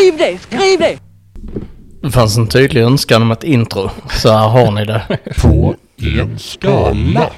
Skriv 0.00 0.18
det, 0.18 0.38
skriv 0.38 0.78
det! 0.78 0.98
Det 2.02 2.10
fanns 2.10 2.36
en 2.36 2.46
tydlig 2.46 2.82
önskan 2.82 3.22
om 3.22 3.30
ett 3.30 3.44
intro. 3.44 3.90
Så 4.10 4.32
här 4.32 4.48
har 4.48 4.70
ni 4.70 4.84
det. 4.84 5.18
På 5.42 5.74
en 5.96 6.38
skala. 6.38 7.30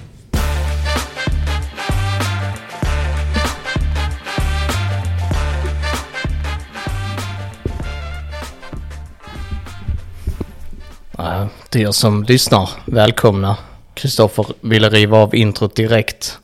Till 11.68 11.80
er 11.80 11.90
som 11.90 12.22
lyssnar, 12.22 12.70
välkomna. 12.84 13.56
Kristoffer 13.94 14.46
ville 14.60 14.88
riva 14.88 15.18
av 15.18 15.34
introt 15.34 15.76
direkt. 15.76 16.38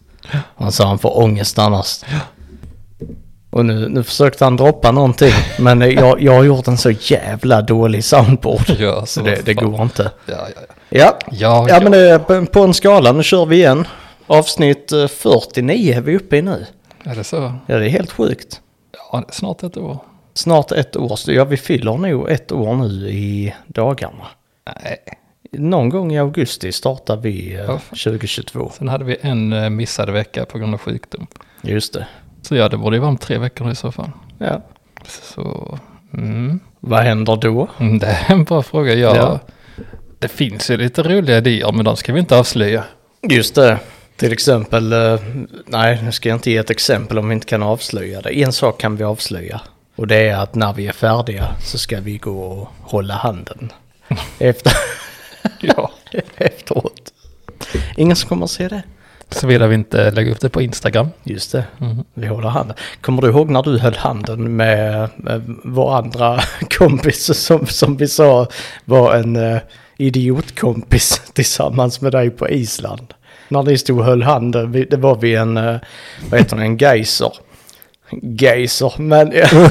Han 0.57 0.73
sa 0.73 0.87
han 0.87 0.99
får 0.99 1.19
ångest 1.19 1.59
annars. 1.59 2.01
Och 3.59 3.67
nu, 3.67 3.89
nu 3.89 4.03
försökte 4.03 4.45
han 4.45 4.57
droppa 4.57 4.93
någonting. 4.93 5.33
Men 5.59 5.81
jag, 5.81 6.23
jag 6.23 6.33
har 6.35 6.45
gjort 6.45 6.69
en 6.69 6.79
så 6.79 6.91
jävla 6.91 7.63
dålig 7.63 8.05
soundboard. 8.05 8.71
Ja, 8.79 9.07
Så 9.07 9.21
det, 9.23 9.45
det 9.45 9.55
fan. 9.55 9.71
går 9.73 9.83
inte. 9.83 10.11
Ja, 10.27 10.35
ja, 10.55 10.61
ja. 10.89 11.19
Ja, 11.31 11.67
Ja, 11.69 11.81
men 11.83 11.93
det 11.93 11.99
är 12.11 12.19
på, 12.19 12.47
på 12.47 12.61
en 12.61 12.75
skala. 12.75 13.13
Nu 13.13 13.23
kör 13.23 13.47
vi 13.47 13.57
igen. 13.57 13.87
Avsnitt 14.27 14.93
eh, 14.93 15.07
49 15.09 15.95
är 15.97 16.01
vi 16.01 16.17
uppe 16.17 16.37
i 16.37 16.43
nu. 16.43 16.67
Är 17.05 17.15
det 17.17 17.25
så? 17.25 17.53
Ja, 17.67 17.79
det 17.79 17.85
är 17.85 17.89
helt 17.91 18.13
sjukt. 18.13 18.61
Ja, 19.13 19.25
det 19.29 19.35
snart 19.35 19.63
ett 19.63 19.77
år. 19.77 19.99
Snart 20.35 20.73
ett 20.73 20.97
år. 20.97 21.19
Ja, 21.27 21.45
vi 21.45 21.57
fyller 21.57 21.97
nog 21.97 22.31
ett 22.31 22.53
år 22.53 22.75
nu 22.75 23.09
i 23.09 23.55
dagarna. 23.67 24.27
Nej. 24.85 24.97
Någon 25.53 25.89
gång 25.89 26.13
i 26.13 26.19
augusti 26.19 26.73
startar 26.73 27.17
vi 27.17 27.55
eh, 27.55 27.61
Ja. 27.61 27.79
2022. 27.91 28.73
Sen 28.79 28.89
hade 28.89 29.05
vi 29.05 29.17
en 29.21 29.53
eh, 29.53 29.71
missad 29.71 30.11
vecka 30.11 30.45
på 30.45 30.59
grund 30.59 30.75
av 30.75 30.81
sjukdom. 30.81 31.27
Just 31.63 31.93
det. 31.93 32.07
Så 32.49 32.57
ja, 32.57 32.69
det 32.69 32.77
borde 32.77 32.97
ju 32.97 33.01
vara 33.01 33.11
om 33.11 33.19
tre 33.19 33.39
veckor 33.39 33.71
i 33.71 33.75
så 33.75 33.93
fall. 33.93 34.11
Ja. 34.39 34.63
Så, 35.07 35.79
mm. 36.15 36.61
Vad 36.81 37.01
händer 37.03 37.37
då? 37.37 37.69
Mm, 37.79 37.99
Det 37.99 38.07
är 38.07 38.33
en 38.33 38.45
bra 38.45 38.63
fråga. 38.63 38.95
Ja, 38.95 39.17
Ja. 39.17 39.41
Det 40.19 40.29
finns 40.29 40.71
ju 40.71 40.77
lite 40.77 41.03
roliga 41.03 41.37
idéer, 41.39 41.73
men 41.73 41.85
de 41.85 41.97
ska 41.97 42.13
vi 42.13 42.21
inte 42.21 42.37
avslöja. 42.39 42.85
Just 43.29 43.55
det. 43.55 43.79
Till 44.17 44.33
exempel, 44.33 44.93
eh, 44.93 45.21
nej 45.67 46.03
nu 46.03 46.13
ska 46.13 46.29
jag 46.29 46.37
inte 46.37 46.51
ge 46.51 46.57
ett 46.57 46.71
exempel 46.71 47.19
om 47.19 47.29
vi 47.29 47.35
inte 47.35 47.47
kan 47.47 47.63
avslöja 47.63 48.21
det. 48.21 48.43
En 48.43 48.53
sak 48.53 48.81
kan 48.81 48.97
vi 48.97 49.05
avslöja. 49.05 49.61
Och 49.97 50.07
det 50.07 50.17
är 50.29 50.37
att 50.37 50.55
när 50.55 50.73
vi 50.73 50.87
är 50.87 50.93
färdiga 50.93 51.49
så 51.61 51.79
ska 51.79 52.01
vi 52.01 52.19
gå 52.19 52.41
och 52.43 52.69
hålla 52.81 53.15
handen. 53.15 53.73
Efter, 54.39 54.73
Ja. 55.61 55.91
efteråt. 56.37 57.13
Ingen 57.97 58.17
som 58.17 58.29
kommer 58.29 58.45
att 58.45 58.51
se 58.51 58.69
det. 58.69 58.83
Såvida 59.31 59.67
vi 59.67 59.75
inte 59.75 60.11
lägger 60.11 60.31
upp 60.33 60.41
det 60.41 60.49
på 60.49 60.63
Instagram. 60.63 61.09
Just 61.25 61.53
det, 61.53 61.65
Mm. 61.81 61.97
vi 62.15 62.27
håller 62.27 62.49
handen. 62.49 62.77
Kommer 63.01 63.23
du 63.23 63.29
ihåg 63.29 63.51
när 63.51 63.63
du 63.63 63.79
höll 63.79 63.97
handen 63.97 64.57
med, 64.57 65.09
med 65.17 65.55
vår 65.65 65.95
andra 65.97 66.41
kompis 66.79 67.39
som, 67.39 67.67
som 67.67 67.97
vi 67.97 68.09
sa 68.09 68.47
var 68.85 69.15
en 69.15 69.37
uh, 69.37 69.59
idiotkompis 69.97 71.23
tillsammans 71.33 72.01
med 72.01 72.13
dig 72.13 72.31
på 72.31 72.49
Island? 72.49 73.15
När 73.49 73.63
ni 73.63 73.79
stod 73.79 73.99
och 73.99 74.05
höll 74.05 74.23
handen, 74.23 74.73
vi- 74.73 74.85
det 74.85 74.97
var 74.97 75.17
vid 75.17 75.37
en, 75.39 75.57
uh, 75.57 75.77
vad 76.31 76.41
heter 76.41 76.57
det, 76.57 76.63
en 76.63 76.77
geyser. 76.77 77.33
Geyser, 78.23 78.93
men... 78.99 79.33
uh, 79.33 79.69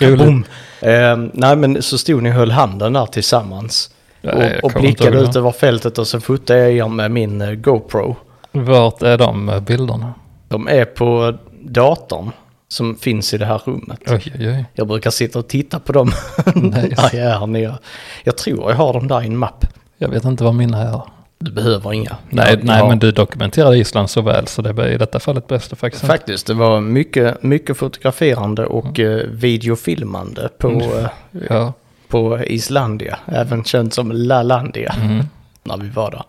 boom. 0.18 0.44
Eh, 0.80 1.16
nej 1.32 1.56
men 1.56 1.82
så 1.82 1.98
stod 1.98 2.22
ni 2.22 2.30
och 2.30 2.34
höll 2.34 2.50
handen 2.50 2.92
där 2.92 3.06
tillsammans. 3.06 3.90
Nej, 4.22 4.58
och 4.62 4.64
och 4.74 4.80
blickade 4.80 5.18
ut 5.20 5.36
över 5.36 5.50
fältet 5.50 5.98
och 5.98 6.06
så 6.06 6.20
fotade 6.20 6.60
jag 6.60 6.72
er 6.72 6.88
med 6.88 7.10
min 7.10 7.40
eh, 7.40 7.52
GoPro. 7.52 8.16
Vart 8.52 9.02
är 9.02 9.18
de 9.18 9.60
bilderna? 9.66 10.14
De 10.48 10.68
är 10.68 10.84
på 10.84 11.34
datorn 11.62 12.30
som 12.68 12.96
finns 12.96 13.34
i 13.34 13.38
det 13.38 13.46
här 13.46 13.60
rummet. 13.64 14.00
Oj, 14.06 14.22
oj, 14.38 14.48
oj. 14.48 14.64
Jag 14.74 14.86
brukar 14.88 15.10
sitta 15.10 15.38
och 15.38 15.48
titta 15.48 15.78
på 15.80 15.92
dem 15.92 16.06
Nice. 16.54 16.78
när 17.12 17.14
jag 17.24 17.42
är 17.42 17.46
nere. 17.46 17.78
Jag 18.24 18.36
tror 18.36 18.70
jag 18.70 18.76
har 18.76 18.92
dem 18.92 19.08
där 19.08 19.22
i 19.22 19.26
en 19.26 19.36
mapp. 19.36 19.64
Jag 19.98 20.08
vet 20.08 20.24
inte 20.24 20.44
vad 20.44 20.54
mina 20.54 20.78
är. 20.82 21.00
Du 21.38 21.52
behöver 21.52 21.92
inga. 21.92 22.16
Nej, 22.30 22.46
Jag- 22.50 22.64
nej 22.64 22.76
jag 22.76 22.82
har- 22.82 22.88
men 22.88 22.98
du 22.98 23.12
dokumenterade 23.12 23.78
Island 23.78 24.10
så 24.10 24.20
väl 24.22 24.46
så 24.46 24.62
det 24.62 24.70
är 24.70 24.88
i 24.88 24.98
detta 24.98 25.20
fallet 25.20 25.46
bäst 25.46 25.78
faktiskt. 25.78 26.04
Faktiskt, 26.06 26.46
det 26.46 26.54
var 26.54 26.80
mycket, 26.80 27.42
mycket 27.42 27.76
fotograferande 27.76 28.66
och 28.66 29.00
eh, 29.00 29.26
videofilmande 29.26 30.48
på, 30.58 30.68
Mm. 30.68 30.82
eh, 31.04 31.06
Ja. 31.48 31.72
på 32.08 32.38
Islandia. 32.44 33.18
Även 33.26 33.64
känt 33.64 33.94
som 33.94 34.12
Lalandia 34.12 34.94
Mm. 35.00 35.24
när 35.64 35.76
vi 35.76 35.88
var 35.88 36.10
där. 36.10 36.22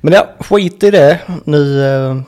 Men 0.00 0.12
ja, 0.12 0.28
skit 0.40 0.82
i 0.82 0.90
det. 0.90 1.20
Nu, 1.44 1.84
eh, 1.84 2.20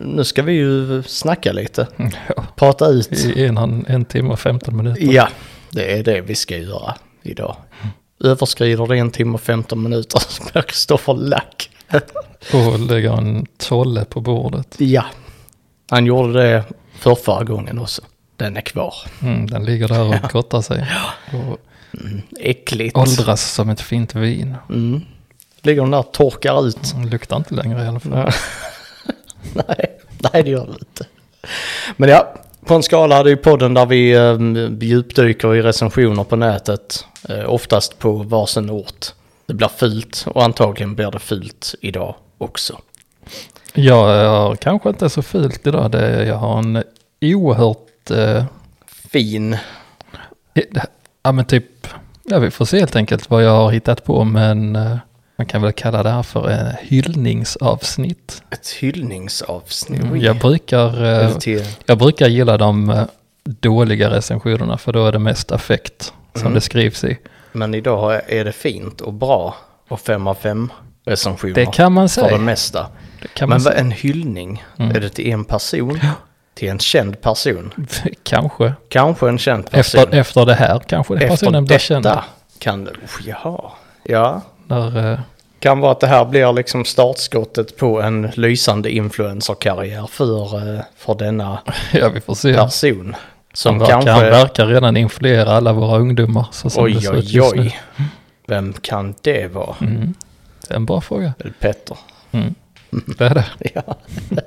nu 0.00 0.24
ska 0.24 0.42
vi 0.42 0.52
ju 0.52 1.02
snacka 1.02 1.52
lite. 1.52 1.86
ja. 2.36 2.44
Prata 2.56 2.86
ut. 2.86 3.12
I 3.12 3.44
en, 3.44 3.84
en 3.88 4.04
timme 4.04 4.28
och 4.32 4.40
15 4.40 4.76
minuter. 4.76 5.02
Ja, 5.12 5.28
det 5.70 5.98
är 5.98 6.02
det 6.02 6.20
vi 6.20 6.34
ska 6.34 6.56
göra 6.56 6.94
idag. 7.22 7.56
Överskrider 8.24 8.86
det 8.86 8.98
en 8.98 9.10
timme 9.10 9.34
och 9.34 9.40
15 9.40 9.82
minuter 9.82 10.18
så 10.28 10.42
blir 10.52 10.62
Kristoffer 10.62 11.14
lack. 11.14 11.70
Och 12.52 12.78
lägga 12.80 13.12
en 13.12 13.46
tolle 13.56 14.04
på 14.04 14.20
bordet. 14.20 14.74
Ja, 14.78 15.04
han 15.90 16.06
gjorde 16.06 16.32
det 16.32 16.64
för 16.98 17.14
förra 17.14 17.44
gången 17.44 17.78
också. 17.78 18.02
Den 18.36 18.56
är 18.56 18.60
kvar. 18.60 18.94
Mm, 19.22 19.46
den 19.46 19.64
ligger 19.64 19.88
där 19.88 20.24
och 20.24 20.30
gottar 20.30 20.60
sig. 20.60 20.86
Och 21.32 21.58
Äckligt. 22.40 22.96
åldras 22.96 23.52
som 23.52 23.68
ett 23.68 23.80
fint 23.80 24.14
vin. 24.14 24.54
Mm. 24.68 25.00
Ligger 25.62 25.82
den 25.82 25.90
där 25.90 25.98
och 25.98 26.12
torkar 26.12 26.66
ut. 26.66 26.94
Den 26.94 27.10
luktar 27.10 27.36
inte 27.36 27.54
längre 27.54 27.84
i 27.84 27.86
alla 27.86 28.00
fall. 28.00 28.12
Ja. 28.12 28.32
nej, 29.68 29.98
nej, 30.32 30.42
det 30.42 30.50
gör 30.50 30.66
det 30.66 30.72
inte. 30.72 31.06
Men 31.96 32.08
ja, 32.08 32.34
på 32.64 32.74
en 32.74 32.82
skala 32.82 33.16
är 33.16 33.24
det 33.24 33.30
ju 33.30 33.36
podden 33.36 33.74
där 33.74 33.86
vi 33.86 34.12
eh, 34.12 34.88
djupdyker 34.88 35.54
i 35.54 35.62
recensioner 35.62 36.24
på 36.24 36.36
nätet. 36.36 37.06
Eh, 37.28 37.50
oftast 37.52 37.98
på 37.98 38.12
varsin 38.12 38.70
ort. 38.70 39.06
Det 39.46 39.54
blir 39.54 39.68
fult 39.68 40.24
och 40.26 40.44
antagligen 40.44 40.94
blir 40.94 41.10
det 41.10 41.18
fult 41.18 41.74
idag 41.80 42.14
också. 42.38 42.78
Jag 43.74 44.28
har 44.28 44.56
kanske 44.56 44.88
inte 44.88 45.10
så 45.10 45.22
fult 45.22 45.66
idag. 45.66 45.90
Det, 45.90 46.26
jag 46.26 46.36
har 46.36 46.58
en 46.58 46.82
oerhört... 47.20 48.10
Eh, 48.10 48.44
Fin. 48.86 49.56
ja 51.22 51.32
men 51.32 51.44
typ... 51.44 51.86
Ja 52.22 52.38
vi 52.38 52.50
får 52.50 52.64
se 52.64 52.78
helt 52.78 52.96
enkelt 52.96 53.30
vad 53.30 53.44
jag 53.44 53.50
har 53.50 53.70
hittat 53.70 54.04
på. 54.04 54.24
Men 54.24 54.76
eh, 54.76 54.96
man 55.38 55.46
kan 55.46 55.62
väl 55.62 55.72
kalla 55.72 56.02
det 56.02 56.10
här 56.10 56.22
för 56.22 56.48
en 56.48 56.74
hyllningsavsnitt. 56.80 58.42
Ett 58.50 58.68
hyllningsavsnitt. 58.68 60.02
Mm. 60.02 60.20
Jag 60.20 60.38
brukar... 60.38 61.04
Eh, 61.04 61.30
Jag 61.86 61.98
brukar 61.98 62.28
gilla 62.28 62.56
de 62.56 62.90
eh, 62.90 63.02
dåliga 63.44 64.10
recensionerna 64.10 64.78
för 64.78 64.92
då 64.92 65.06
är 65.06 65.12
det 65.12 65.18
mest 65.18 65.52
affekt 65.52 66.12
som 66.32 66.40
Mm. 66.42 66.54
det 66.54 66.60
skrivs 66.60 67.04
i. 67.04 67.18
Men 67.52 67.74
idag 67.74 68.20
är 68.26 68.44
det 68.44 68.52
fint 68.52 69.00
och 69.00 69.12
bra 69.12 69.54
och 69.88 70.00
fem 70.00 70.26
av 70.26 70.34
fem 70.34 70.72
recensioner. 71.04 71.54
Det 71.54 71.66
kan 71.66 71.92
man 71.92 72.08
För 72.08 72.22
det 72.22 72.28
säga. 72.28 72.38
mesta. 72.40 72.86
Det 73.20 73.40
Men 73.40 73.50
vad 73.50 73.62
säga. 73.62 73.74
en 73.76 73.90
hyllning? 73.90 74.64
Mm. 74.78 74.96
Är 74.96 75.00
det 75.00 75.08
till 75.08 75.30
en 75.30 75.44
person? 75.44 76.00
Till 76.54 76.68
en 76.68 76.78
känd 76.78 77.20
person? 77.20 77.74
Kanske. 78.22 78.72
Kanske 78.88 79.28
en 79.28 79.38
känd 79.38 79.70
person? 79.70 80.00
Efter, 80.00 80.18
efter 80.18 80.46
det 80.46 80.54
här 80.54 80.78
kanske 80.86 81.14
den 81.16 81.28
personen 81.28 81.64
blir 81.64 81.78
känd. 81.78 82.04
detta 82.04 82.24
kan 82.58 82.84
det... 82.84 82.90
Oh, 82.90 83.26
jaha. 83.26 83.70
Ja. 84.04 84.42
När, 84.68 85.12
eh, 85.12 85.18
Kan 85.60 85.80
vara 85.80 85.92
att 85.92 86.00
det 86.00 86.06
här 86.06 86.24
blir 86.24 86.52
liksom 86.52 86.84
startskottet 86.84 87.76
på 87.76 88.02
en 88.02 88.30
lysande 88.34 88.90
influencerkarriär 88.90 90.06
för, 90.06 90.74
eh, 90.74 90.80
för 90.96 91.14
denna 91.14 91.58
ja, 91.92 92.08
vi 92.08 92.20
får 92.20 92.34
se. 92.34 92.54
person. 92.54 93.16
Som 93.52 93.70
Han 93.70 93.78
verkar, 93.78 93.94
han 93.94 94.04
kanske... 94.04 94.30
verkar 94.30 94.66
redan 94.66 94.96
influera 94.96 95.52
alla 95.52 95.72
våra 95.72 95.98
ungdomar. 95.98 96.46
Så 96.52 96.70
som 96.70 96.84
Oj, 96.84 97.08
oj, 97.10 97.40
oj. 97.40 97.80
Vem 98.46 98.72
kan 98.72 99.14
det 99.22 99.52
vara? 99.52 99.76
Mm. 99.80 100.14
Det 100.68 100.74
är 100.74 100.76
en 100.76 100.86
bra 100.86 101.00
fråga. 101.00 101.32
Petter? 101.60 101.96
Mm. 102.30 102.54
Det 102.90 103.24
är 103.24 103.34
det. 103.34 103.44
Ja. 103.74 103.82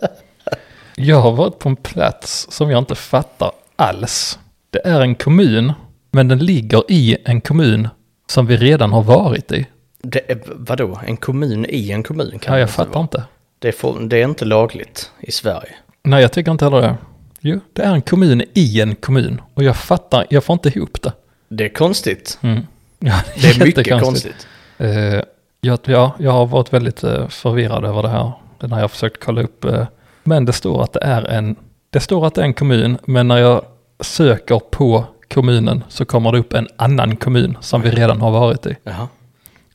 Jag 0.95 1.21
har 1.21 1.31
varit 1.31 1.59
på 1.59 1.69
en 1.69 1.75
plats 1.75 2.47
som 2.51 2.71
jag 2.71 2.77
inte 2.77 2.95
fattar 2.95 3.51
alls. 3.75 4.39
Det 4.69 4.87
är 4.87 5.01
en 5.01 5.15
kommun, 5.15 5.73
men 6.11 6.27
den 6.27 6.39
ligger 6.39 6.83
i 6.91 7.17
en 7.25 7.41
kommun 7.41 7.87
som 8.27 8.45
vi 8.45 8.57
redan 8.57 8.93
har 8.93 9.03
varit 9.03 9.51
i. 9.51 9.65
Det 10.03 10.31
är, 10.31 10.39
vadå? 10.45 10.99
En 11.07 11.17
kommun 11.17 11.65
i 11.69 11.91
en 11.91 12.03
kommun? 12.03 12.39
Kan 12.39 12.53
Ja, 12.53 12.59
jag 12.59 12.69
fattar 12.69 12.93
vara. 12.93 13.01
inte. 13.01 13.23
Det, 13.59 13.71
får, 13.71 13.99
det 13.99 14.17
är 14.17 14.23
inte 14.25 14.45
lagligt 14.45 15.11
i 15.19 15.31
Sverige. 15.31 15.75
Nej, 16.03 16.21
jag 16.21 16.31
tycker 16.31 16.51
inte 16.51 16.65
heller 16.65 16.81
det. 16.81 16.95
Jo, 17.39 17.59
det 17.73 17.81
är 17.81 17.93
en 17.93 18.01
kommun 18.01 18.43
i 18.53 18.81
en 18.81 18.95
kommun. 18.95 19.41
Och 19.53 19.63
jag 19.63 19.77
fattar, 19.77 20.25
jag 20.29 20.43
får 20.43 20.53
inte 20.53 20.69
ihop 20.69 21.01
det. 21.01 21.13
Det 21.49 21.65
är 21.65 21.69
konstigt. 21.69 22.39
Mm. 22.41 22.61
Ja, 23.03 23.21
Det 23.41 23.47
är 23.61 23.65
mycket 23.65 24.01
konstigt. 24.01 24.47
Eh, 24.77 25.21
jag, 25.61 25.79
ja, 25.85 26.11
jag 26.19 26.31
har 26.31 26.45
varit 26.45 26.73
väldigt 26.73 27.03
eh, 27.03 27.27
förvirrad 27.27 27.85
över 27.85 28.01
det 28.03 28.09
här. 28.09 28.31
Har 28.69 28.79
jag 28.79 28.91
försökt 28.91 29.23
kolla 29.23 29.41
upp. 29.41 29.65
Eh, 29.65 29.85
men 30.23 30.45
det 30.45 30.53
står 30.53 30.83
att 30.83 30.93
det 30.93 30.99
är 31.03 31.23
en, 31.25 31.55
det 31.89 31.99
står 31.99 32.27
att 32.27 32.35
det 32.35 32.41
är 32.41 32.45
en 32.45 32.53
kommun. 32.53 32.97
Men 33.05 33.27
när 33.27 33.37
jag 33.37 33.61
söker 33.99 34.59
på 34.59 35.05
kommunen 35.33 35.83
så 35.89 36.05
kommer 36.05 36.31
det 36.31 36.39
upp 36.39 36.53
en 36.53 36.67
annan 36.75 37.15
kommun 37.15 37.57
som 37.61 37.81
vi 37.81 37.89
redan 37.91 38.21
har 38.21 38.31
varit 38.31 38.65
i. 38.65 38.75
Jaha. 38.83 39.07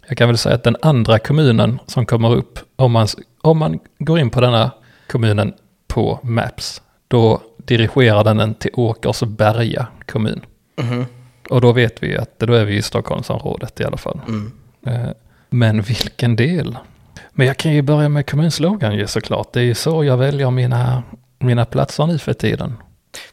Jag 0.09 0.19
kan 0.19 0.29
väl 0.29 0.39
säga 0.39 0.55
att 0.55 0.63
den 0.65 0.77
andra 0.83 1.19
kommunen 1.19 1.79
som 1.87 2.07
kommer 2.07 2.35
upp, 2.35 2.59
om 2.77 2.93
man, 2.93 3.07
om 3.43 3.59
man 3.59 3.79
går 3.99 4.19
in 4.19 4.31
på 4.31 4.41
denna 4.41 4.71
kommunen 5.11 5.55
på 5.89 6.21
Maps, 6.23 6.83
då 7.09 7.41
dirigerar 7.59 8.25
den 8.25 8.41
en 8.41 8.55
till 8.55 8.71
Åkersberga 8.75 9.87
kommun. 10.07 10.41
Mhm. 10.77 11.07
Och 11.51 11.61
då 11.61 11.73
vet 11.73 12.03
vi 12.03 12.17
att 12.17 12.39
då 12.39 12.53
är 12.55 12.65
vi 12.65 12.77
i 12.77 12.83
Stockholmsområdet 12.83 13.81
i 13.81 13.85
alla 13.85 13.97
fall. 13.97 14.21
Mm. 14.29 14.53
Eh, 14.87 15.11
Men 15.51 15.83
vilken 15.83 16.37
del? 16.37 16.79
Men 17.33 17.47
jag 17.47 17.57
kan 17.57 17.73
ju 17.73 17.83
börja 17.83 18.09
med 18.09 18.31
kommunslogan 18.31 18.95
ju 18.95 19.07
såklart. 19.07 19.53
Det 19.53 19.61
är 19.61 19.65
ju 19.65 19.75
så 19.75 20.05
jag 20.05 20.17
väljer 20.17 20.51
mina, 20.51 21.03
mina 21.39 21.65
platser 21.65 22.07
nu 22.07 22.19
för 22.19 22.33
tiden. 22.33 22.75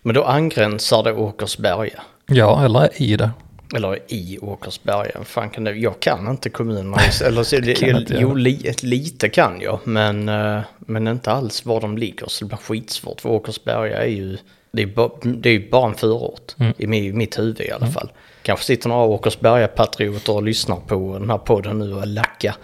Men 0.01 0.15
då 0.15 0.23
angränsar 0.23 1.03
det 1.03 1.13
Åkersberga. 1.13 2.01
Ja, 2.25 2.65
eller 2.65 3.01
i 3.01 3.17
det. 3.17 3.31
Eller 3.75 3.99
i 4.13 4.39
Åkersberga. 4.41 5.23
Fan 5.23 5.49
kan 5.49 5.63
det, 5.63 5.71
jag 5.71 5.99
kan 5.99 6.27
inte 6.27 6.49
kommunerna. 6.49 6.97
Eller 7.25 7.43
så, 7.43 7.55
inte 7.55 7.85
jag. 7.85 8.21
jo, 8.21 8.35
li, 8.35 8.73
lite 8.81 9.29
kan 9.29 9.61
jag. 9.61 9.79
Men, 9.83 10.29
eh, 10.29 10.59
men 10.79 11.07
inte 11.07 11.31
alls 11.31 11.65
var 11.65 11.81
de 11.81 11.97
ligger. 11.97 12.27
Så 12.27 12.45
det 12.45 12.47
blir 12.49 12.57
skitsvårt. 12.57 13.21
För 13.21 13.29
Åkersberga 13.29 13.97
är 14.03 14.07
ju... 14.07 14.37
Det 14.71 14.81
är, 14.81 14.87
ba, 14.87 15.09
det 15.23 15.49
är 15.49 15.69
bara 15.71 15.89
en 15.89 15.95
förort. 15.95 16.55
Mm. 16.59 16.73
I 16.77 16.85
mi- 16.85 17.13
mitt 17.13 17.39
huvud 17.39 17.61
i 17.61 17.71
alla 17.71 17.87
fall. 17.87 18.11
Kanske 18.41 18.65
sitter 18.65 18.89
några 18.89 19.05
Åkersberga-patrioter 19.05 20.33
och 20.33 20.43
lyssnar 20.43 20.75
på 20.75 21.17
den 21.19 21.29
här 21.29 21.37
podden 21.37 21.79
nu 21.79 21.93
och 21.93 22.07
lackar. 22.07 22.55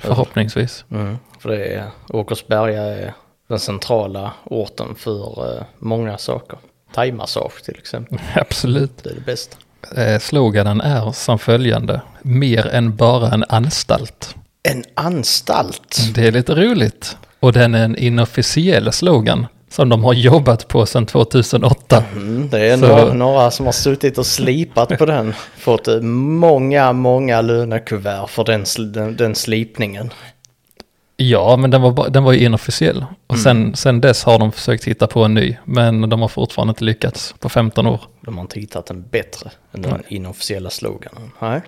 Förhoppningsvis. 0.00 0.84
Mm, 0.90 1.16
för 1.40 1.48
det 1.50 1.64
är, 1.64 1.84
Åkersberga 2.08 2.82
är 2.82 3.14
den 3.48 3.58
centrala 3.58 4.32
orten 4.44 4.94
för 4.94 5.56
eh, 5.58 5.62
många 5.78 6.18
saker. 6.18 6.58
Thaimassage 6.94 7.62
till 7.64 7.78
exempel. 7.78 8.18
Absolut. 8.34 9.04
Det 9.04 9.10
är 9.10 9.14
det 9.14 9.20
bästa. 9.20 9.56
Eh, 9.96 10.18
sloganen 10.18 10.80
är 10.80 11.12
som 11.12 11.38
följande. 11.38 12.00
Mer 12.22 12.66
än 12.66 12.96
bara 12.96 13.30
en 13.30 13.44
anstalt. 13.48 14.34
En 14.62 14.84
anstalt. 14.94 15.98
Det 16.14 16.26
är 16.26 16.32
lite 16.32 16.54
roligt. 16.54 17.16
Och 17.40 17.52
den 17.52 17.74
är 17.74 17.84
en 17.84 17.96
inofficiell 17.96 18.92
slogan 18.92 19.46
som 19.70 19.88
de 19.88 20.04
har 20.04 20.14
jobbat 20.14 20.68
på 20.68 20.86
sedan 20.86 21.06
2008. 21.06 22.04
Mm, 22.12 22.48
det 22.50 22.58
är 22.60 22.76
Så- 22.76 22.86
några, 22.86 23.12
några 23.14 23.50
som 23.50 23.66
har 23.66 23.72
suttit 23.72 24.18
och 24.18 24.26
slipat 24.26 24.98
på 24.98 25.06
den. 25.06 25.34
Fått 25.58 25.88
eh, 25.88 26.00
många, 26.00 26.92
många 26.92 27.40
lönekuvert 27.40 28.26
för 28.28 28.44
den, 28.44 28.64
den, 28.92 29.16
den 29.16 29.34
slipningen. 29.34 30.10
Ja, 31.22 31.56
men 31.56 31.70
den 31.70 31.82
var, 31.82 32.08
den 32.10 32.24
var 32.24 32.32
ju 32.32 32.38
inofficiell. 32.44 33.04
Och 33.26 33.38
sen, 33.38 33.76
sen 33.76 34.00
dess 34.00 34.24
har 34.24 34.38
de 34.38 34.52
försökt 34.52 34.84
hitta 34.84 35.06
på 35.06 35.24
en 35.24 35.34
ny. 35.34 35.56
Men 35.64 36.08
de 36.10 36.20
har 36.20 36.28
fortfarande 36.28 36.70
inte 36.70 36.84
lyckats 36.84 37.34
på 37.38 37.48
15 37.48 37.86
år. 37.86 38.00
De 38.20 38.34
har 38.36 38.42
inte 38.42 38.60
hittat 38.60 38.90
en 38.90 39.02
bättre 39.10 39.50
än 39.72 39.82
den 39.82 40.02
inofficiella 40.08 40.70
sloganen. 40.70 41.30
Nej. 41.38 41.60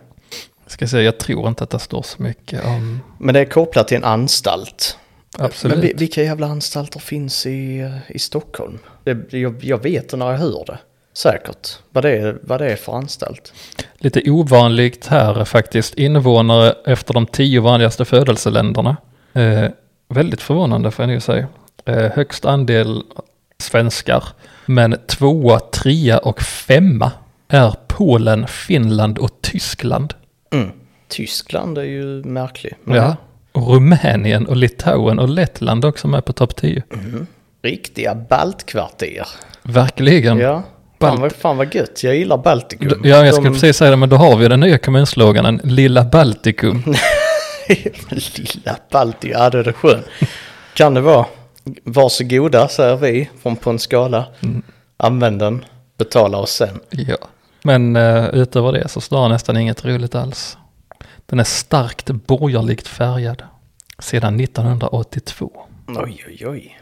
Ska 0.67 0.89
säga, 0.89 1.03
jag 1.03 1.19
tror 1.19 1.49
inte 1.49 1.65
att 1.65 1.71
det 1.71 1.79
står 1.79 2.03
så 2.03 2.23
mycket 2.23 2.65
om... 2.67 3.01
Men 3.19 3.35
det 3.35 3.41
är 3.41 3.45
kopplat 3.45 3.89
till 3.89 3.97
en 3.97 4.05
anstalt. 4.05 4.99
Absolut. 5.39 5.77
Men 5.77 5.87
vi- 5.87 5.95
vilka 5.97 6.23
jävla 6.23 6.47
anstalter 6.47 7.01
finns 7.01 7.47
i, 7.47 7.91
i 8.09 8.19
Stockholm? 8.19 8.79
Det, 9.05 9.33
jag, 9.33 9.65
jag 9.65 9.83
vet 9.83 10.09
det 10.09 10.17
när 10.17 10.31
jag 10.31 10.39
hör 10.39 10.65
det. 10.67 10.79
Säkert. 11.15 11.69
Vad 11.91 12.05
det 12.05 12.11
är, 12.11 12.39
vad 12.43 12.61
det 12.61 12.73
är 12.73 12.77
för 12.77 12.93
anstalt. 12.93 13.53
Lite 13.99 14.31
ovanligt 14.31 15.07
här 15.07 15.41
är 15.41 15.45
faktiskt 15.45 15.95
invånare 15.95 16.75
efter 16.87 17.15
de 17.15 17.27
tio 17.27 17.61
vanligaste 17.61 18.05
födelseländerna. 18.05 18.97
Eh, 19.33 19.71
väldigt 20.09 20.43
förvånande 20.43 20.91
får 20.91 21.03
jag 21.03 21.11
nu 21.11 21.21
säga. 21.21 21.47
Eh, 21.85 22.11
högst 22.15 22.45
andel 22.45 23.03
svenskar. 23.59 24.25
Men 24.67 24.97
tvåa, 25.07 25.59
trea 25.61 26.19
och 26.19 26.41
femma 26.43 27.11
är 27.49 27.75
Polen, 27.89 28.47
Finland 28.47 29.19
och 29.19 29.31
Tyskland. 29.41 30.15
Mm. 30.53 30.71
Tyskland 31.09 31.79
är 31.79 31.83
ju 31.83 32.05
märklig. 32.25 32.75
Men 32.85 32.97
Ja. 32.97 33.17
Och 33.53 33.69
Rumänien 33.75 34.47
och 34.47 34.57
Litauen 34.57 35.19
och 35.19 35.29
Lettland 35.29 35.85
också 35.85 36.09
med 36.09 36.25
på 36.25 36.33
topp 36.33 36.57
10. 36.57 36.83
Riktiga 37.63 38.15
baltkvarter. 38.15 39.27
Verkligen. 39.63 40.39
Ja. 40.39 40.63
Fan 41.01 41.21
vad, 41.21 41.33
fan 41.33 41.57
vad 41.57 41.75
gött. 41.75 42.03
Jag 42.03 42.17
gillar 42.17 42.39
Baltikum. 42.39 43.01
Ja, 43.05 43.25
jag 43.25 43.35
skulle 43.35 43.49
De- 43.49 43.55
precis 43.55 43.77
säga 43.77 43.91
det, 43.91 43.97
men 43.97 44.09
då 44.09 44.17
har 44.17 44.37
vi 44.37 44.49
den 44.49 44.61
nya 44.61 44.79
kommunsloganen, 44.79 45.61
Lilla 45.65 46.05
Baltikum. 46.05 46.83
Lilla 48.37 48.77
Balti, 48.91 49.31
ja 49.31 49.51
det 49.51 49.59
är 49.59 49.65
det 49.65 49.73
skön. 49.73 50.03
Kan 50.75 50.95
det 50.95 51.01
vara. 51.01 51.27
Varsågoda 51.85 52.69
säger 52.69 52.97
vi 52.97 53.31
från 53.43 53.57
på 53.57 53.71
en 53.71 53.79
skala. 53.79 54.27
Mm. 54.43 54.63
Använd 54.97 55.39
den, 55.39 55.65
betala 55.99 56.39
oss 56.39 56.51
sen. 56.53 56.81
Ja. 56.91 57.17
Men 57.63 57.97
uh, 57.97 58.25
utöver 58.35 58.73
det 58.73 58.89
så 58.89 59.01
står 59.01 59.29
nästan 59.29 59.57
inget 59.57 59.85
roligt 59.85 60.15
alls. 60.15 60.59
Den 61.27 61.41
är 61.41 61.45
starkt 61.45 62.11
borgerligt 62.11 62.89
färgad. 62.89 63.43
Sedan 63.99 64.41
1982. 64.41 65.51
Oj 65.89 66.25
oj 66.29 66.47
oj. 66.47 66.79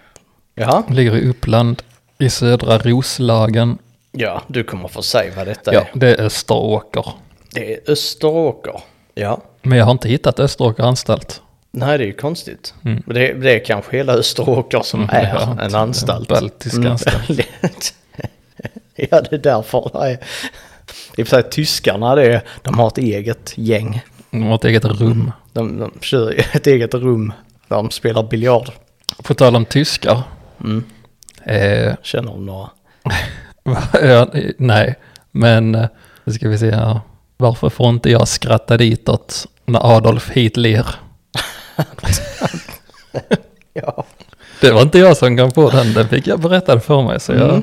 Jaha, 0.54 0.82
Ligger 0.88 1.16
i 1.16 1.28
Uppland, 1.28 1.82
i 2.18 2.30
södra 2.30 2.78
Roslagen. 2.78 3.78
ja 4.12 4.42
du 4.48 4.64
kommer 4.64 4.88
få 4.88 5.02
säga 5.02 5.32
vad 5.36 5.46
detta 5.46 5.74
Ja, 5.74 5.80
är. 5.80 5.90
det 5.94 6.08
är 6.14 6.20
Österåker. 6.24 7.04
Det 7.54 7.74
är 7.74 7.90
Österåker. 7.92 8.80
Ja. 9.14 9.42
Men 9.62 9.78
jag 9.78 9.84
har 9.84 9.92
inte 9.92 10.08
hittat 10.08 10.40
Österåker 10.40 10.82
anstalt. 10.82 11.42
Nej 11.70 11.98
det 11.98 12.04
är 12.04 12.06
ju 12.06 12.12
konstigt. 12.12 12.74
Mm. 12.84 13.02
Det, 13.06 13.32
det 13.32 13.54
är 13.54 13.64
kanske 13.64 13.96
hela 13.96 14.12
Österåker 14.12 14.80
som 14.80 15.00
Mm, 15.10 15.14
är 15.16 15.34
ja, 15.34 15.56
en 15.64 15.74
anstalt. 15.74 16.28
baltisk 16.28 16.76
Mm. 16.76 16.90
anstalt. 16.92 17.30
ja 18.96 19.20
det 19.20 19.32
är 19.32 19.38
därför. 19.38 20.10
I 21.16 21.22
och 21.22 21.26
för 21.28 21.42
sig 21.42 21.50
tyskarna 21.50 22.14
det 22.14 22.32
är, 22.34 22.42
de 22.62 22.78
har 22.78 22.88
ett 22.88 22.98
eget 22.98 23.52
gäng. 23.56 24.02
De 24.30 24.42
har 24.42 24.54
ett 24.54 24.64
eget 24.64 24.84
rum. 24.84 25.32
De, 25.52 25.78
de 25.78 25.92
kör 26.00 26.34
ett 26.56 26.66
eget 26.66 26.94
rum 26.94 27.32
där 27.68 27.76
de 27.76 27.90
spelar 27.90 28.22
biljard. 28.22 28.70
På 29.22 29.34
tal 29.34 29.56
om 29.56 29.64
tyskar. 29.64 30.22
Mm. 30.60 30.84
Eh, 31.44 31.94
Känner 32.02 32.32
de 32.32 32.46
några? 32.46 32.68
ja, 34.02 34.26
nej, 34.58 34.94
men 35.30 35.74
eh, 35.74 35.86
nu 36.24 36.32
ska 36.32 36.48
vi 36.48 36.58
se 36.58 36.70
här. 36.70 37.00
Varför 37.40 37.68
får 37.68 37.88
inte 37.88 38.10
jag 38.10 38.28
skratta 38.28 38.76
ditåt 38.76 39.46
när 39.64 39.96
Adolf 39.96 40.30
Hitler? 40.30 40.86
Ja. 43.72 44.04
Det 44.60 44.70
var 44.72 44.82
inte 44.82 44.98
jag 44.98 45.16
som 45.16 45.36
kom 45.36 45.50
på 45.50 45.70
den, 45.70 45.92
den 45.92 46.08
fick 46.08 46.26
jag 46.26 46.40
berättad 46.40 46.80
för 46.80 47.02
mig. 47.02 47.20
Så 47.20 47.32
jag 47.32 47.50
Mm. 47.50 47.62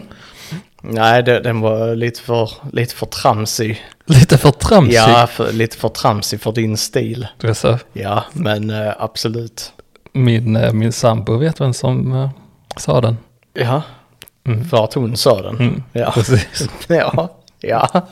Nej, 0.82 1.24
det, 1.24 1.40
den 1.40 1.62
var 1.62 1.96
lite 1.96 2.22
för, 2.22 2.52
lite 2.72 2.96
för 2.96 3.06
tramsig. 3.06 3.82
lite 4.06 4.38
för 4.38 4.52
tramsig. 4.52 4.94
Ja, 4.96 5.28
för, 5.28 5.52
lite 5.54 5.78
för 5.78 5.90
tramsig 5.90 6.42
för 6.42 6.52
din 6.52 6.78
stil. 6.78 7.28
Det 7.40 7.48
är 7.48 7.54
så, 7.54 7.78
Ja, 7.94 8.24
men 8.34 8.70
eh, 8.70 8.94
absolut. 9.00 9.72
min, 10.14 10.56
eh, 10.56 10.74
min 10.74 10.92
sambo 10.94 11.38
vet 11.38 11.62
vem 11.62 11.74
som 11.74 12.14
eh, 12.14 12.30
sa 12.78 13.02
den. 13.02 13.18
Ja, 13.54 13.82
Mm. 14.48 14.70
för 14.70 14.84
att 14.84 14.94
hon 14.94 15.18
sa 15.18 15.42
den. 15.42 15.56
Mm, 15.60 15.84
Ja. 15.94 16.12
Precis. 16.12 16.70
ja, 16.88 17.30
ja. 17.60 18.08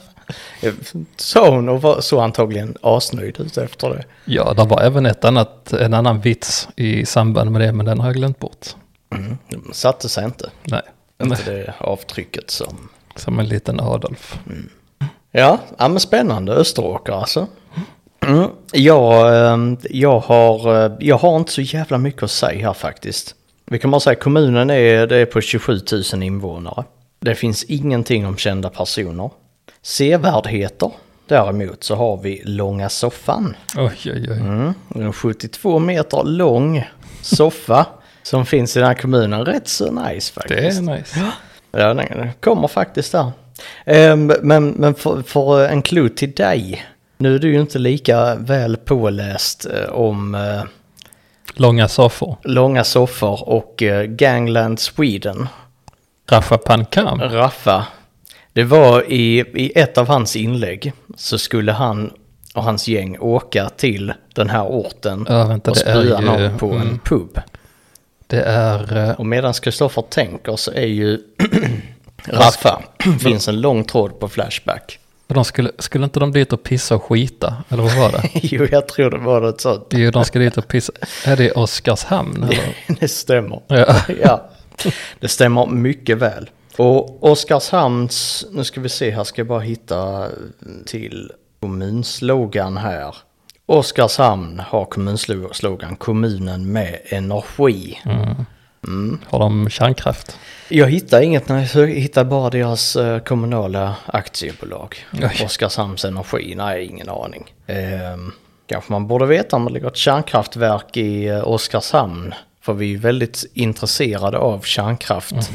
Sa 1.15 1.49
hon 1.49 1.69
och 1.69 1.81
var 1.81 2.01
så 2.01 2.19
antagligen 2.19 2.77
asnöjd 2.81 3.39
ut 3.39 3.57
efter 3.57 3.89
det. 3.89 4.03
Ja, 4.25 4.53
det 4.53 4.63
var 4.63 4.81
även 4.81 5.05
ett 5.05 5.25
annat, 5.25 5.73
en 5.73 5.93
annan 5.93 6.21
vits 6.21 6.67
i 6.75 7.05
samband 7.05 7.51
med 7.51 7.61
det, 7.61 7.71
men 7.73 7.85
den 7.85 7.99
har 7.99 8.07
jag 8.07 8.15
glömt 8.15 8.39
bort. 8.39 8.67
Mm. 9.15 9.37
De 9.49 9.73
satte 9.73 10.09
sig 10.09 10.25
inte. 10.25 10.49
Nej, 10.63 10.81
Inte 11.23 11.51
det 11.51 11.73
avtrycket 11.77 12.51
som... 12.51 12.89
som 13.15 13.39
en 13.39 13.47
liten 13.47 13.79
Adolf. 13.79 14.39
Ja, 15.31 15.59
ja 15.77 15.87
men 15.87 15.99
spännande. 15.99 16.53
Österåker 16.53 17.13
alltså. 17.13 17.47
Mm. 18.27 18.49
Jag, 18.73 19.35
eh, 19.35 19.57
jag, 19.89 20.19
har, 20.19 20.85
eh, 20.85 20.91
jag 20.99 21.17
har 21.17 21.37
inte 21.37 21.51
så 21.51 21.61
jävla 21.61 21.97
mycket 21.97 22.23
att 22.23 22.31
säga 22.31 22.67
här 22.67 22.73
faktiskt. 22.73 23.35
Vi 23.65 23.79
kan 23.79 23.91
bara 23.91 23.99
säga 23.99 24.11
att 24.11 24.23
kommunen 24.23 24.69
är, 24.69 25.07
det 25.07 25.17
är 25.17 25.25
på 25.25 25.41
27 25.41 25.79
000 26.13 26.23
invånare. 26.23 26.83
Det 27.19 27.35
finns 27.35 27.63
ingenting 27.63 28.27
om 28.27 28.37
kända 28.37 28.69
personer. 28.69 29.29
Sevärdheter 29.85 30.91
däremot 31.27 31.83
så 31.83 31.95
har 31.95 32.17
vi 32.17 32.41
Långa 32.45 32.89
soffan. 32.89 33.55
Oj, 33.77 33.97
oj, 34.05 34.27
oj. 34.29 34.37
Mm. 34.39 34.73
En 34.95 35.13
72 35.13 35.79
meter 35.79 36.23
lång 36.23 36.89
soffa 37.21 37.85
som 38.23 38.45
finns 38.45 38.77
i 38.77 38.79
den 38.79 38.87
här 38.87 38.95
kommunen. 38.95 39.45
Rätt 39.45 39.67
så 39.67 39.91
nice 39.91 40.33
faktiskt. 40.33 40.85
Det 40.85 40.91
är 40.91 40.97
nice. 40.97 41.19
Ja, 41.71 41.93
den 41.93 42.29
kommer 42.39 42.67
faktiskt 42.67 43.11
där. 43.11 43.31
Ehm, 43.85 44.33
men 44.41 44.69
men 44.69 44.95
för, 44.95 45.21
för 45.21 45.67
en 45.67 45.81
clue 45.81 46.09
till 46.09 46.31
dig. 46.31 46.85
Nu 47.17 47.35
är 47.35 47.39
du 47.39 47.53
ju 47.53 47.61
inte 47.61 47.79
lika 47.79 48.35
väl 48.35 48.77
påläst 48.77 49.65
eh, 49.65 49.89
om 49.89 50.35
eh, 50.35 50.63
Långa 51.53 51.87
soffor. 51.87 52.37
långa 52.43 52.83
soffor 52.83 53.49
och 53.49 53.83
eh, 53.83 54.03
Gangland 54.03 54.79
Sweden. 54.79 55.47
Raffa 56.29 56.57
Pankam. 56.57 57.21
Raffa. 57.21 57.85
Det 58.55 58.63
var 58.63 59.11
i, 59.11 59.39
i 59.39 59.71
ett 59.79 59.97
av 59.97 60.07
hans 60.07 60.35
inlägg 60.35 60.93
så 61.15 61.37
skulle 61.37 61.71
han 61.71 62.11
och 62.53 62.63
hans 62.63 62.87
gäng 62.87 63.17
åka 63.19 63.69
till 63.69 64.13
den 64.33 64.49
här 64.49 64.63
orten 64.65 65.25
Ja, 65.29 65.45
vänta, 65.45 65.71
och 65.71 65.77
ju... 66.03 66.09
någon 66.19 66.57
på 66.57 66.71
en 66.71 66.81
mm, 66.81 66.99
pub. 66.99 67.39
Det 68.27 68.41
är... 68.41 68.97
eh, 69.09 69.11
Och 69.19 69.25
medan 69.25 69.53
Kristoffer 69.53 70.01
tänker 70.01 70.55
så 70.55 70.71
är 70.71 70.85
ju 70.85 71.19
Raffa, 72.27 72.81
finns 73.19 73.47
en 73.47 73.61
lång 73.61 73.83
tråd 73.83 74.19
på 74.19 74.29
Flashback. 74.29 74.99
De 75.27 75.45
skulle, 75.45 75.71
skulle 75.79 76.03
inte 76.03 76.19
de 76.19 76.31
dit 76.31 76.53
och 76.53 76.63
pissa 76.63 76.95
och 76.95 77.03
skita? 77.03 77.55
Eller 77.69 77.83
vad 77.83 77.95
var 77.97 78.11
det? 78.11 78.29
jo, 78.33 78.67
jag 78.71 78.87
tror 78.87 79.11
det 79.11 79.17
var 79.17 79.41
något 79.41 79.61
sånt. 79.61 79.87
Jo, 79.89 80.11
de 80.11 80.25
ska 80.25 80.39
dit 80.39 80.57
och 80.57 80.67
pissa. 80.67 80.93
Är 81.25 81.37
det 81.37 81.51
Oskarshamn? 81.51 82.43
Eller? 82.49 82.75
Det 82.99 83.07
stämmer. 83.07 83.61
Ja. 83.67 83.95
ja, 84.23 84.49
det 85.19 85.27
stämmer 85.27 85.65
mycket 85.65 86.17
väl. 86.17 86.49
Och 86.77 87.23
Oskarshamns, 87.23 88.45
nu 88.51 88.63
ska 88.63 88.81
vi 88.81 88.89
se 88.89 89.11
här, 89.11 89.23
ska 89.23 89.39
jag 89.39 89.47
bara 89.47 89.59
hitta 89.59 90.27
till 90.85 91.31
kommunslogan 91.59 92.77
här. 92.77 93.15
Oskarshamn 93.65 94.59
har 94.59 94.85
kommunslogan 94.85 95.95
kommunen 95.95 96.71
med 96.71 96.99
energi. 97.05 97.99
Har 99.25 99.39
de 99.39 99.69
kärnkraft? 99.69 100.39
Jag 100.69 100.89
hittar 100.89 101.21
inget, 101.21 101.49
nej, 101.49 101.69
jag 101.75 101.87
hittar 101.87 102.23
bara 102.23 102.49
deras 102.49 102.95
eh, 102.95 103.19
kommunala 103.19 103.95
aktiebolag. 104.05 104.95
Oj. 105.13 105.41
Oskarshamns 105.45 106.05
Energi, 106.05 106.55
nej 106.55 106.85
ingen 106.85 107.09
aning. 107.09 107.53
Ehm, 107.67 108.31
kanske 108.67 108.91
man 108.91 109.07
borde 109.07 109.25
veta 109.25 109.55
om 109.55 109.65
det 109.65 109.71
ligger 109.71 109.87
ett 109.87 109.95
kärnkraftverk 109.95 110.97
i 110.97 111.27
eh, 111.27 111.47
Oskarshamn. 111.47 112.33
För 112.65 112.73
vi 112.73 112.93
är 112.93 112.97
väldigt 112.97 113.45
intresserade 113.53 114.37
av 114.37 114.61
kärnkraft 114.61 115.51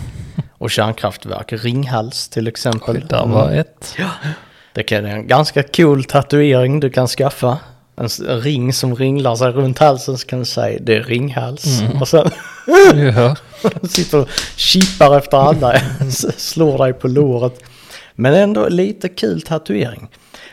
och 0.58 0.70
kärnkraftverk. 0.70 1.52
Ringhals 1.52 2.28
till 2.28 2.48
exempel. 2.48 3.06
Där 3.08 3.26
var 3.26 3.50
ett. 3.50 3.96
Det 4.72 4.82
kan 4.82 5.04
är 5.04 5.10
en 5.10 5.26
ganska 5.26 5.62
cool 5.62 6.04
tatuering 6.04 6.80
du 6.80 6.90
kan 6.90 7.06
skaffa. 7.06 7.58
En 7.96 8.08
ring 8.40 8.72
som 8.72 8.96
ringlar 8.96 9.36
sig 9.36 9.50
runt 9.50 9.78
halsen 9.78 10.18
så 10.18 10.26
kan 10.26 10.38
du 10.38 10.44
säga 10.44 10.78
det 10.82 10.96
är 10.96 11.02
ringhals. 11.02 11.82
Och 12.00 12.08
sen 12.08 12.30
Ja. 13.16 13.36
sitter 13.88 14.18
och 14.18 14.28
chippar 14.56 15.18
efter 15.18 15.36
alla, 15.36 15.80
slår 16.36 16.78
dig 16.78 16.92
på 16.92 17.08
låret. 17.08 17.62
Men 18.14 18.34
ändå 18.34 18.68
lite 18.68 19.08
kul 19.08 19.42
tatuering. 19.42 20.08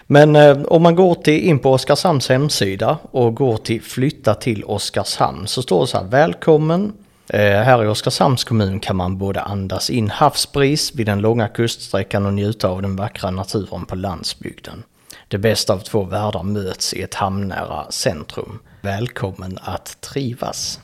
Men 0.07 0.35
eh, 0.35 0.61
om 0.61 0.83
man 0.83 0.95
går 0.95 1.15
till, 1.15 1.43
in 1.43 1.59
på 1.59 1.71
Oskarshamns 1.71 2.29
hemsida 2.29 2.97
och 3.11 3.35
går 3.35 3.57
till 3.57 3.81
flytta 3.81 4.33
till 4.33 4.63
Oskarshamn 4.63 5.47
så 5.47 5.61
står 5.61 5.81
det 5.81 5.87
så 5.87 5.97
här 5.97 6.05
välkommen. 6.05 6.93
Eh, 7.29 7.39
här 7.39 7.83
i 7.83 7.87
Oskarshamns 7.87 8.43
kommun 8.43 8.79
kan 8.79 8.95
man 8.95 9.17
både 9.17 9.41
andas 9.41 9.89
in 9.89 10.09
havsbris 10.09 10.95
vid 10.95 11.05
den 11.05 11.19
långa 11.19 11.47
kuststräckan 11.47 12.25
och 12.25 12.33
njuta 12.33 12.67
av 12.67 12.81
den 12.81 12.95
vackra 12.95 13.31
naturen 13.31 13.85
på 13.85 13.95
landsbygden. 13.95 14.83
Det 15.27 15.37
bästa 15.37 15.73
av 15.73 15.79
två 15.79 16.03
världar 16.03 16.43
möts 16.43 16.93
i 16.93 17.01
ett 17.01 17.13
hamnnära 17.13 17.91
centrum. 17.91 18.59
Välkommen 18.81 19.59
att 19.61 20.01
trivas. 20.01 20.79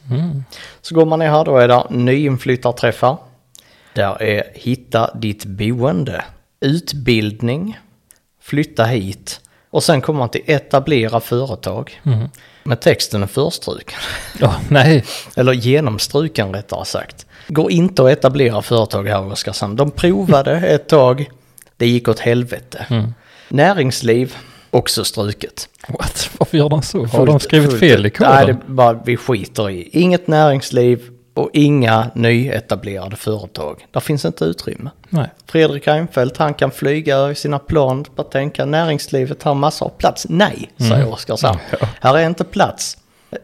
Så 0.82 0.96
går 0.96 1.06
man 1.06 1.20
ner 1.20 1.30
här, 1.30 1.46
då 1.46 1.58
är 1.58 1.68
det 1.68 1.84
nyinflyttarträffar. 1.90 3.18
Där 3.94 4.22
är 4.22 4.44
hitta 4.54 5.14
ditt 5.16 5.46
boende, 5.46 6.24
utbildning, 6.60 7.78
flytta 8.44 8.84
hit 8.84 9.42
och 9.70 9.84
sen 9.84 10.02
kommer 10.02 10.20
man 10.20 10.30
till 10.30 10.42
etablera 10.46 11.20
företag. 11.20 12.02
Men 12.64 12.78
texten 12.78 13.24
är 13.24 13.28
förstruken. 13.28 14.00
Ja, 14.40 14.56
nej. 14.70 15.06
Eller 15.36 15.54
genomstruken 15.54 16.54
rättare 16.54 16.86
sagt. 16.86 17.26
Går 17.48 17.72
inte 17.72 18.04
att 18.04 18.12
etablera 18.12 18.62
företag 18.62 19.08
här 19.08 19.30
i 19.30 19.32
Oskarshamn. 19.32 19.76
De 19.76 19.92
provade 19.92 20.52
ett 20.68 20.90
tag, 20.90 21.30
det 21.78 21.88
gick 21.88 22.08
åt 22.08 22.20
helvete. 22.20 22.86
Näringsliv, 23.48 24.36
också 24.70 25.04
struket. 25.04 25.70
What? 25.88 26.30
Varför 26.38 26.58
gör 26.58 26.70
de 26.70 26.82
så? 26.82 27.06
Har 27.06 27.26
de 27.26 27.40
skrivit 27.40 27.80
fel 27.80 28.06
i 28.06 28.10
koden? 28.10 28.34
Nej, 28.34 28.46
det 28.46 28.52
är 28.52 28.74
bara 28.74 28.94
vi 29.06 29.18
skiter 29.18 29.70
i. 29.70 29.90
Inget 29.92 30.28
näringsliv 30.28 31.10
och 31.34 31.50
inga 31.54 32.12
nyetablerade 32.16 33.16
företag. 33.16 33.88
Där 33.92 34.00
finns 34.00 34.26
inte 34.26 34.46
utrymme. 34.46 34.90
Nej. 35.10 35.28
Fredrik 35.46 35.88
Reinfeldt, 35.88 36.38
han 36.38 36.54
kan 36.54 36.72
flyga 36.72 37.32
i 37.32 37.36
sina 37.36 37.60
plan, 37.60 38.06
bara 38.16 38.28
tänka 38.28 38.66
näringslivet 38.66 39.44
har 39.44 39.56
massor 39.56 39.86
av 39.86 39.90
plats. 39.90 40.26
Nej, 40.30 40.72
säger 40.78 41.14
Oskarshamn. 41.14 41.60
Här 42.02 42.18
är 42.18 42.26
inte 42.26 42.44
plats. 42.44 42.98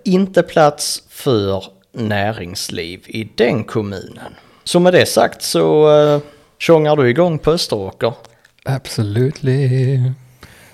Inte 0.03 0.43
plats 0.43 1.03
för 1.09 1.63
näringsliv 1.91 3.01
i 3.05 3.31
den 3.35 3.63
kommunen. 3.63 4.35
Så 4.63 4.79
med 4.79 4.93
det 4.93 5.05
sagt 5.05 5.41
så 5.41 5.89
uh, 5.97 6.21
tjongar 6.57 6.95
du 6.95 7.09
igång 7.09 7.39
på 7.39 7.51
Österåker. 7.51 8.13
Absolutely. 8.65 10.01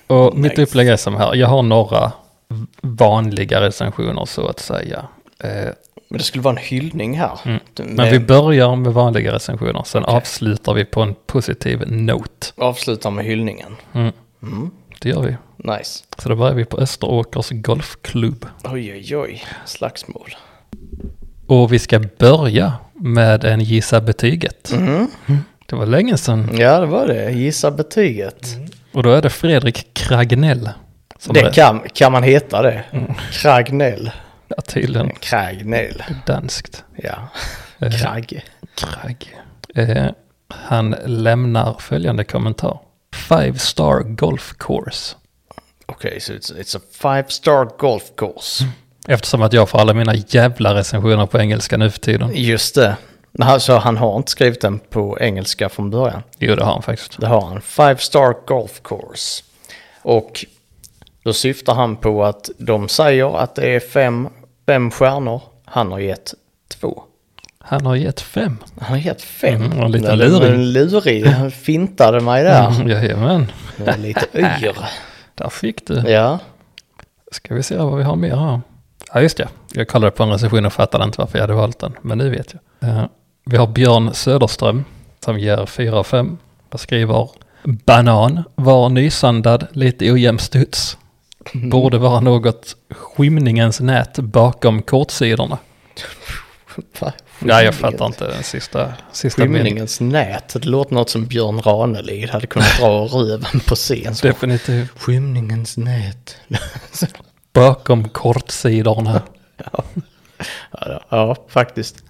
Och 0.07 0.37
mitt 0.37 0.51
Nice. 0.51 0.61
upplägg 0.61 0.87
är 0.87 0.97
som 0.97 1.15
här. 1.15 1.35
Jag 1.35 1.47
har 1.47 1.61
några 1.61 2.11
vanliga 2.81 3.61
recensioner 3.61 4.25
så 4.25 4.47
att 4.47 4.59
säga. 4.59 5.05
Eh, 5.39 5.69
Men 6.15 6.17
det 6.19 6.23
skulle 6.23 6.41
vara 6.41 6.55
en 6.55 6.63
hyllning 6.63 7.17
här. 7.19 7.39
Mm. 7.45 7.59
Med, 7.77 7.87
Men 7.89 8.11
vi 8.11 8.19
börjar 8.19 8.75
med 8.75 8.93
vanliga 8.93 9.33
recensioner. 9.33 9.83
Sen 9.85 10.05
avslutar 10.05 10.73
vi 10.73 10.85
på 10.85 11.01
en 11.01 11.15
positiv 11.27 11.83
note. 11.91 12.47
avslutar 12.57 13.11
med 13.11 13.25
hyllningen. 13.25 13.75
Mm. 13.93 14.11
Mm, 14.43 14.71
Det 15.01 15.09
gör 15.09 15.21
vi. 15.21 15.35
nice. 15.73 16.03
Så 16.17 16.29
då 16.29 16.35
börjar 16.35 16.53
vi 16.53 16.65
på 16.65 16.77
Österåkers 16.77 17.49
golfklubb. 17.51 18.45
Oj, 18.63 18.93
oj, 18.93 19.17
oj. 19.17 19.43
Slagsmål. 19.65 20.35
Och 21.47 21.73
vi 21.73 21.79
ska 21.79 21.99
börja 22.19 22.73
med 22.93 23.43
en 23.43 23.59
gissa 23.61 24.01
betyget. 24.01 24.71
Mm. 24.71 25.07
Det 25.65 25.75
var 25.75 25.85
länge 25.85 26.17
sedan. 26.17 26.49
Ja, 26.57 26.79
det 26.79 26.85
var 26.85 27.07
det. 27.07 27.31
Gissa 27.31 27.71
betyget. 27.71 28.47
Och 28.91 29.03
då 29.03 29.11
är 29.11 29.21
det 29.21 29.29
Fredrik 29.29 29.87
Kragnell. 29.93 30.69
Är, 31.29 31.33
Det 31.33 31.53
kan, 31.55 31.81
kan 31.93 32.11
man 32.11 32.23
heta 32.23 32.61
det. 32.61 32.83
Kragnell. 33.31 34.11
Ja, 34.47 34.61
tydligen 34.61 35.15
Kragnell. 35.15 36.03
danskt. 36.25 36.83
Ja. 36.95 37.27
Eh, 37.79 37.91
Kragge. 37.91 38.41
Kragg. 38.75 39.35
Eh, 39.75 40.07
han 40.47 40.95
lämnar 41.05 41.75
följande 41.79 42.23
kommentar. 42.23 42.79
Five 43.13 43.59
star 43.59 43.99
golf 44.03 44.53
course. 44.57 45.15
Okej, 45.85 46.19
så 46.19 46.33
it's, 46.33 46.55
it's 46.57 46.77
a 46.77 46.81
five 46.91 47.25
star 47.27 47.77
golf 47.77 48.03
course. 48.17 48.65
Eftersom 49.07 49.41
att 49.41 49.53
jag 49.53 49.69
får 49.69 49.79
alla 49.79 49.93
mina 49.93 50.15
jävla 50.15 50.75
recensioner 50.75 51.25
på 51.25 51.39
engelska 51.39 51.77
nu 51.77 51.91
för 51.91 51.99
tiden. 51.99 52.31
Just 52.33 52.75
det. 52.75 52.97
Alltså 53.39 53.77
han 53.77 53.97
har 53.97 54.17
inte 54.17 54.31
skrivit 54.31 54.61
den 54.61 54.79
på 54.79 55.17
engelska 55.21 55.69
från 55.69 55.89
början. 55.89 56.23
Jo, 56.39 56.55
det 56.55 56.63
har 56.63 56.73
han 56.73 56.81
faktiskt. 56.81 57.19
Det 57.19 57.27
har 57.27 57.41
han. 57.41 57.61
Five 57.61 57.97
star 57.97 58.35
golf 58.47 58.81
course. 58.83 59.43
Och 60.01 60.45
då 61.23 61.33
syftar 61.33 61.73
han 61.73 61.95
på 61.95 62.25
att 62.25 62.49
de 62.57 62.89
säger 62.89 63.37
att 63.37 63.55
det 63.55 63.75
är 63.75 63.79
fem, 63.79 64.29
fem 64.65 64.91
stjärnor. 64.91 65.41
Han 65.65 65.91
har 65.91 65.99
gett 65.99 66.33
två. 66.79 67.03
Han 67.59 67.85
har 67.85 67.95
gett 67.95 68.21
fem. 68.21 68.57
Han 68.79 68.89
har 68.89 68.97
gett 68.97 69.21
fem. 69.21 69.61
Mm, 69.63 69.79
och 69.79 69.89
lite 69.89 70.15
Det 70.15 70.29
var 70.29 70.39
lurig. 70.39 70.53
en 70.53 70.73
lurig. 70.73 71.25
Han 71.25 71.51
fintade 71.51 72.19
mig 72.21 72.43
där. 72.43 72.67
Mm, 72.75 72.87
jajamän, 72.89 73.51
lite 73.97 74.25
yr. 74.39 74.77
där 75.35 75.49
fick 75.49 75.87
du. 75.87 75.93
Ja. 76.11 76.39
Ska 77.31 77.55
vi 77.55 77.63
se 77.63 77.77
vad 77.77 77.97
vi 77.97 78.03
har 78.03 78.15
mer 78.15 78.35
här. 78.35 78.61
Ja, 79.13 79.21
just 79.21 79.37
det. 79.37 79.47
Jag 79.73 79.87
kollade 79.87 80.11
på 80.11 80.23
en 80.23 80.29
recension 80.29 80.65
och 80.65 80.73
fattade 80.73 81.03
inte 81.03 81.21
varför 81.21 81.37
jag 81.37 81.43
hade 81.43 81.53
valt 81.53 81.79
den. 81.79 81.93
Men 82.01 82.17
nu 82.17 82.29
vet 82.29 82.55
jag. 82.79 82.89
Eh, 82.89 83.05
vi 83.45 83.57
har 83.57 83.67
Björn 83.67 84.13
Söderström 84.13 84.83
som 85.25 85.39
ger 85.39 85.65
4 85.65 85.97
av 85.97 86.03
5. 86.03 86.37
Jag 86.71 86.79
skriver 86.79 87.29
banan 87.63 88.43
var 88.55 88.89
nysandad, 88.89 89.67
lite 89.71 90.11
ojämn 90.11 90.39
studs. 90.39 90.97
Borde 91.53 91.97
vara 91.97 92.19
något 92.19 92.75
skymningens 92.89 93.79
nät 93.79 94.19
bakom 94.19 94.81
kortsidorna. 94.81 95.57
Va? 96.99 97.13
Nej, 97.39 97.65
jag 97.65 97.75
fattar 97.75 98.05
inte 98.05 98.27
den 98.27 98.43
sista, 98.43 98.93
sista 99.11 99.41
meningen. 99.41 99.65
Skymningens 99.65 99.99
nät. 99.99 100.53
Det 100.53 100.65
låter 100.65 100.93
något 100.93 101.09
som 101.09 101.25
Björn 101.25 101.61
Ranelid 101.61 102.29
hade 102.29 102.47
kunnat 102.47 102.77
dra 102.79 102.89
röven 102.89 103.59
på 103.67 103.75
scen. 103.75 104.13
Definitivt. 104.21 104.89
Skymningens 104.99 105.77
nät. 105.77 106.37
Bakom 107.53 108.09
kortsidorna. 108.09 109.21
Ja, 109.71 109.83
ja, 110.71 111.01
ja, 111.09 111.35
faktiskt. 111.47 112.03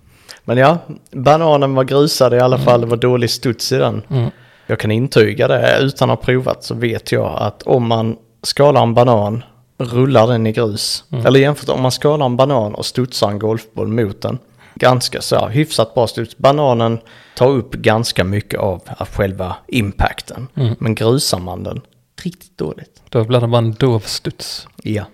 Men 0.43 0.57
ja, 0.57 0.77
bananen 1.11 1.73
var 1.73 1.83
grusad 1.83 2.33
i 2.33 2.39
alla 2.39 2.57
fall. 2.57 2.81
Det 2.81 2.87
var 2.87 2.97
dålig 2.97 3.29
studs 3.29 3.71
i 3.71 3.77
den. 3.77 4.03
Mm. 4.09 4.29
Jag 4.67 4.79
kan 4.79 4.91
intyga 4.91 5.47
det. 5.47 5.77
Utan 5.81 6.09
att 6.09 6.19
ha 6.19 6.25
provat 6.25 6.63
så 6.63 6.75
vet 6.75 7.11
jag 7.11 7.37
att 7.41 7.63
om 7.63 7.87
man 7.87 8.15
skalar 8.45 8.83
en 8.83 8.93
banan, 8.93 9.43
rullar 9.77 10.27
den 10.27 10.47
i 10.47 10.51
grus. 10.51 11.03
Eller 11.25 11.39
jämfört 11.39 11.69
om 11.69 11.81
man 11.81 11.91
skalar 11.91 12.25
en 12.25 12.37
banan 12.37 12.75
och 12.75 12.85
studsar 12.85 13.29
en 13.29 13.39
golfboll 13.39 13.87
mot 13.87 14.21
den. 14.21 14.37
Ganska 14.75 15.21
så 15.21 15.35
här, 15.35 15.49
hyfsat 15.49 15.93
bra 15.93 16.07
studs. 16.07 16.37
Bananen 16.37 16.99
tar 17.35 17.47
upp 17.49 17.71
ganska 17.71 18.23
mycket 18.23 18.59
av, 18.59 18.81
själva 19.11 19.55
impacten. 19.67 20.47
Men 20.79 20.95
grusar 20.95 21.39
man 21.39 21.63
den, 21.63 21.81
riktigt 22.23 22.57
dåligt. 22.57 23.01
Då 23.09 23.23
blir 23.23 23.39
det 23.39 23.47
bara 23.47 23.57
en 23.57 23.71
dov 23.71 23.99
studs. 23.99 24.67
Ja, 24.83 25.05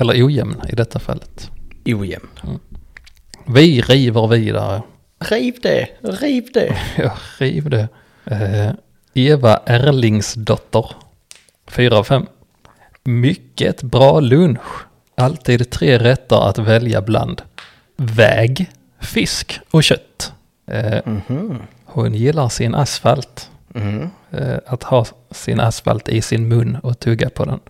Eller 0.00 0.26
ojämn 0.26 0.56
i 0.68 0.74
detta 0.74 0.98
fallet. 0.98 1.50
ojämn. 1.86 2.28
Vi 3.46 3.80
river 3.80 4.26
vidare. 4.26 4.82
Riv 5.18 5.54
det, 5.62 5.88
riv 6.02 6.48
det. 6.54 6.76
Ja, 6.96 7.12
riv 7.38 7.70
det. 7.70 7.88
Eh, 8.24 8.70
Eva 9.14 9.56
Erlingsdotter. 9.56 10.90
4 11.68 11.98
av 11.98 12.04
5. 12.04 12.26
Mycket 13.04 13.82
bra 13.82 14.20
lunch. 14.20 14.86
Alltid 15.16 15.70
tre 15.70 15.98
rätter 15.98 16.48
att 16.48 16.58
välja 16.58 17.02
bland. 17.02 17.42
Väg, 17.96 18.70
fisk 19.00 19.60
och 19.70 19.82
kött. 19.84 20.32
Eh, 20.70 20.98
Mhm. 21.04 21.62
hon 21.84 22.14
gillar 22.14 22.48
sin 22.48 22.74
asfalt. 22.74 23.50
Mm. 23.74 24.10
Eh, 24.30 24.56
att 24.66 24.82
ha 24.82 25.04
sin 25.30 25.60
asfalt 25.60 26.08
i 26.08 26.22
sin 26.22 26.48
mun 26.48 26.76
och 26.82 26.98
tugga 26.98 27.30
på 27.30 27.44
den. 27.44 27.60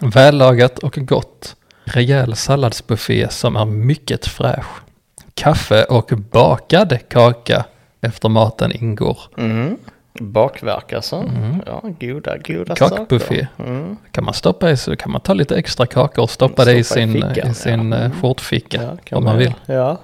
Vällagat 0.00 0.78
och 0.78 0.94
gott. 1.00 1.56
Rejäl 1.84 2.36
salladsbuffé 2.36 3.28
som 3.30 3.56
är 3.56 3.64
mycket 3.64 4.26
fräsch. 4.26 4.66
Kaffe 5.34 5.84
och 5.84 6.12
bakad 6.30 6.98
kaka 7.08 7.64
efter 8.00 8.28
maten 8.28 8.72
ingår. 8.72 9.18
Mm. 9.38 9.76
Bakverk 10.20 10.92
alltså. 10.92 11.16
Mm. 11.16 11.62
Ja, 11.66 11.82
goda, 12.00 12.36
goda 12.38 12.74
Kakbuffé. 12.74 13.46
saker. 13.56 13.70
Mm. 13.70 13.96
Kan 14.12 14.24
man 14.24 14.34
stoppa 14.34 14.70
i 14.70 14.76
så 14.76 14.96
kan 14.96 15.10
man 15.12 15.20
ta 15.20 15.34
lite 15.34 15.56
extra 15.56 15.86
kakor 15.86 16.22
och 16.22 16.30
stoppa 16.30 16.64
det 16.64 16.72
i 16.72 16.84
Stoppa 16.84 17.00
i 17.00 17.02
sin, 17.04 17.12
fickan, 17.12 17.50
i 17.50 17.54
sin 17.54 17.92
ja. 17.92 17.98
eh, 17.98 18.10
skjortficka 18.20 18.82
Ja, 18.82 18.96
kan 19.04 19.18
om 19.18 19.24
man 19.24 19.38
vill. 19.38 19.54
Ja, 19.66 19.96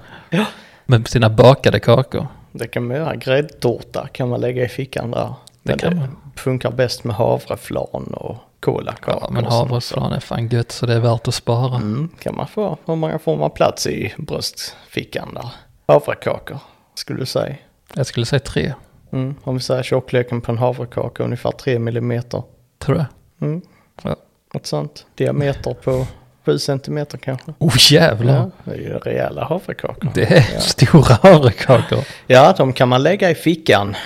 Med 0.87 1.09
sina 1.09 1.30
bakade 1.30 1.80
kakor. 1.80 2.26
det 2.52 2.66
kan 2.68 2.87
man 2.87 2.97
göra. 2.97 3.16
Gräddtårta 3.16 4.06
kan 4.12 4.28
man 4.28 4.40
lägga 4.40 4.64
i 4.64 4.68
fickan 4.68 5.11
där. 5.11 5.35
Det 5.62 5.73
Men 5.73 5.78
kan 5.78 5.97
man. 5.97 6.16
funkar 6.37 6.71
bäst 6.71 7.04
med 7.04 7.16
havreflan 7.16 8.14
och 8.14 8.37
kolakakor. 8.61 9.18
Ja, 9.23 9.28
men 9.30 9.44
havreflan 9.44 10.12
är 10.12 10.21
fan 10.21 10.49
gött 10.49 10.73
så 10.73 10.87
det 10.87 10.94
är 10.94 11.00
värt 11.00 11.28
att 11.28 11.35
spara. 11.35 11.76
Mm, 11.76 12.09
kan 12.23 12.35
man 12.37 12.47
få. 12.49 12.78
Hur 12.87 12.94
många 12.97 13.18
får 13.18 13.37
man 13.37 13.50
plats 13.50 13.87
i 13.87 14.14
bröstfickan 14.18 15.35
där? 15.35 15.49
Havrekakor, 15.88 16.59
skulle 16.94 17.18
du 17.21 17.26
säga. 17.26 17.54
Jag 17.94 18.06
skulle 18.06 18.26
säga 18.26 18.40
tre, 18.40 18.75
Mm. 19.14 19.35
Om 19.44 19.54
vi 19.54 19.61
säger 19.61 19.83
tjockleken 19.83 20.40
på 20.40 20.52
en 20.52 20.59
havrekaka 20.59 21.23
ungefär 21.25 21.50
3 21.50 21.78
millimeter. 21.78 22.42
tror 22.78 22.97
jag. 22.97 23.06
Mm. 23.49 23.62
Ja. 24.02 24.16
Något 24.54 24.66
sånt. 24.66 25.06
Diameter 25.14 25.75
på 25.75 26.06
7 26.44 26.59
centimeter 26.59 27.18
kanske. 27.18 27.52
Oh 27.59 27.75
jävlar! 27.92 28.35
Ja, 28.35 28.50
det 28.64 28.71
är 28.71 28.80
ju 28.80 28.99
rejäla 28.99 29.44
havrekakor. 29.44 30.11
Det 30.14 30.23
är 30.33 30.59
stora 30.61 31.18
havrekakor 31.23 31.99
Ja, 32.26 32.54
de 32.59 32.73
kan 32.73 32.88
man 32.88 33.02
lägga 33.02 33.30
i 33.30 33.35
fickan. 33.35 33.97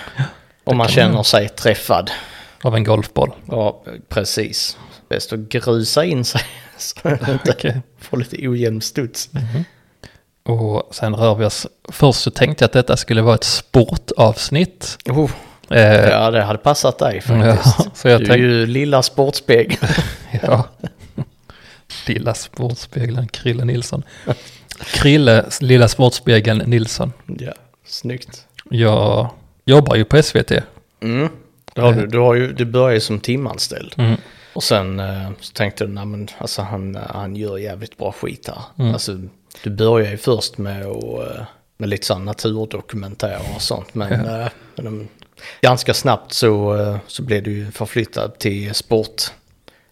Om 0.65 0.77
man 0.77 0.89
känner 0.89 1.15
man. 1.15 1.25
sig 1.25 1.49
träffad. 1.49 2.11
av 2.63 2.75
en 2.77 2.85
golfboll. 2.85 3.31
Ja, 3.47 3.83
precis. 4.09 4.79
Bäst 5.09 5.33
att 5.33 5.39
grusa 5.39 6.05
in 6.05 6.25
sig. 6.25 6.41
Så 6.77 7.09
att 7.09 7.21
man 7.27 7.31
inte 7.33 7.83
får 7.99 8.17
lite 8.17 8.49
ojämn 8.49 8.81
studs. 8.81 9.31
Och 10.49 10.89
sen 10.95 11.15
rör 11.17 11.35
vi 11.35 11.45
oss. 11.45 11.67
Först 11.89 12.21
så 12.21 12.31
tänkte 12.31 12.63
jag 12.63 12.67
att 12.67 12.73
detta 12.73 12.97
skulle 12.97 13.23
vara 13.23 13.35
ett 13.35 13.45
sportavsnitt. 13.45 14.99
Oh, 15.11 15.31
Eh, 15.71 16.09
ja, 16.09 16.31
det 16.31 16.43
hade 16.43 16.59
passat 16.59 16.99
dig 16.99 17.23
Ja, 17.29 17.55
faktiskt. 17.57 17.89
så 17.97 18.09
jag 18.09 18.21
du 18.21 18.25
är 18.25 18.29
tänkte- 18.29 18.39
ju 18.47 18.67
lilla 18.67 19.03
sportspegel. 19.03 19.77
Ja. 20.43 20.65
Lilla 22.07 22.35
sportspegeln 22.35 23.29
Krille 23.29 23.65
Nilsson. 23.65 24.03
Krille, 24.95 25.45
lilla 25.61 25.89
sportspegeln 25.89 26.59
Nilsson. 26.59 27.13
ja, 27.27 27.53
snyggt. 27.87 28.45
Jag 28.71 29.29
jobbar 29.65 29.97
ju 29.97 30.05
på 30.05 30.23
SVT. 30.23 30.53
Mm. 31.01 31.29
Det 31.75 31.81
har 31.81 31.93
du, 31.93 32.07
du, 32.07 32.19
har 32.19 32.35
ju, 32.35 32.53
du 32.53 32.65
börjar 32.65 32.95
ju 32.95 33.01
som 33.01 33.21
timanställd. 33.21 33.95
Mm. 33.97 34.17
Och 34.53 34.63
sen 34.63 35.01
eh, 35.01 35.31
så 35.41 35.53
tänkte 35.53 35.85
du, 35.87 35.93
nej 35.93 36.07
men 36.07 36.29
alltså 36.39 36.63
han, 36.63 36.97
eh, 36.97 37.03
han 37.09 37.37
gör 37.37 37.59
jävligt 37.59 37.97
bra 37.99 38.13
skit 38.13 38.49
här. 38.49 38.63
Mm. 38.85 38.93
Alltså, 38.93 39.21
du 39.65 39.71
börjar 39.71 40.11
ju 40.11 40.17
först 40.17 40.59
med, 40.59 40.87
att, 40.87 41.05
eh, 41.37 41.43
med 41.79 41.89
lite 41.89 42.07
sån 42.07 42.25
naturdokumentärer 42.25 43.41
och 43.57 43.63
sånt. 43.63 43.95
Men, 43.95 44.25
Ja. 44.25 44.41
eh, 44.41 44.49
men 44.77 44.85
de, 44.85 45.09
ganska 45.61 45.95
snabbt 45.95 46.33
så, 46.33 46.77
eh, 46.77 46.97
så 47.07 47.23
blev 47.23 47.43
du 47.43 47.53
ju 47.53 47.71
förflyttad 47.71 48.39
till 48.39 48.75
sport. 48.75 49.23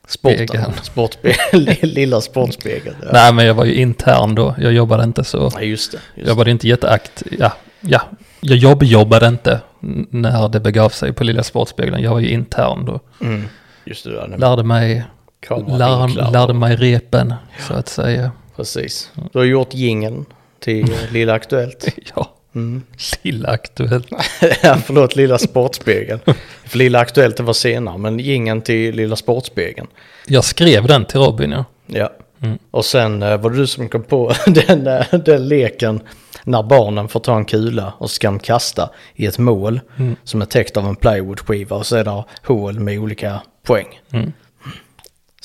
Sporten, 0.09 0.73
sportspegeln, 0.83 1.77
lilla 1.83 2.21
sportspegeln. 2.21 2.97
Ja. 3.03 3.09
Nej 3.13 3.33
men 3.33 3.47
jag 3.47 3.55
var 3.55 3.65
ju 3.65 3.75
intern 3.75 4.35
då. 4.35 4.55
Jag 4.59 4.73
jobbade 4.73 5.05
inte 5.05 5.25
så. 5.25 5.51
Nej, 5.55 5.69
just 5.69 5.93
det. 5.93 5.99
Just 5.99 6.03
Jag 6.15 6.29
jobbade 6.29 6.51
inte 6.51 6.69
jätteakt. 6.69 7.23
Ja, 7.39 7.53
ja. 7.81 8.01
Jag 8.41 8.59
jobbjobbade 8.59 9.27
inte 9.27 9.61
n- 9.83 10.07
när 10.11 10.49
det 10.49 10.61
begav 10.61 10.89
sig 10.89 11.13
på 11.13 11.25
Lilla 11.25 11.43
Sportspegeln. 11.43 12.03
Jag 12.03 12.11
var 12.11 12.21
ju 12.21 12.29
intern 12.29 12.85
då. 12.85 13.01
Mm. 13.21 13.49
Just 13.85 14.05
det, 14.05 14.13
ja, 14.15 14.27
Lärde 14.27 14.63
mig, 14.63 15.05
lär, 15.51 16.31
lärde 16.33 16.53
mig 16.55 16.77
repen 16.77 17.35
så 17.69 17.75
att 17.75 17.89
säga. 17.89 18.31
Precis. 18.57 19.11
Du 19.33 19.39
har 19.39 19.45
gjort 19.47 19.75
jingeln 19.75 20.25
till 20.61 20.95
Lilla 21.13 21.33
Aktuellt. 21.33 21.87
Ja, 22.17 22.33
Mm. 22.55 22.83
Lilla 23.23 23.49
Aktuellt. 23.49 24.07
ja, 24.63 24.77
förlåt, 24.87 25.17
Lilla 25.17 25.39
Sportspegeln. 25.39 26.21
För 26.65 26.79
Lilla 26.79 26.99
Aktuellt 26.99 27.37
det 27.37 27.43
var 27.43 27.53
senare, 27.53 27.99
men 27.99 28.19
jingeln 28.19 28.63
till 28.63 28.95
Lilla 28.97 29.17
Sportspegeln. 29.17 29.87
Jag 30.27 30.45
skrev 30.45 30.87
den 30.87 31.05
till 31.05 31.21
Robin 31.21 31.51
ja. 31.53 31.65
Ja. 31.87 32.13
Mm. 32.43 32.59
Och 32.71 32.85
sen 32.85 33.23
eh, 33.23 33.37
var 33.37 33.51
det 33.51 33.57
du 33.57 33.67
som 33.67 33.89
kom 33.89 34.03
på 34.03 34.33
den, 34.47 34.87
eh, 34.87 35.05
den 35.25 35.49
leken 35.49 36.01
när 36.45 36.63
barnen 36.63 37.09
får 37.09 37.21
ta 37.21 37.37
en 37.37 37.45
kula 37.45 37.93
och 37.99 38.11
ska 38.11 38.27
de 38.29 38.39
kasta 38.39 38.91
i 39.15 39.27
ett 39.27 39.39
mål 39.39 39.81
Mm. 39.99 40.17
som 40.25 40.43
är 40.43 40.47
täckt 40.47 40.77
av 40.77 40.87
en 40.87 40.97
plywoodskiva 40.97 41.77
och 41.77 41.87
så 41.87 41.97
är 41.97 42.05
det 42.05 42.25
hål 42.47 42.81
med 42.81 42.99
olika 42.99 43.43
poäng. 43.63 44.01
Mm. 44.13 44.33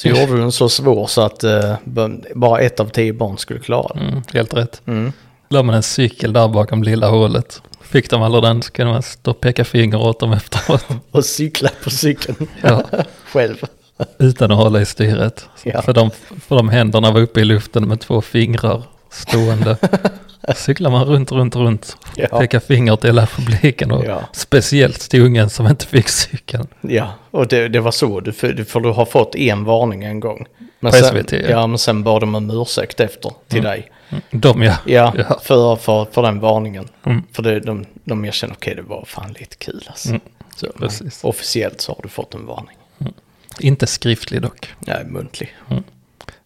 Så 0.01 0.07
gjorde 0.07 0.25
du 0.25 0.37
den 0.37 0.51
så 0.51 0.69
svår 0.69 1.07
så 1.07 1.21
att 1.21 1.43
eh, 1.43 1.75
bara 2.35 2.59
ett 2.59 2.79
av 2.79 2.85
tio 2.89 3.13
barn 3.13 3.37
skulle 3.37 3.59
klara 3.59 3.93
den. 3.93 4.07
Mm, 4.09 4.21
helt 4.33 4.53
rätt. 4.53 4.81
Mm. 4.85 5.13
La 5.49 5.63
man 5.63 5.75
en 5.75 5.83
cykel 5.83 6.33
där 6.33 6.47
bakom 6.47 6.83
lilla 6.83 7.09
hålet. 7.09 7.61
Fick 7.81 8.09
de 8.09 8.21
aldrig 8.21 8.43
den 8.43 8.61
så 8.61 8.71
kunde 8.71 8.91
man 8.93 9.03
stå 9.03 9.31
och 9.31 9.39
peka 9.41 9.65
finger 9.65 10.01
åt 10.01 10.19
dem 10.19 10.33
efteråt. 10.33 10.85
Och 11.11 11.25
cykla 11.25 11.69
på 11.83 11.89
cykeln 11.89 12.47
Ja. 12.61 12.83
själv. 13.25 13.55
Utan 14.17 14.51
att 14.51 14.57
hålla 14.57 14.81
i 14.81 14.85
styret. 14.85 15.45
Ja. 15.63 15.81
För, 15.81 15.93
de, 15.93 16.11
för 16.47 16.55
de 16.55 16.69
händerna 16.69 17.11
var 17.11 17.21
uppe 17.21 17.39
i 17.41 17.45
luften 17.45 17.87
med 17.87 17.99
två 17.99 18.21
fingrar 18.21 18.83
stående. 19.09 19.77
Cyklar 20.55 20.89
man 20.89 21.05
runt, 21.05 21.31
runt, 21.31 21.55
runt. 21.55 21.97
Ja. 22.15 22.39
Pekar 22.39 22.59
finger 22.59 22.95
till 22.95 23.09
hela 23.09 23.25
publiken 23.25 23.91
och 23.91 24.05
Ja. 24.05 24.21
speciellt 24.33 25.09
till 25.09 25.21
ungen 25.21 25.49
som 25.49 25.67
inte 25.67 25.85
fick 25.85 26.09
cykeln. 26.09 26.67
Ja, 26.81 27.13
och 27.31 27.47
det, 27.47 27.67
det 27.67 27.79
var 27.79 27.91
så. 27.91 28.19
Du, 28.19 28.33
för, 28.33 28.63
för 28.63 28.79
du 28.79 28.89
har 28.89 29.05
fått 29.05 29.35
en 29.35 29.63
varning 29.63 30.03
en 30.03 30.19
gång. 30.19 30.45
Men 30.79 30.91
På 30.91 30.97
sen, 30.97 31.23
SVT, 31.23 31.31
ja. 31.31 31.39
ja. 31.49 31.67
men 31.67 31.77
sen 31.77 32.03
bad 32.03 32.21
de 32.21 32.35
om 32.35 32.49
ursäkt 32.49 32.99
efter 32.99 33.31
till 33.47 33.63
dig. 33.63 33.91
De 34.31 34.63
ja. 34.63 34.75
Ja, 34.85 35.13
Ja. 35.17 35.39
För, 35.43 35.75
för, 35.75 36.05
för 36.11 36.21
den 36.21 36.39
varningen. 36.39 36.87
Mm. 37.03 37.23
För 37.31 37.43
det, 37.43 37.59
de, 37.59 37.85
de 38.03 38.25
erkänner, 38.25 38.53
okej 38.55 38.75
det 38.75 38.81
var 38.81 39.05
fan 39.07 39.33
lite 39.39 39.55
kul 39.55 39.85
alltså. 39.87 40.09
Mm. 40.09 40.21
Så, 40.55 41.27
officiellt 41.27 41.81
så 41.81 41.91
har 41.91 41.99
du 42.03 42.09
fått 42.09 42.33
en 42.33 42.45
varning. 42.45 42.77
Inte 43.59 43.87
skriftlig 43.87 44.41
dock. 44.41 44.73
Nej, 44.79 45.05
muntlig. 45.05 45.55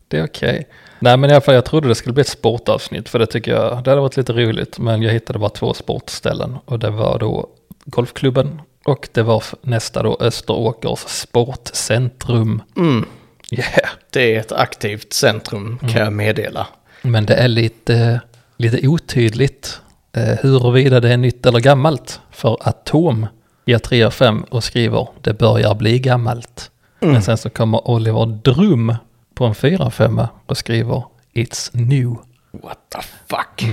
Det 0.08 0.18
är 0.18 0.26
okej. 0.26 0.68
Nej 1.00 1.18
men 1.18 1.30
i 1.30 1.34
alla 1.34 1.42
fall 1.42 1.56
jag 1.56 1.66
trodde 1.66 1.88
det 1.88 1.96
skulle 1.96 2.14
bli 2.14 2.22
ett 2.22 2.28
sportavsnitt 2.28 3.10
för 3.10 3.20
det 3.20 3.26
tycker 3.26 3.52
jag, 3.52 3.84
det 3.84 3.90
hade 3.90 4.02
varit 4.02 4.18
lite 4.18 4.34
roligt. 4.34 4.80
Men 4.80 5.02
jag 5.02 5.14
hittade 5.14 5.40
bara 5.40 5.50
två 5.50 5.74
sportställen 5.74 6.58
och 6.66 6.80
det 6.80 6.90
var 6.90 7.20
då 7.20 7.50
golfklubben 7.86 8.62
och 8.86 9.10
det 9.12 9.24
var 9.24 9.44
nästa 9.62 10.04
då 10.04 10.18
Österåkers 10.20 11.00
sportcentrum. 11.00 12.62
Mm. 12.78 13.06
Yeah. 13.52 13.90
Det 14.10 14.36
är 14.36 14.40
ett 14.40 14.52
aktivt 14.52 15.14
centrum 15.14 15.78
kan 15.78 16.02
jag 16.02 16.14
meddela. 16.14 16.68
Men 17.02 17.26
det 17.26 17.34
är 17.34 17.48
lite, 17.48 18.22
lite 18.58 18.88
otydligt 18.88 19.82
eh, 20.14 20.38
huruvida 20.42 21.00
det 21.00 21.14
är 21.14 21.18
nytt 21.18 21.46
eller 21.46 21.60
gammalt. 21.60 22.22
För 22.32 22.58
Atom 22.62 23.28
ger 23.66 23.78
3 23.78 24.04
av 24.04 24.12
5 24.12 24.44
och 24.44 24.64
skriver 24.64 25.08
det 25.22 25.34
börjar 25.34 25.76
bli 25.76 26.00
gammalt. 26.00 26.72
Men 27.00 27.22
sen 27.22 27.38
så 27.38 27.50
kommer 27.50 27.90
Oliver 27.90 28.26
Drum 28.26 28.96
på 29.36 29.46
en 29.46 29.56
4 29.56 29.84
av 29.86 29.90
5 29.90 30.22
och 30.46 30.58
skriver 30.58 31.04
It's 31.34 31.70
new. 31.74 32.16
What 32.52 32.78
the 32.90 33.02
fuck? 33.28 33.66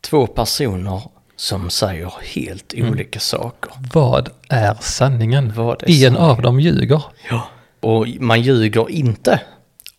Två 0.00 0.26
personer 0.26 1.02
som 1.36 1.70
säger 1.70 2.12
helt 2.22 2.74
olika 2.76 3.20
saker. 3.20 3.72
Vad 3.92 4.28
är 4.48 4.74
sanningen? 4.80 5.52
Vad 5.56 5.82
är 5.82 5.86
en 5.88 5.94
sanningen? 5.94 6.16
av 6.16 6.42
dem 6.42 6.60
ljuger. 6.60 7.02
Ja. 7.30 7.48
Och 7.80 8.06
man 8.20 8.42
ljuger 8.42 8.90
inte 8.90 9.40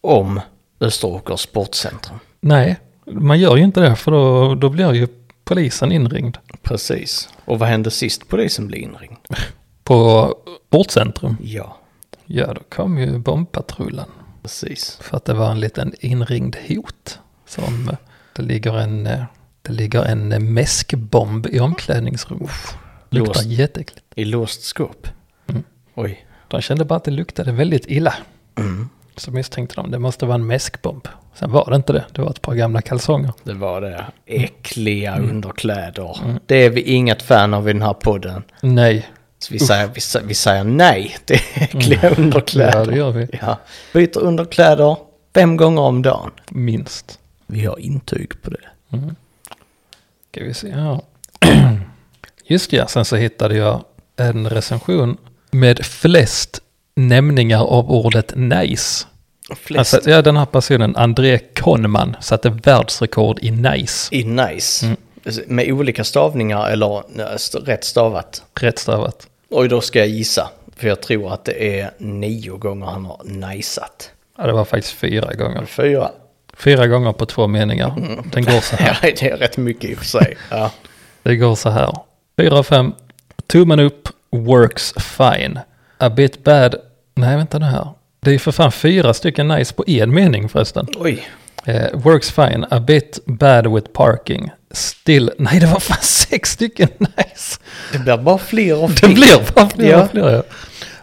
om 0.02 0.42
Österåkers 0.80 1.40
sportcentrum. 1.40 2.20
Nej, 2.40 2.80
man 3.06 3.40
gör 3.40 3.56
ju 3.56 3.64
inte 3.64 3.80
det 3.82 3.96
för 3.96 4.12
då, 4.12 4.56
då 4.56 4.70
blir 4.70 4.94
ju 4.94 5.08
polisen 5.44 5.92
inringd. 5.92 6.38
Precis. 6.62 7.30
Och 7.46 7.60
vad 7.60 7.70
hände 7.70 7.92
sist 7.92 8.28
polisen 8.28 8.68
blev 8.68 8.82
inringd? 8.82 9.18
På 9.84 10.34
sportcentrum, 10.68 11.38
Ja, 11.42 11.78
ja 12.26 12.54
då 12.54 12.62
kom 12.70 12.98
ju 12.98 13.18
bombpatrullen. 13.20 14.06
Precis. 14.46 14.98
För 15.02 15.18
att 15.18 15.26
det 15.26 15.34
var 15.34 15.52
en 15.52 15.60
liten 15.60 15.94
inringd 16.00 16.56
hot. 16.68 17.20
Som 17.46 17.90
eh, 17.90 17.96
det 18.36 18.42
ligger 18.42 18.78
en, 18.80 19.08
eh, 19.08 19.24
det 19.62 19.72
ligger 19.74 20.04
en 20.04 20.54
mäskbomb 20.54 21.48
i 21.48 21.60
omklädningsrummet. 21.60 22.52
Luktar 23.10 23.34
Låst. 23.34 23.46
jätteäckligt. 23.46 24.06
I 24.16 24.26
låst 24.26 24.64
skåp. 24.64 25.08
Mm. 25.48 25.64
Oj. 25.96 26.26
De 26.48 26.62
kände 26.62 26.86
bara 26.86 26.96
att 26.96 27.04
det 27.04 27.12
luktade 27.12 27.52
väldigt 27.52 27.86
illa. 27.88 28.14
Mm. 28.58 28.90
Så 29.16 29.32
misstänkte 29.32 29.76
de 29.76 29.92
det 29.92 30.00
måste 30.00 30.26
vara 30.26 30.36
en 30.36 30.48
mäskbomb. 30.48 31.08
Sen 31.34 31.52
var 31.52 31.70
det 31.70 31.76
inte 31.76 31.94
det, 31.94 32.06
det 32.12 32.22
var 32.22 32.30
ett 32.30 32.42
par 32.42 32.56
gamla 32.56 32.82
kalsonger. 32.82 33.34
Det 33.44 33.54
var 33.54 33.82
det. 33.82 34.06
Äckliga 34.26 35.14
Mm. 35.16 35.30
underkläder. 35.30 36.18
Det 36.46 36.56
är 36.56 36.70
vi 36.70 36.82
inget 36.82 37.22
fan 37.22 37.54
av 37.54 37.70
i 37.70 37.74
den 37.74 37.82
här 37.82 37.94
podden. 37.94 38.44
Nej, 38.62 39.08
Så 39.46 39.54
vi, 39.54 39.60
säger, 39.60 39.88
vi, 39.88 40.02
säger, 40.02 40.26
vi 40.28 40.34
säger 40.34 40.64
nej 40.64 41.18
till 41.26 41.40
äckliga 41.54 42.10
underkläder. 42.10 42.74
Mm. 42.74 42.86
ja 42.86 42.92
det 42.92 42.98
gör 42.98 43.12
vi. 43.12 43.40
Ja. 43.42 43.60
Byter 43.94 44.18
underkläder 44.20 44.98
fem 45.36 45.58
gånger 45.58 45.82
om 45.82 46.02
dagen. 46.02 46.32
Minst. 46.50 47.20
Vi 47.48 47.66
har 47.66 47.80
intyg 47.80 48.42
på 48.42 48.50
det. 48.50 48.60
Ska 50.32 50.44
vi 50.44 50.54
se, 50.54 50.68
ja. 50.68 51.02
Just 52.48 52.74
ja, 52.74 52.88
sen 52.88 53.06
så 53.06 53.16
hittade 53.16 53.56
jag 53.56 53.84
en 54.18 54.50
recension 54.50 55.18
med 55.52 55.86
flest 55.86 56.62
nämningar 56.96 57.64
av 57.64 57.92
ordet 57.92 58.34
nice. 58.36 59.06
Flest 59.56 59.94
Alltså, 59.94 60.10
ja, 60.10 60.22
den 60.22 60.38
här 60.38 60.46
personen, 60.46 60.96
André 60.96 61.40
Konman, 61.40 62.16
satte 62.22 62.50
världsrekord 62.50 63.40
i 63.42 63.52
nice. 63.52 64.16
i 64.16 64.24
nice. 64.24 64.86
Mm. 64.86 64.98
Med 65.48 65.72
olika 65.72 66.04
stavningar 66.04 66.70
eller 66.70 67.04
st- 67.36 67.58
rätt 67.60 67.84
stavat? 67.84 68.44
Rätt 68.60 68.80
stavat. 68.80 69.28
Oj, 69.50 69.68
då 69.68 69.82
ska 69.82 70.00
jag 70.00 70.08
gissa. 70.08 70.50
För 70.76 70.88
jag 70.88 71.02
tror 71.02 71.34
att 71.34 71.46
det 71.46 71.80
är 71.80 71.92
nio 71.98 72.58
gånger 72.58 72.86
han 72.86 73.06
har 73.06 73.22
najsat. 73.24 74.12
Ja, 74.38 74.48
det 74.48 74.54
var 74.54 74.66
faktiskt 74.66 74.94
fyra 74.94 75.34
gånger. 75.34 75.66
Fyra. 75.66 76.12
Fyra 76.58 76.88
gånger 76.88 77.12
på 77.14 77.26
två 77.26 77.48
meningar. 77.48 77.94
Den 78.32 78.44
går 78.44 78.60
så 78.60 78.76
här. 78.76 79.00
Ja, 79.04 79.12
det 79.20 79.22
är 79.30 79.38
rätt 79.38 79.58
mycket 79.58 79.90
i 79.90 79.94
och 79.94 79.98
för 79.98 80.06
sig. 80.06 80.38
Ja. 80.52 80.72
Det 81.24 81.36
går 81.36 81.56
så 81.56 81.70
här. 81.70 81.94
Fyra 82.38 82.60
och 82.60 82.66
fem. 82.68 82.94
Tummen 83.48 83.80
upp 83.80 84.10
works 84.32 84.94
fine. 84.94 85.60
A 85.98 86.10
bit 86.10 86.44
bad. 86.44 86.76
Nej, 87.16 87.38
vänta 87.38 87.60
nu 87.60 87.66
här. 87.66 87.90
Det 88.20 88.32
är 88.32 88.40
för 88.40 88.52
fan 88.52 88.72
fyra 88.72 89.14
stycken 89.14 89.48
nice 89.48 89.74
på 89.74 89.84
en 89.88 90.14
mening 90.14 90.50
förresten. 90.50 90.88
Oj. 90.98 91.28
Eh, 91.66 91.86
works 91.94 92.32
fine. 92.32 92.66
A 92.70 92.80
bit 92.80 93.20
bad 93.26 93.74
with 93.74 93.88
parking. 93.92 94.52
Still. 94.76 95.32
Nej, 95.38 95.60
det 95.60 95.66
var 95.66 95.80
fan 95.80 95.98
sex 96.02 96.52
stycken 96.52 96.90
nice. 97.00 97.60
Det 97.92 98.00
blir 98.00 98.18
bara 98.18 98.38
fler 98.38 98.78
och 98.84 98.90
Det 98.90 98.96
fler. 98.98 99.10
blir 99.14 99.54
bara 99.56 99.70
fler 99.70 99.90
Ja. 99.92 100.04
och 100.04 100.12
fler. 100.12 100.32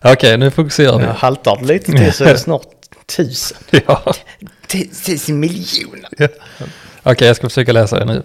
Ja. 0.03 0.13
Okej, 0.13 0.39
nu 0.39 0.51
fokuserar 0.51 0.99
vi. 0.99 1.05
Jag 1.05 1.13
haltar 1.15 1.57
det 1.61 1.65
lite 1.67 1.93
till 1.93 2.13
så 2.13 2.25
är 2.25 2.33
det 2.33 2.39
snart 2.39 2.63
tusen. 3.17 3.57
Ja. 3.87 4.15
Tusen 5.07 5.41
miljoner. 5.41 6.09
Ja. 6.19 6.29
Okej, 7.03 7.27
jag 7.27 7.37
ska 7.37 7.49
försöka 7.49 7.73
läsa 7.73 7.99
det 7.99 8.05
nu. 8.05 8.23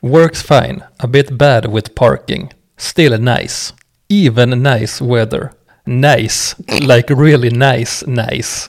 Works 0.00 0.42
fine, 0.42 0.82
a 0.96 1.06
bit 1.06 1.30
bad 1.30 1.74
with 1.74 1.90
parking. 1.94 2.52
Still 2.78 3.20
nice. 3.20 3.74
Even 4.08 4.50
nice 4.62 5.04
weather. 5.04 5.50
Nice, 5.88 6.56
like 6.80 7.14
really 7.14 7.50
nice, 7.50 8.04
nice. 8.06 8.68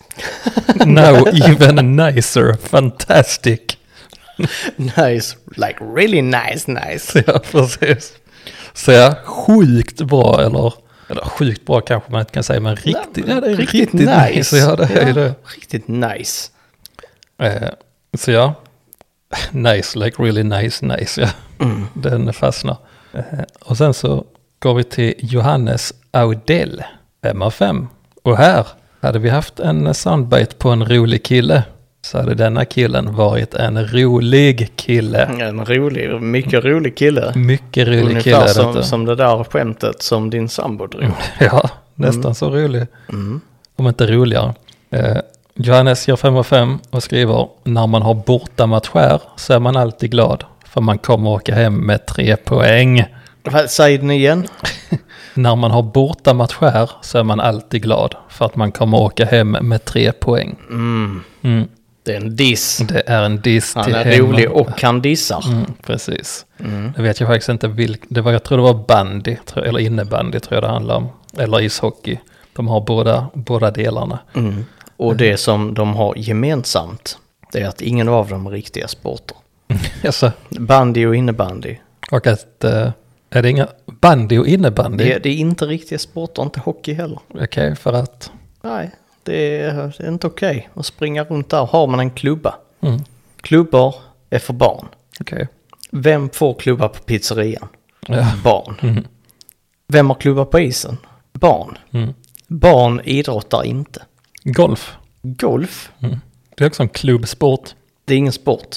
Now 0.86 1.28
even 1.28 1.96
nicer, 1.96 2.58
fantastic. 2.68 3.77
Nice. 4.76 5.38
Like 5.56 5.78
really 5.96 6.22
nice, 6.22 6.72
nice. 6.72 7.24
Ja, 7.28 7.40
precis. 7.52 8.14
Så 8.74 8.92
ja, 8.92 9.16
sjukt 9.26 10.02
bra 10.02 10.42
eller, 10.42 10.74
eller 11.10 11.22
sjukt 11.22 11.66
bra 11.66 11.82
kanske 11.82 12.12
man 12.12 12.20
inte 12.20 12.34
kan 12.34 12.44
säga, 12.44 12.60
men 12.60 12.76
riktigt, 12.76 13.28
ja, 13.28 13.42
det 13.42 13.52
är 13.52 13.56
riktigt, 13.56 13.94
nice. 13.94 14.58
Ja, 14.58 14.76
det 14.76 14.84
är 14.84 15.08
Ja, 15.08 15.14
det. 15.14 15.34
Riktigt 15.56 15.88
nice. 15.88 16.52
Eh, 17.38 17.70
så 18.18 18.32
ja, 18.32 18.54
nice, 19.52 20.00
like 20.00 20.24
really 20.24 20.44
nice, 20.44 20.86
nice, 20.86 21.22
ja. 21.22 21.30
Den 21.94 22.34
fastnar. 22.34 22.78
Eh, 23.14 23.24
och 23.60 23.78
sen 23.78 23.94
så 23.94 24.26
går 24.60 24.74
vi 24.74 24.84
till 24.84 25.14
Johannes 25.20 25.94
Audell, 26.12 26.84
5 27.24 27.42
av 27.42 27.52
5. 27.52 27.88
Och 28.24 28.38
här 28.38 28.68
hade 29.02 29.20
vi 29.20 29.30
haft 29.30 29.60
en 29.60 29.94
soundbite 29.94 30.56
på 30.56 30.70
en 30.70 30.86
rolig 30.86 31.24
kille. 31.26 31.64
Så 32.08 32.18
hade 32.18 32.36
denna 32.36 32.66
killen 32.66 33.16
varit 33.16 33.54
en 33.54 33.88
rolig 33.88 34.72
kille. 34.76 35.24
En 35.26 35.66
rolig, 35.66 36.22
mycket 36.22 36.64
rolig 36.64 36.98
kille. 36.98 37.34
Mycket 37.36 37.88
rolig 37.88 38.02
Ungefär 38.04 38.22
kille 38.22 38.48
som, 38.48 38.74
detta. 38.74 38.84
som 38.84 39.06
det 39.06 39.16
där 39.16 39.44
skämtet 39.44 40.02
som 40.02 40.30
din 40.30 40.50
sambo 40.50 40.88
drog. 40.88 41.12
Ja, 41.40 41.70
nästan 41.96 42.36
så 42.36 42.50
rolig. 42.50 42.88
Om 43.76 43.88
inte 43.88 44.08
roligare. 44.08 44.54
Eh, 44.90 45.18
Johannes 45.54 46.08
ger 46.08 46.16
5 46.16 46.36
av 46.36 46.44
5 46.44 46.80
och 46.90 47.04
skriver 47.04 47.48
när 47.64 47.88
man 47.88 48.02
har 48.02 48.14
bortamatch 48.14 48.90
här 48.94 49.22
så 49.36 49.54
är 49.54 49.60
man 49.60 49.76
alltid 49.78 50.12
glad. 50.12 50.44
För 50.66 50.82
man 50.82 50.98
kommer 50.98 51.30
åka 51.30 51.56
hem 51.56 51.76
med 51.76 52.06
tre 52.06 52.36
poäng. 52.36 53.06
Säg 53.68 53.98
den 53.98 54.12
igen. 54.12 54.48
När 55.34 55.56
man 55.56 55.72
har 55.72 55.84
bortamatch 55.84 56.56
här 56.62 56.90
så 57.02 57.18
är 57.18 57.24
man 57.24 57.40
alltid 57.40 57.82
glad. 57.84 58.16
För 58.30 58.46
att 58.46 58.56
man 58.56 58.72
kommer 58.72 58.98
åka 58.98 59.26
hem 59.26 59.52
med 59.52 59.86
tre 59.86 60.12
poäng. 60.12 60.56
Mm. 60.70 61.24
Mm. 61.42 61.68
Det 62.08 62.14
är 62.16 62.22
en 62.22 62.36
diss. 62.36 62.78
Det 62.78 63.04
är 63.08 63.24
en 63.24 63.42
diss 63.42 63.76
Han 63.76 63.84
till 63.84 63.96
är 63.96 64.06
hemma. 64.06 64.28
rolig 64.28 64.52
och 64.52 64.82
han 64.82 65.02
dissar. 65.02 65.46
Mm, 65.48 65.66
precis. 65.84 66.46
Jag 66.96 67.04
vet 67.04 67.20
jag 67.20 67.30
faktiskt 67.30 67.50
inte 67.50 67.68
vilk, 67.68 68.02
det 68.10 68.22
var, 68.22 68.32
jag 68.32 68.44
tror 68.44 68.58
det 68.58 68.64
var 68.64 68.74
bandy, 68.88 69.36
tror- 69.46 69.64
eller 69.66 69.80
innebandy 69.80 70.40
tror 70.40 70.56
jag 70.56 70.64
det 70.64 70.68
handlar 70.74 70.96
om. 70.96 71.10
Eller 71.38 71.62
ishockey. 71.62 72.20
De 72.54 72.68
har 72.68 72.82
båda, 72.82 73.28
båda 73.34 73.72
delarna. 73.72 74.20
Mm. 74.36 74.66
Och 74.98 75.16
det 75.16 75.38
som 75.38 75.74
de 75.74 75.96
har 75.96 76.14
gemensamt, 76.18 77.18
det 77.52 77.60
är 77.62 77.68
att 77.68 77.82
ingen 77.82 78.10
av 78.10 78.30
dem 78.30 78.48
är 78.48 78.52
riktiga 78.52 78.88
sporter. 78.88 79.38
Alltså, 80.06 80.32
Bandy 80.50 81.06
och 81.06 81.16
innebandy. 81.16 81.76
och 82.12 82.28
att, 82.28 82.64
eh, 82.64 82.90
är 83.30 83.42
det 83.42 83.50
inga 83.50 83.68
bandy 83.86 84.38
och 84.38 84.48
innebandy? 84.48 85.04
Det, 85.04 85.20
det 85.24 85.30
är 85.30 85.36
inte 85.36 85.66
riktiga 85.66 86.00
sporter, 86.00 86.44
inte 86.44 86.60
hockey 86.60 86.94
heller. 86.94 87.20
Okej, 87.42 87.76
för 87.76 87.94
att, 87.94 88.32
Nej, 88.62 88.92
det 89.32 89.62
är, 89.62 89.74
det 89.98 90.04
är 90.04 90.08
inte 90.08 90.28
okej 90.28 90.70
att 90.74 90.86
springa 90.86 91.24
runt 91.24 91.50
där. 91.50 91.66
Har 91.66 91.88
man 91.88 92.00
en 92.00 92.12
klubba? 92.12 92.56
mm, 92.82 93.00
Klubbor 93.42 93.96
är 94.30 94.40
för 94.40 94.54
barn. 94.54 94.88
okej. 95.20 95.48
Vem 95.92 96.30
får 96.30 96.54
klubba 96.54 96.90
på 96.90 97.00
pizzerian? 97.04 97.68
Ja. 98.08 98.32
Barn. 98.44 98.76
Mm, 98.82 99.08
Vem 99.88 100.08
har 100.10 100.16
klubba 100.16 100.46
på 100.46 100.60
isen? 100.60 100.98
Barn. 101.34 101.78
mm. 101.92 102.14
Barn 102.48 103.02
idrottar 103.04 103.64
inte. 103.66 104.02
Golf, 104.44 104.98
Golf, 105.22 105.92
mm. 106.00 106.20
det 106.56 106.64
är 106.64 106.68
också 106.68 106.84
en 106.84 106.90
klubbsport. 106.90 107.70
det 108.06 108.14
är 108.14 108.18
ingen 108.18 108.34
sport. 108.34 108.76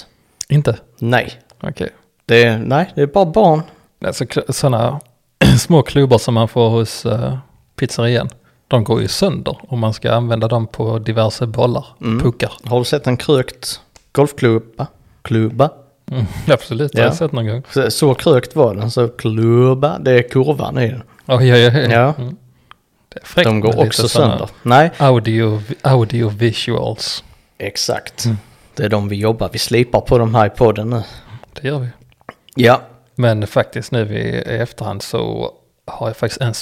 Inte? 0.48 0.78
Nej, 0.98 1.32
Okej. 1.62 1.88
det 2.26 2.42
är, 2.44 2.58
nej, 2.58 2.92
det 2.94 3.02
är 3.02 3.06
bara 3.06 3.26
barn. 3.26 3.62
Alltså 4.04 4.24
sådana 4.48 5.00
små 5.58 5.82
klubbor 5.82 6.18
som 6.18 6.34
man 6.34 6.48
får 6.48 6.68
hos 6.70 7.06
uh, 7.06 7.38
pizzerian. 7.76 8.28
De 8.70 8.84
går 8.84 9.00
ju 9.02 9.08
sönder 9.08 9.58
om 9.68 9.78
man 9.78 9.94
ska 9.94 10.12
använda 10.12 10.48
dem 10.48 10.66
på 10.66 10.98
diverse 10.98 11.46
bollar, 11.46 11.86
Mm. 12.00 12.20
puckar. 12.20 12.52
Har 12.64 12.78
du 12.78 12.84
sett 12.84 13.06
en 13.06 13.16
krökt 13.16 13.80
golfklubba? 14.12 14.86
Klubba? 15.22 15.70
Mm, 16.10 16.24
absolut, 16.48 16.92
det 16.92 16.98
har 16.98 17.04
Ja. 17.06 17.10
jag 17.10 17.16
sett 17.16 17.32
någon 17.32 17.46
gång. 17.46 17.62
Så, 17.74 17.90
så 17.90 18.14
krökt 18.14 18.56
var 18.56 18.74
den, 18.74 18.90
så 18.90 19.08
klubba, 19.08 19.98
det 19.98 20.10
är 20.12 20.28
kurvan 20.28 20.78
i 20.78 20.88
den. 20.88 21.02
Oh, 21.26 21.46
ja, 21.48 21.56
ja, 21.56 21.72
ja. 21.78 21.88
Ja. 21.90 22.14
Mm. 22.18 22.36
Det 23.08 23.20
är 23.22 23.26
fräckt 23.26 23.44
De 23.44 23.60
går 23.60 23.86
också 23.86 24.08
sönder. 24.08 24.48
Nej, 24.62 24.90
Audio, 24.98 25.62
audio 25.82 26.28
visuals. 26.28 27.24
exakt. 27.58 28.24
Mm. 28.24 28.36
Det 28.74 28.84
är 28.84 28.88
de 28.88 29.08
vi 29.08 29.16
jobbar, 29.16 29.50
vi 29.52 29.58
slipar 29.58 30.00
på 30.00 30.18
de 30.18 30.34
här 30.34 30.46
i 30.46 30.50
podden 30.50 30.90
nu. 30.90 31.02
Det 31.60 31.68
gör 31.68 31.78
vi. 31.78 31.88
Ja, 32.54 32.80
Men 33.14 33.46
faktiskt 33.46 33.92
nu 33.92 34.18
i 34.18 34.36
efterhand 34.38 35.02
så 35.02 35.50
har 35.86 36.06
jag 36.06 36.16
faktiskt 36.16 36.40
en 36.40 36.54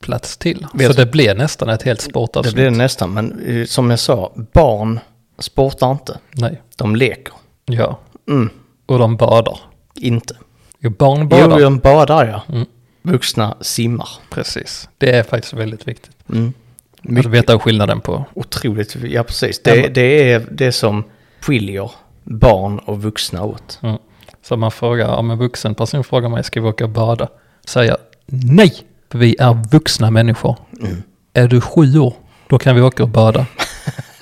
sportplats 0.00 0.36
till. 0.36 0.66
Vet 0.74 0.86
så 0.86 0.92
det 1.00 1.06
blir 1.06 1.34
nästan 1.34 1.68
ett 1.68 1.82
helt 1.82 2.00
det 2.00 2.04
sportavsnitt. 2.10 2.54
blir 2.54 2.64
det 2.64 2.70
nästan. 2.70 3.12
Men 3.14 3.40
eh, 3.46 3.64
som 3.66 3.90
jag 3.90 3.98
sa, 3.98 4.32
barn 4.52 5.00
sportar 5.38 5.90
inte. 5.90 6.18
Nej, 6.32 6.62
De 6.76 6.96
leker. 6.96 7.34
ja. 7.64 7.98
Mm, 8.28 8.50
Och 8.86 8.98
de 8.98 9.16
badar. 9.16 9.58
inte. 9.94 10.34
Jo, 10.78 10.90
barn 10.90 11.20
Jo, 11.20 11.26
badar. 11.26 11.60
de 11.60 11.78
badar 11.78 12.26
ja. 12.26 12.54
Mm. 12.54 12.66
Vuxna 13.02 13.56
simmar. 13.60 14.08
Precis. 14.30 14.88
Det 14.98 15.10
är 15.16 15.22
faktiskt 15.22 15.52
väldigt 15.54 15.88
viktigt. 15.88 16.16
Mm. 16.28 16.52
Att 16.98 17.04
Mycket 17.10 17.30
veta 17.30 17.58
skillnaden 17.58 18.00
på. 18.00 18.24
otroligt, 18.34 18.96
ja 18.96 19.22
precis. 19.22 19.62
Det, 19.62 19.88
det 19.88 20.32
är 20.32 20.46
det 20.50 20.72
som 20.72 21.04
skiljer 21.40 21.90
barn 22.24 22.78
och 22.78 23.02
vuxna 23.02 23.42
åt. 23.44 23.78
Mm. 23.82 23.96
Så 24.42 24.56
man 24.56 24.70
frågar, 24.70 25.08
om 25.16 25.30
en 25.30 25.38
vuxen 25.38 25.74
person 25.74 26.04
frågar 26.04 26.28
mig, 26.28 26.44
ska 26.44 26.60
vi 26.60 26.68
åka 26.68 26.84
och 26.84 26.90
bada? 26.90 27.28
Säger 27.64 27.90
jag, 27.90 27.98
nej, 28.26 28.74
vi 29.14 29.36
är 29.38 29.70
vuxna 29.70 30.10
människor. 30.10 30.56
Mm. 30.80 31.02
Är 31.34 31.48
du 31.48 31.60
sju 31.60 31.98
år, 31.98 32.14
då 32.46 32.58
kan 32.58 32.74
vi 32.76 32.82
åka 32.82 33.02
och 33.02 33.08
bada. 33.08 33.46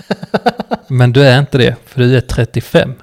Men 0.88 1.12
du 1.12 1.24
är 1.24 1.38
inte 1.38 1.58
det, 1.58 1.76
för 1.86 2.00
du 2.00 2.16
är 2.16 2.20
35. 2.20 2.94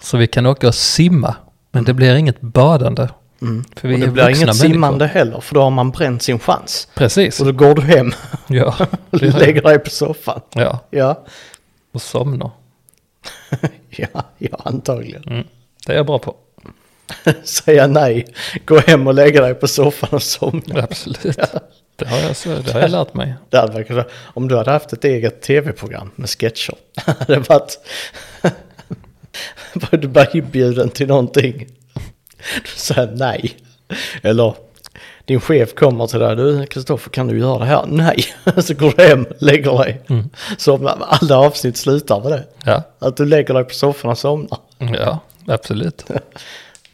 Så 0.00 0.16
vi 0.16 0.26
kan 0.26 0.46
åka 0.46 0.68
och 0.68 0.74
simma, 0.74 1.34
men 1.72 1.84
det 1.84 1.94
blir 1.94 2.14
inget 2.14 2.40
badande. 2.40 3.08
Mm. 3.42 3.64
För 3.76 3.88
vi 3.88 3.94
och 3.94 3.98
det 4.00 4.06
är 4.06 4.10
blir 4.10 4.28
inget 4.28 4.38
människor. 4.40 4.52
simmande 4.68 5.06
heller, 5.06 5.40
för 5.40 5.54
då 5.54 5.62
har 5.62 5.70
man 5.70 5.90
bränt 5.90 6.22
sin 6.22 6.38
chans. 6.38 6.88
Precis. 6.94 7.40
Och 7.40 7.46
då 7.46 7.52
går 7.52 7.74
du 7.74 7.82
hem 7.82 8.12
Ja, 8.46 8.74
och 9.10 9.22
lägger 9.22 9.62
dig 9.62 9.78
på 9.78 9.90
soffan. 9.90 10.40
ja, 10.54 10.78
Ja, 10.90 11.24
och 11.92 12.02
somnar. 12.02 12.50
ja, 13.90 14.22
ja 14.38 14.60
antagligen. 14.64 15.22
Mm. 15.26 15.44
Det 15.86 15.92
är 15.92 15.96
jag 15.96 16.06
bra 16.06 16.18
på. 16.18 16.36
Säga 17.42 17.86
nej, 17.86 18.26
gå 18.64 18.78
hem 18.78 19.06
och 19.06 19.14
lägga 19.14 19.42
dig 19.42 19.54
på 19.54 19.68
soffan 19.68 20.08
och 20.12 20.22
somna. 20.22 20.82
Absolut. 20.82 21.38
Det 21.96 22.08
har 22.08 22.18
jag, 22.18 22.36
så, 22.36 22.48
det 22.48 22.72
har 22.72 22.80
jag 22.80 22.90
lärt 22.90 23.14
mig. 23.14 23.34
Det 23.50 23.58
hade 23.58 23.72
varit. 23.72 24.06
Om 24.34 24.48
du 24.48 24.56
hade 24.56 24.70
haft 24.70 24.92
ett 24.92 25.04
eget 25.04 25.42
tv-program 25.42 26.10
med 26.14 26.30
sketcher. 26.30 26.74
hade 26.96 27.34
det 27.34 27.48
varit... 27.48 27.78
var 29.72 29.98
du 29.98 30.08
bara 30.08 30.26
inbjuden 30.26 30.90
till 30.90 31.06
någonting. 31.08 31.66
Du 32.64 32.70
säger 32.76 33.12
nej. 33.16 33.56
Eller 34.22 34.54
din 35.24 35.40
chef 35.40 35.74
kommer 35.74 36.06
till 36.06 36.18
dig. 36.18 36.36
Du 36.36 36.66
Kristoffer 36.66 37.10
kan 37.10 37.26
du 37.26 37.38
göra 37.38 37.58
det 37.58 37.64
här? 37.64 37.84
Nej. 37.86 38.24
Så 38.62 38.74
går 38.74 38.92
du 38.96 39.02
hem, 39.02 39.26
lägger 39.38 39.78
dig. 39.78 40.00
Mm. 40.08 40.30
Så 40.58 40.88
alla 40.88 41.38
avsnitt 41.38 41.76
slutar 41.76 42.20
med 42.20 42.32
det. 42.32 42.44
Ja, 42.64 42.82
Att 42.98 43.16
du 43.16 43.26
lägger 43.26 43.54
dig 43.54 43.64
på 43.64 43.74
soffan 43.74 44.10
och 44.10 44.18
somnar. 44.18 44.58
ja 44.78 45.18
absolut. 45.46 46.04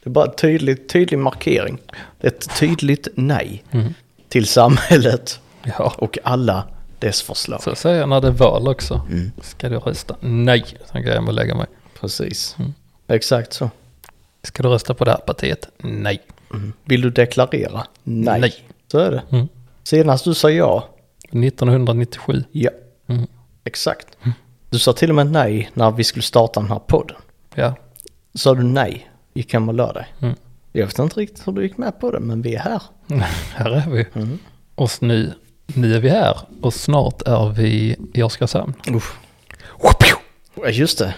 Det 0.05 0.11
är 0.11 0.13
bara 0.13 0.27
en 0.27 0.35
tydlig, 0.37 0.89
tydlig 0.89 1.19
markering. 1.19 1.79
Ett 2.21 2.57
tydligt 2.59 3.09
nej 3.15 3.65
Mm. 3.71 3.95
till 4.29 4.47
samhället 4.47 5.41
Ja, 5.79 5.95
och 5.99 6.19
alla 6.25 6.65
dess 6.99 7.23
förslag. 7.23 7.63
så 7.63 7.75
säger 7.75 8.01
jag 8.01 8.09
när 8.09 8.21
det 8.21 8.29
är 8.29 8.33
val 8.33 8.69
också. 8.69 9.01
Mm. 9.11 9.31
Ska 9.43 9.69
du 9.69 9.77
rösta? 9.79 10.17
Nej, 10.21 10.65
går 10.93 11.03
jag 11.07 11.29
och 11.29 11.35
lägga 11.35 11.55
mig. 11.55 11.67
Precis. 12.01 12.57
Mm. 12.59 12.75
Exakt 13.09 13.53
så. 13.53 13.71
Ska 14.43 14.63
du 14.63 14.69
rösta 14.69 14.95
på 14.95 15.05
det 15.05 15.11
här 15.11 15.19
partiet? 15.19 15.69
Nej. 15.79 16.21
Vill 16.85 17.01
du 17.01 17.11
deklarera? 17.11 17.87
Nej. 18.03 18.41
Nej. 18.41 18.55
Så 18.93 18.99
är 18.99 19.11
det. 19.11 19.23
Mm. 19.31 19.49
Senast 19.85 20.25
du 20.25 20.35
sa 20.35 20.51
ja, 20.51 20.89
1997. 21.31 22.45
ja. 22.53 22.71
Mm. 23.07 23.27
Exakt. 23.65 24.07
Du 24.71 24.79
sa 24.79 24.93
till 24.93 25.09
och 25.11 25.17
med 25.17 25.31
nej 25.31 25.71
när 25.75 25.91
vi 25.91 26.05
skulle 26.05 26.23
starta 26.23 26.61
den 26.61 26.69
här 26.71 26.79
podden. 26.79 27.17
Ja. 27.55 27.75
Sa 28.35 28.55
du 28.55 28.63
nej, 28.63 29.11
gick 29.35 29.53
hem 29.53 29.69
och 29.69 29.75
la 29.75 29.93
dig. 29.93 30.07
Mm. 30.21 30.35
Jag 30.73 30.87
vet 30.87 30.99
inte 30.99 31.21
riktigt 31.21 31.47
hur 31.47 31.53
du 31.53 31.63
gick 31.63 31.77
med 31.77 32.01
på 32.01 32.11
det, 32.11 32.21
men 32.21 32.43
vi 32.43 32.55
är 32.55 32.61
här. 32.61 32.83
Här 33.55 33.71
är 33.71 33.91
vi. 33.91 34.07
Mm. 34.15 34.39
Och 34.75 34.91
nu, 35.01 35.33
nu 35.67 35.95
är 35.95 36.01
vi 36.01 36.09
här 36.09 36.39
och 36.63 36.75
snart 36.75 37.23
är 37.23 37.49
vi 37.49 37.97
i 38.15 38.23
Oskarshamn. 38.23 38.75
Ja, 40.55 40.69
Just 40.69 40.99
det. 40.99 41.15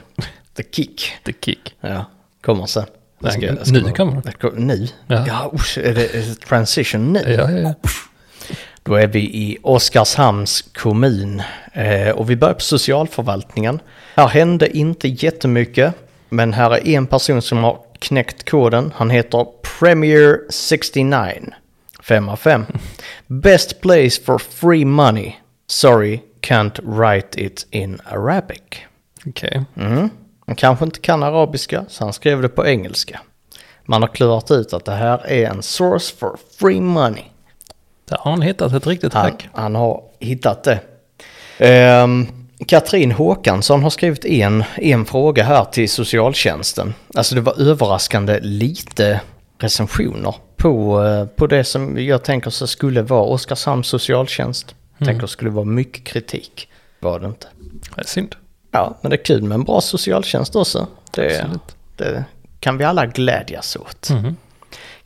The 0.55 0.63
kick. 0.73 1.13
The 1.25 1.33
kick. 1.41 1.75
Ja, 1.81 2.05
kommer 2.41 2.67
sen. 2.67 2.87
Jag 3.19 3.39
Nej, 3.41 3.57
jag 3.65 3.73
nu 3.73 3.93
kommer 3.93 4.23
den. 4.41 4.67
Nu? 4.67 4.89
Ja. 5.07 5.25
Ja, 5.27 5.51
usch, 5.55 5.79
är 5.79 5.95
det 5.95 6.35
transition 6.35 7.13
nu? 7.13 7.23
Ja, 7.27 7.51
ja, 7.51 7.59
ja. 7.59 7.75
Då 8.83 8.95
är 8.95 9.07
vi 9.07 9.21
i 9.21 9.59
Oskarshamns 9.63 10.63
kommun 10.63 11.43
eh, 11.73 12.11
och 12.11 12.31
vi 12.31 12.37
börjar 12.37 12.55
på 12.55 12.61
socialförvaltningen. 12.61 13.81
Här 14.15 14.29
hände 14.29 14.77
inte 14.77 15.09
jättemycket, 15.09 15.95
men 16.29 16.53
här 16.53 16.71
är 16.71 16.87
en 16.87 17.07
person 17.07 17.43
som 17.43 17.65
har 17.65 17.79
knäckt 17.99 18.51
koden. 18.51 18.93
Han 18.97 19.11
heter 19.11 19.47
Premier 19.79 20.41
69. 20.51 21.55
5 22.03 22.29
av 22.29 22.37
5. 22.37 22.65
Best 23.27 23.81
place 23.81 24.23
for 24.25 24.39
free 24.39 24.85
money. 24.85 25.33
Sorry, 25.67 26.21
can't 26.41 26.81
write 26.83 27.41
it 27.41 27.67
in 27.71 28.01
Arabic. 28.05 28.63
Okej. 29.27 29.65
Mm. 29.77 30.11
Han 30.47 30.57
kanske 30.57 30.85
inte 30.85 31.01
kan 31.01 31.23
arabiska, 31.23 31.85
så 31.89 32.05
han 32.05 32.13
skrev 32.13 32.43
det 32.43 32.49
på 32.49 32.67
engelska. 32.67 33.21
Man 33.85 34.03
har 34.03 34.09
klurat 34.09 34.51
ut 34.51 34.73
att 34.73 34.85
det 34.85 34.93
här 34.95 35.27
är 35.27 35.47
en 35.51 35.63
source 35.63 36.17
for 36.17 36.37
free 36.61 36.81
money. 36.81 37.25
Där 38.09 38.19
har 38.21 38.31
han 38.31 38.43
hittat 38.43 38.73
ett 38.73 38.87
riktigt 38.87 39.15
Han, 39.15 39.25
hack. 39.25 39.49
han 39.53 39.75
har 39.75 40.03
hittat 40.21 40.65
det. 40.65 40.81
Ehm, 41.59 42.27
Katrin 42.67 43.13
Håkansson 43.13 43.83
har 43.83 43.91
skrivit 43.91 44.25
en, 44.25 44.65
en 44.77 45.05
fråga 45.05 45.45
här 45.45 45.65
till 45.65 45.89
socialtjänsten. 45.89 46.95
Alltså 47.15 47.35
det 47.35 47.41
var 47.41 47.61
överraskande 47.61 48.41
lite 48.41 49.21
recensioner 49.59 50.35
på, 50.57 51.05
eh, 51.05 51.27
på 51.27 51.47
det 51.47 51.65
som 51.65 51.99
jag 51.99 52.25
tänker 52.25 52.51
så 52.51 52.67
skulle 52.67 53.03
vara 53.03 53.23
Oskarshamns 53.23 53.87
socialtjänst. 53.87 54.75
Tänker 55.05 55.27
skulle 55.27 55.51
vara 55.51 55.65
mycket 55.65 56.05
kritik. 56.05 56.69
Var 57.01 57.21
det 57.21 57.27
inte. 57.27 57.47
Det 57.95 58.01
är 58.01 58.05
synd. 58.05 58.37
Ja, 58.71 58.99
men 59.01 59.11
det 59.11 59.17
är 59.17 59.25
kul 59.25 59.43
med 59.43 59.55
en 59.55 59.65
bra 59.65 59.81
socialtjänst 59.81 60.57
också. 60.57 60.87
Det, 61.11 61.47
det 61.97 62.25
kan 62.61 62.79
vi 62.79 62.85
alla 62.85 63.07
glädjas 63.07 63.77
åt. 63.77 64.11
Mhm. 64.11 64.37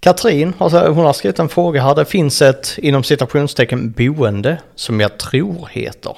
Katrin, 0.00 0.54
hon 0.58 0.72
har 0.72 1.12
skrivit 1.12 1.38
en 1.38 1.48
fråga 1.48 1.82
här. 1.82 1.94
Det 1.94 2.04
finns 2.04 2.42
ett 2.42 2.78
inom 2.78 3.04
citationstecken 3.04 3.92
boende 3.92 4.58
som 4.74 5.00
jag 5.00 5.18
tror 5.18 5.68
heter 5.72 6.16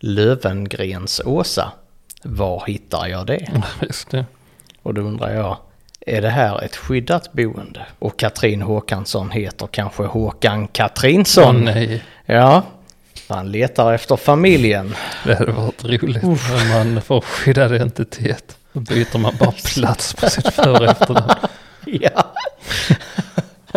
Lövengrens 0.00 1.20
Åsa. 1.24 1.72
Var 2.22 2.64
hittar 2.66 3.06
jag 3.06 3.26
det? 3.26 3.62
Just 3.82 4.10
det. 4.10 4.24
Och 4.82 4.94
då 4.94 5.00
undrar 5.00 5.34
jag, 5.34 5.56
är 6.06 6.22
det 6.22 6.30
här 6.30 6.64
ett 6.64 6.76
skyddat 6.76 7.32
boende? 7.32 7.86
Och 7.98 8.18
Katrin 8.18 8.62
Håkansson 8.62 9.30
heter 9.30 9.66
kanske 9.66 10.02
Håkan 10.02 10.68
Katrinsson? 10.68 11.64
nej. 11.64 12.02
Ja, 12.26 12.62
han 13.28 13.50
letar 13.52 13.92
efter 13.92 14.16
familjen. 14.16 14.94
Det 15.24 15.34
hade 15.34 15.52
varit 15.52 15.84
roligt 15.84 16.24
om 16.24 16.38
man 16.72 17.02
får 17.02 17.20
skyddad 17.20 17.74
identitet. 17.74 18.56
Då 18.72 18.80
byter 18.80 19.18
man 19.18 19.34
bara 19.38 19.52
plats 19.52 20.14
på 20.14 20.30
sitt 20.30 20.54
för 20.54 20.70
och 20.82 20.84
efternamn. 20.88 21.30
Ja. 21.84 22.32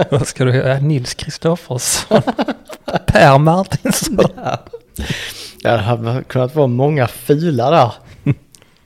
Vad 0.09 0.27
ska 0.27 0.45
du 0.45 0.55
göra? 0.55 0.79
Nils 0.79 1.13
Kristoffersson. 1.13 2.21
Per 3.05 3.37
Martinsson. 3.37 4.19
Ja, 4.35 4.57
det 5.61 5.69
hade 5.69 6.23
kunnat 6.23 6.55
vara 6.55 6.67
många 6.67 7.07
fula 7.07 7.69
där. 7.69 7.93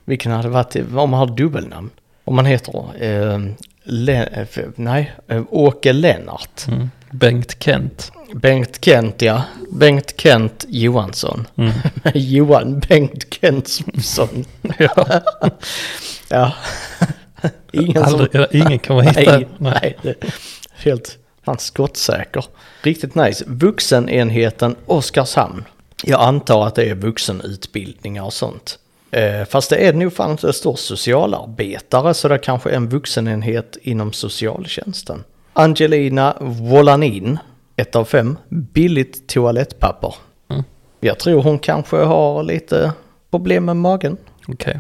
Vilken 0.06 0.32
hade 0.32 0.50
varit, 0.50 0.76
om 0.76 1.10
man 1.10 1.14
har 1.14 1.28
dubbelnamn. 1.28 1.90
Om 2.24 2.36
man 2.36 2.46
heter, 2.46 3.04
eh, 3.04 3.40
Le, 3.84 4.24
eh, 4.24 4.64
nej, 4.76 5.14
eh, 5.28 5.44
Åke 5.50 5.94
Lennart. 5.94 6.68
Mm. 6.68 6.90
Bengt 7.12 7.64
Kent. 7.64 8.12
Bengt 8.34 8.86
Kent, 8.86 9.22
ja. 9.22 9.44
Bengt 9.72 10.22
Kent 10.22 10.66
Johansson. 10.70 11.48
Mm. 11.56 11.72
Johan 12.14 12.80
Bengt 12.80 13.34
Kentsson. 13.34 14.46
Ja. 14.78 15.22
Ja. 16.30 16.54
Ingen 17.72 18.04
Aldrig, 18.04 18.48
ingen 18.52 18.80
kommer 18.80 19.02
hitta. 19.02 19.32
Nej, 19.58 19.98
nej. 20.02 20.16
Helt 20.74 21.18
fan 21.46 21.58
skottsäker. 21.60 22.46
Riktigt 22.82 23.16
nice. 23.16 23.44
Vuxenenheten 23.48 24.76
Oskarshamn. 24.86 25.64
Jag 26.08 26.22
antar 26.22 26.68
att 26.68 26.76
det 26.76 26.90
är 26.90 26.96
vuxenutbildningar 26.96 28.24
och 28.24 28.34
sånt. 28.34 28.80
Eh, 29.12 29.46
fast 29.46 29.70
det 29.70 29.76
är 29.88 29.94
nog 29.94 30.14
fan 30.14 30.32
inte, 30.32 30.48
det 30.48 30.54
står 30.54 30.76
socialarbetare 30.76 32.14
så 32.14 32.28
det 32.28 32.34
är 32.34 32.38
kanske 32.38 32.70
är 32.70 32.76
en 32.76 32.90
vuxenenhet 32.90 33.78
inom 33.82 34.14
socialtjänsten. 34.14 35.24
Angelina 35.54 36.36
Volanin, 36.40 37.38
1 37.76 37.96
av 37.96 38.06
5, 38.06 38.38
billigt 38.50 39.28
toalettpapper. 39.28 40.16
Mm. 40.50 40.64
Jag 41.00 41.20
tror 41.20 41.44
hon 41.44 41.60
kanske 41.60 41.98
har 41.98 42.44
lite 42.44 42.92
problem 43.32 43.66
med 43.66 43.78
magen, 43.78 44.18
Okej. 44.48 44.80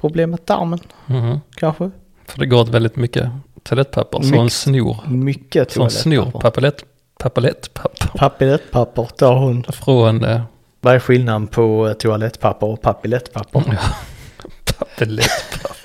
problem 0.00 0.30
med 0.30 0.46
tarmen 0.46 0.78
Mhm. 1.06 1.40
kanske. 1.56 1.90
För 2.26 2.38
det 2.38 2.46
går 2.46 2.60
åt 2.60 2.68
väldigt 2.68 2.96
mycket 2.96 3.28
toalettpapper. 3.62 4.22
Så 4.22 4.40
en 4.40 4.50
snor. 4.50 4.96
Mycket 5.08 5.72
Så 5.72 5.82
en 5.82 5.90
snor 5.90 6.16
toalettpapper. 6.16 6.40
papalett, 6.50 6.84
papalettpapper. 7.18 8.18
Papillettpapper 8.18 9.04
tar 9.16 9.34
hon. 9.34 9.64
Från 9.64 10.24
eh, 10.24 10.40
Vad 10.84 10.94
är 10.94 10.98
skillnaden 10.98 11.46
på 11.46 11.94
toalettpapper 11.98 12.66
och 12.66 12.82
papillettpapper? 12.82 13.78
papalettpapper. 14.78 15.76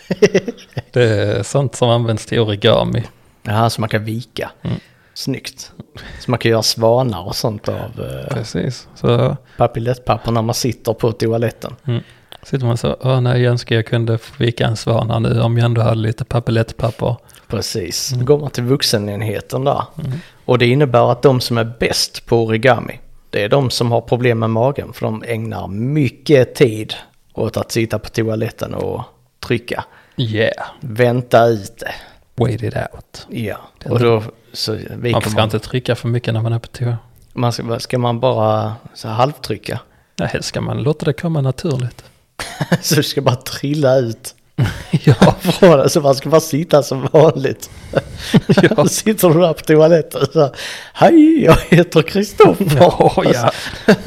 det 0.91 1.03
är 1.03 1.43
sånt 1.43 1.75
som 1.75 1.89
används 1.89 2.25
till 2.25 2.39
origami. 2.39 3.03
Jaha, 3.43 3.69
så 3.69 3.81
man 3.81 3.89
kan 3.89 4.03
vika. 4.03 4.51
Mm. 4.61 4.77
Snyggt. 5.13 5.71
Så 6.19 6.31
man 6.31 6.37
kan 6.37 6.51
göra 6.51 6.63
svanar 6.63 7.27
och 7.27 7.35
sånt 7.35 7.69
av 7.69 7.75
eh, 7.75 8.35
Precis. 8.35 8.87
Så 8.95 9.37
papillettpapper 9.57 10.31
när 10.31 10.41
man 10.41 10.55
sitter 10.55 10.93
på 10.93 11.11
toaletten. 11.11 11.75
mm, 11.85 12.03
sitter 12.43 12.65
man 12.65 12.77
så, 12.77 12.97
åh 13.01 13.21
nej, 13.21 13.41
jag 13.41 13.51
önskar 13.51 13.75
jag 13.75 13.85
kunde 13.85 14.19
vika 14.37 14.67
en 14.67 14.77
svana 14.77 15.19
nu 15.19 15.41
om 15.41 15.57
jag 15.57 15.65
ändå 15.65 15.81
hade 15.81 16.01
lite 16.01 16.25
papalettpapper. 16.25 17.15
Precis. 17.47 18.09
Då 18.09 18.25
går 18.25 18.39
man 18.39 18.49
till 18.49 18.63
vuxenenheten 18.63 19.63
där. 19.63 19.83
Mm. 20.03 20.19
Och 20.45 20.57
det 20.57 20.67
innebär 20.67 21.11
att 21.11 21.21
de 21.21 21.41
som 21.41 21.57
är 21.57 21.73
bäst 21.79 22.25
på 22.25 22.43
origami, 22.43 22.99
det 23.29 23.43
är 23.43 23.49
de 23.49 23.69
som 23.69 23.91
har 23.91 24.01
problem 24.01 24.39
med 24.39 24.49
magen. 24.49 24.93
För 24.93 25.05
de 25.05 25.23
ägnar 25.27 25.67
mycket 25.67 26.55
tid 26.55 26.93
åt 27.33 27.57
att 27.57 27.71
sitta 27.71 27.99
på 27.99 28.09
toaletten 28.09 28.73
och 28.73 29.03
trycka. 29.39 29.83
Yeah, 30.17 30.67
Vänta 30.79 31.45
ut 31.47 31.77
det. 31.77 31.93
wait 32.35 32.63
it 32.63 32.75
out. 32.75 33.27
Ja, 33.29 33.57
och 33.85 33.99
då 33.99 34.23
så 34.53 34.73
viker 34.73 35.11
Man 35.11 35.21
ska 35.21 35.43
inte 35.43 35.59
trycka 35.59 35.95
för 35.95 36.07
mycket 36.07 36.33
när 36.33 36.41
man 36.41 36.53
är 36.53 36.59
på 36.59 36.67
toa. 36.67 36.97
Man 37.33 37.53
ska, 37.53 37.79
ska 37.79 37.97
man 37.97 38.19
bara 38.19 38.75
så 38.93 39.07
halvtrycka? 39.07 39.79
Nej, 40.15 40.37
ska 40.41 40.61
man 40.61 40.83
låta 40.83 41.05
det 41.05 41.13
komma 41.13 41.41
naturligt. 41.41 42.03
så 42.81 42.95
det 42.95 43.03
ska 43.03 43.21
bara 43.21 43.35
trilla 43.35 43.97
ut 43.97 44.35
ja, 44.91 45.35
från 45.39 45.77
det, 45.77 45.89
så 45.89 46.01
man 46.01 46.15
ska 46.15 46.29
bara 46.29 46.41
sitta 46.41 46.83
som 46.83 47.07
vanligt. 47.11 47.69
Ja. 48.47 48.87
Sitter 48.87 49.29
du 49.29 49.39
där 49.39 49.53
på 49.53 49.59
toaletten 49.59 50.21
så 50.33 50.39
här, 50.39 50.51
Hej, 50.93 51.43
jag 51.43 51.57
heter 51.69 52.01
Kristoffer. 52.01 52.77
Ja, 52.79 53.23
ja. 53.33 53.51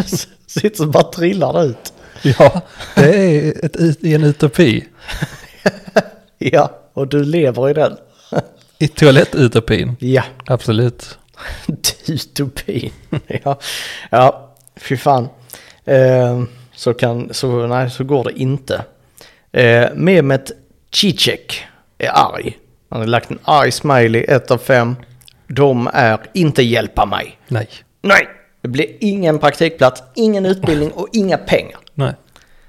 Så 0.07 0.29
sitter 0.47 0.77
så 0.77 0.87
bara 0.87 1.03
trillar 1.03 1.65
ut. 1.65 1.93
ja, 2.23 2.61
det 2.95 3.17
är 3.17 3.65
ett, 3.65 4.05
en 4.05 4.25
utopi. 4.25 4.85
Ja, 6.39 6.81
och 6.93 7.09
du 7.09 7.25
lever 7.25 7.71
i 7.71 7.73
den. 7.73 7.97
I 8.79 8.89
toalettutopin. 8.89 9.97
Ja, 10.01 10.23
Absolut. 10.47 11.19
dystopin. 12.07 12.93
ja, 13.45 13.59
ja, 14.11 14.55
fy 14.77 14.97
fan. 14.97 15.29
Eh, 15.85 16.43
så, 16.75 16.95
kan, 16.95 17.35
så, 17.35 17.67
nej, 17.67 17.91
så 17.91 18.05
går 18.05 18.25
det 18.25 18.41
inte. 18.41 18.85
Eh, 19.53 19.89
Mehmet 19.95 20.53
Cicek 20.93 21.65
är 21.99 22.11
arg. 22.15 22.59
Han 22.91 23.01
har 23.01 23.07
lagt 23.07 23.31
en 23.31 23.39
arg 23.45 23.73
smiley, 23.73 24.25
ett 24.29 24.51
av 24.51 24.59
fem. 24.59 24.97
De 25.47 25.91
är 25.93 26.21
inte 26.35 26.63
hjälpa 26.63 27.07
mig. 27.07 27.39
Nej. 27.49 27.69
Nej, 28.03 28.29
det 28.63 28.69
blir 28.69 28.87
ingen 29.01 29.39
praktikplats, 29.39 30.03
ingen 30.15 30.47
utbildning 30.47 30.91
och 30.91 31.09
inga 31.13 31.39
pengar. 31.39 31.79
Nej. 31.95 32.13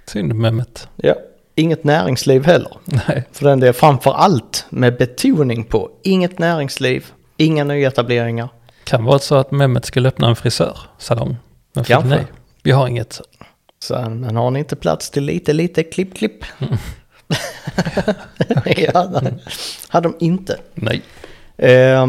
Synd 0.06 0.36
Mehmet. 0.36 0.88
Ja, 0.96 1.16
inget 1.56 1.84
näringsliv 1.84 2.46
heller. 2.46 2.78
Nej. 2.86 3.24
För 3.32 3.46
den 3.46 3.64
är 3.64 3.72
framför 3.72 4.12
allt 4.14 4.66
med 4.70 4.98
betoning 4.98 5.64
på 5.64 5.92
inget 6.04 6.40
näringsliv, 6.40 7.06
inga 7.38 7.64
nyetableringar. 7.64 8.50
Kan 8.84 9.06
vara 9.06 9.20
så 9.20 9.36
att 9.36 9.52
Mehmet 9.52 9.86
skulle 9.86 10.08
öppna 10.08 10.28
en 10.30 10.36
frisörsalong. 10.36 11.38
Men 11.74 11.84
fick 11.86 11.94
Kanske. 11.96 12.10
nej. 12.10 12.26
Vi 12.64 12.72
har 12.72 12.88
inget. 12.88 13.22
Så, 13.84 14.10
men 14.10 14.36
har 14.36 14.52
ni 14.52 14.60
inte 14.60 14.76
plats 14.76 15.10
till 15.10 15.24
lite, 15.24 15.54
lite 15.54 15.84
klipp, 15.84 16.14
klipp? 16.14 16.46
ja, 18.66 19.10
nej. 19.22 19.34
hade 19.88 20.08
de 20.08 20.26
inte. 20.26 20.60
Nej. 20.74 21.02
Eh, 21.58 22.08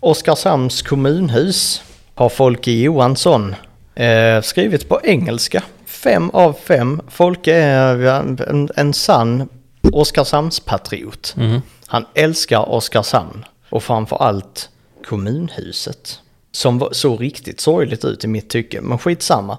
Oskarshamns 0.00 0.82
kommunhus 0.82 1.82
har 2.14 2.28
Folke 2.28 2.70
Johansson 2.70 3.54
eh, 3.94 4.40
skrivit 4.42 4.88
på 4.88 5.00
engelska. 5.04 5.62
Fem 5.86 6.30
av 6.30 6.52
fem. 6.52 7.00
Folke 7.08 7.54
är 7.54 8.06
en, 8.48 8.68
en 8.76 8.94
sann 8.94 9.48
Oskarshamnspatriot. 9.92 11.34
Mm. 11.36 11.60
Han 11.86 12.06
älskar 12.14 12.68
Oskarshamn 12.68 13.44
och 13.70 13.82
framförallt 13.82 14.68
kommunhuset. 15.06 16.20
Som 16.54 16.88
såg 16.92 17.20
riktigt 17.20 17.60
sorgligt 17.60 18.04
ut 18.04 18.24
i 18.24 18.26
mitt 18.26 18.50
tycke, 18.50 18.80
men 18.80 18.98
skitsamma. 18.98 19.58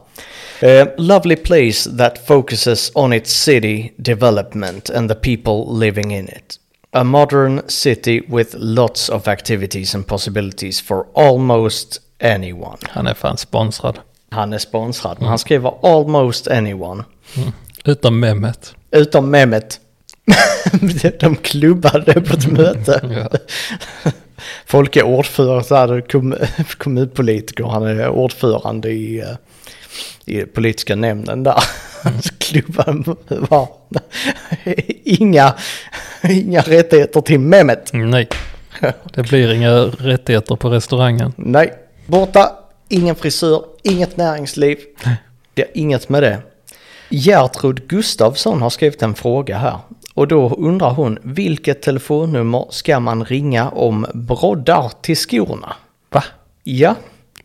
Eh, 0.60 0.88
lovely 0.98 1.36
place 1.36 1.98
that 1.98 2.28
focuses 2.28 2.92
on 2.94 3.14
its 3.14 3.32
city 3.32 3.94
development 3.98 4.90
and 4.90 5.10
the 5.10 5.16
people 5.16 5.80
living 5.80 6.12
in 6.12 6.28
it. 6.28 6.60
A 6.92 7.04
modern 7.04 7.62
city 7.68 8.22
with 8.30 8.56
lots 8.58 9.10
of 9.10 9.28
activities 9.28 9.96
and 9.96 10.08
possibilities 10.08 10.82
for 10.82 11.06
almost 11.16 12.02
anyone. 12.24 12.78
Han 12.90 13.08
är 13.08 13.14
fan 13.14 13.38
sponsrad. 13.38 14.00
Han 14.30 14.54
är 14.54 14.58
sponsrad, 14.58 15.18
men 15.20 15.30
han 15.30 15.40
skriver 15.40 15.74
almost 15.84 16.48
anyone. 16.48 17.04
Utom 17.86 18.20
Mehmet. 18.20 18.76
Utom 18.92 19.32
Mehmet. 19.32 19.80
De 21.20 21.36
klubbade 21.36 22.22
på 22.22 22.34
ett 22.34 22.48
möte. 22.52 23.02
Ja. 23.10 23.40
Folk 24.66 24.96
är 24.96 25.04
ordförande, 25.04 26.02
kom, 26.02 26.36
kommunpolitiker, 26.78 27.64
han 27.64 27.84
är 27.84 28.10
ordförande 28.10 28.90
i, 28.90 29.20
eh, 29.20 29.36
i 30.26 30.46
politiska 30.46 30.96
nämnden 30.96 31.44
där. 31.44 31.64
Så 32.22 32.34
Klubban 32.38 33.16
var 33.28 33.68
inga, 35.04 35.54
inga 36.24 36.62
rättigheter 36.62 37.22
till 37.22 37.40
Mehmet. 37.40 37.90
Nej. 37.94 38.28
Det 39.14 39.24
blir 39.24 39.54
inga 39.54 39.72
rättigheter 39.82 40.56
på 40.56 40.70
restaurangen. 40.70 41.34
Nej, 41.36 41.74
borta, 42.06 42.52
ingen 42.90 43.16
frisör, 43.16 43.64
inget 43.84 44.18
näringsliv. 44.18 44.78
Det 45.54 45.62
är 45.62 45.68
inget 45.74 46.10
med 46.10 46.24
det. 46.24 46.42
Gertrud 47.10 47.88
Gustafsson 47.88 48.62
har 48.62 48.70
skrivit 48.70 49.02
en 49.02 49.16
fråga 49.16 49.58
här. 49.58 49.80
Och 50.16 50.28
då 50.28 50.50
undrar 50.50 50.92
hon, 50.92 51.20
vilket 51.22 51.82
telefonnummer 51.82 52.66
ska 52.70 53.00
man 53.00 53.26
ringa 53.26 53.70
om 53.70 54.06
broddar 54.14 54.92
till 55.02 55.18
skorna? 55.18 55.74
Va? 56.12 56.24
Ja, 56.64 56.96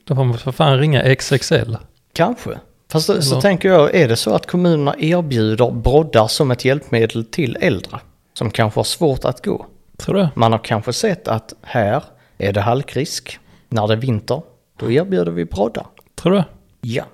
Då 0.05 0.15
får 0.15 0.25
man 0.25 0.39
för 0.39 0.53
fan 0.53 0.79
ringa 0.79 1.15
XXL. 1.17 1.77
kanske. 2.13 2.51
Fast 2.93 3.07
så, 3.07 3.23
så 3.23 3.41
tänker 3.41 3.69
jag, 3.69 3.95
är 3.95 4.09
det 4.09 4.17
så 4.17 4.35
att 4.35 4.47
kommunerna 4.47 4.95
erbjuder 4.99 5.71
broddar 5.71 6.27
som 6.27 6.51
ett 6.51 6.65
hjälpmedel 6.65 7.25
till 7.25 7.57
äldre? 7.61 7.99
Som 8.35 8.51
kanske 8.51 8.79
har 8.79 8.85
svårt 8.85 9.25
att 9.25 9.45
gå. 9.45 9.67
Tror 9.97 10.15
du? 10.15 10.29
Man 10.35 10.53
har 10.53 10.59
kanske 10.59 10.93
sett 10.93 11.29
att 11.29 11.55
här 11.63 12.05
är 12.39 12.53
det 12.53 12.61
halkrisk. 12.61 13.39
När 13.69 13.87
det 13.87 13.95
är 13.95 13.97
vinter, 13.97 14.43
då 14.79 14.91
erbjuder 14.91 15.33
vi 15.33 15.45
broddar. 15.45 15.87
Tror 16.15 16.33
du? 16.33 16.45
Ja. 16.81 17.05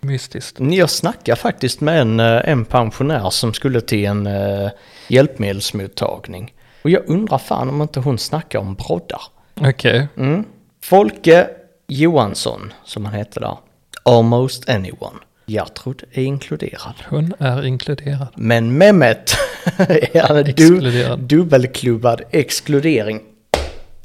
Mystiskt. 0.00 0.56
Jag 0.60 0.90
snackade 0.90 1.36
faktiskt 1.36 1.80
med 1.80 2.00
en, 2.00 2.20
eh, 2.20 2.40
en 2.44 2.64
pensionär 2.64 3.30
som 3.30 3.54
skulle 3.54 3.80
till 3.80 4.04
en 4.04 4.26
uh, 4.26 4.70
hjälpmedelsmottagning. 5.08 6.54
Och 6.82 6.90
jag 6.90 7.02
undrar 7.06 7.38
fan 7.38 7.68
om 7.68 7.82
inte 7.82 8.00
hon 8.00 8.18
snackar 8.18 8.58
om 8.58 8.74
broddar. 8.74 9.22
Okej. 9.54 10.08
Mm. 10.16 10.44
Folke 10.82 11.48
Johansson, 11.86 12.72
som 12.84 13.04
han 13.04 13.14
hette 13.14 13.40
där. 13.40 13.56
Almost 14.02 14.68
anyone. 14.68 15.18
Gertrud 15.46 16.04
är 16.12 16.22
inkluderad. 16.22 16.94
Hon 17.08 17.34
är 17.38 17.66
inkluderad. 17.66 18.28
Men 18.34 18.78
Mehmet 18.78 19.36
är 19.78 20.28
han 20.28 20.44
du, 20.56 21.16
dubbelklubbad 21.16 22.22
exkludering. 22.30 23.20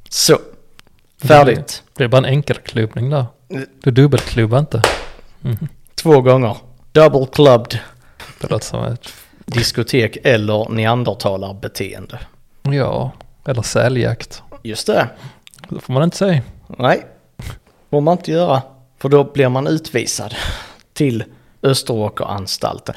Så. 0.10 0.38
Färdigt. 1.22 1.84
Det 1.94 1.98
blir 1.98 2.08
bara 2.08 2.18
en 2.18 2.26
enkelklubbning 2.26 3.10
där. 3.10 3.26
Du 3.84 3.92
dubbelklubbar 3.92 4.60
inte. 4.60 4.82
Två 5.96 6.22
gånger. 6.22 6.58
Double 6.92 7.28
clubbed. 7.32 7.80
Det 8.42 8.52
låter 8.52 8.66
som 8.66 8.84
ett... 8.84 9.14
Diskotek 9.46 10.18
eller 10.24 10.70
neandertalarbeteende. 10.70 12.20
Ja, 12.62 13.12
eller 13.48 13.62
säljakt. 13.62 14.44
Just 14.64 14.88
det. 14.88 15.10
Det 15.70 15.80
får 15.80 15.94
man 15.94 16.04
inte 16.04 16.18
säga. 16.18 16.42
Nej, 16.68 17.06
får 17.90 18.02
man 18.02 18.18
inte 18.18 18.32
göra. 18.32 18.62
För 19.00 19.10
då 19.10 19.24
blir 19.24 19.50
man 19.50 19.68
utvisad 19.68 20.36
till 20.94 21.24
Österåkeranstalten. 21.64 22.96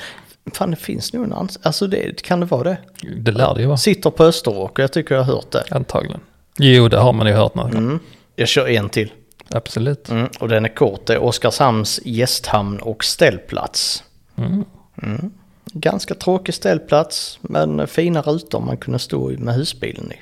Fan, 0.53 0.71
det 0.71 0.77
finns 0.77 1.13
nog 1.13 1.25
en 1.25 1.33
anstalt. 1.33 1.67
Alltså, 1.67 1.87
det, 1.87 2.23
kan 2.23 2.41
det 2.41 2.47
vara 2.47 2.63
det? 2.63 2.79
Det 3.17 3.33
lär 3.33 3.55
det 3.55 3.61
ju 3.61 3.67
vara. 3.67 3.77
Sitter 3.77 4.11
på 4.11 4.25
Österåker, 4.25 4.83
jag 4.83 4.93
tycker 4.93 5.15
jag 5.15 5.23
har 5.23 5.35
hört 5.35 5.51
det. 5.51 5.65
Antagligen. 5.71 6.21
Jo, 6.59 6.89
det 6.89 6.99
har 6.99 7.13
man 7.13 7.27
ju 7.27 7.33
hört 7.33 7.55
någon 7.55 7.71
gång. 7.71 7.83
Mm. 7.83 8.01
Jag 8.37 8.49
kör 8.49 8.69
en 8.69 8.89
till. 8.89 9.13
Absolut. 9.51 10.09
Mm. 10.09 10.29
Och 10.41 10.49
den 10.49 10.65
är 10.65 10.75
kort. 10.75 11.07
Det 11.07 11.15
är 11.15 11.23
Oskarshamns 11.23 12.01
gästhamn 12.05 12.79
och 12.79 13.05
ställplats. 13.05 14.05
Mm. 14.37 14.65
Mm. 15.03 15.31
Ganska 15.73 16.15
tråkig 16.15 16.55
ställplats, 16.55 17.39
men 17.43 17.87
fina 17.87 18.23
rutor 18.23 18.61
man 18.61 18.77
kunde 18.77 18.99
stå 18.99 19.29
med 19.29 19.55
husbilen 19.55 20.13
i. 20.13 20.17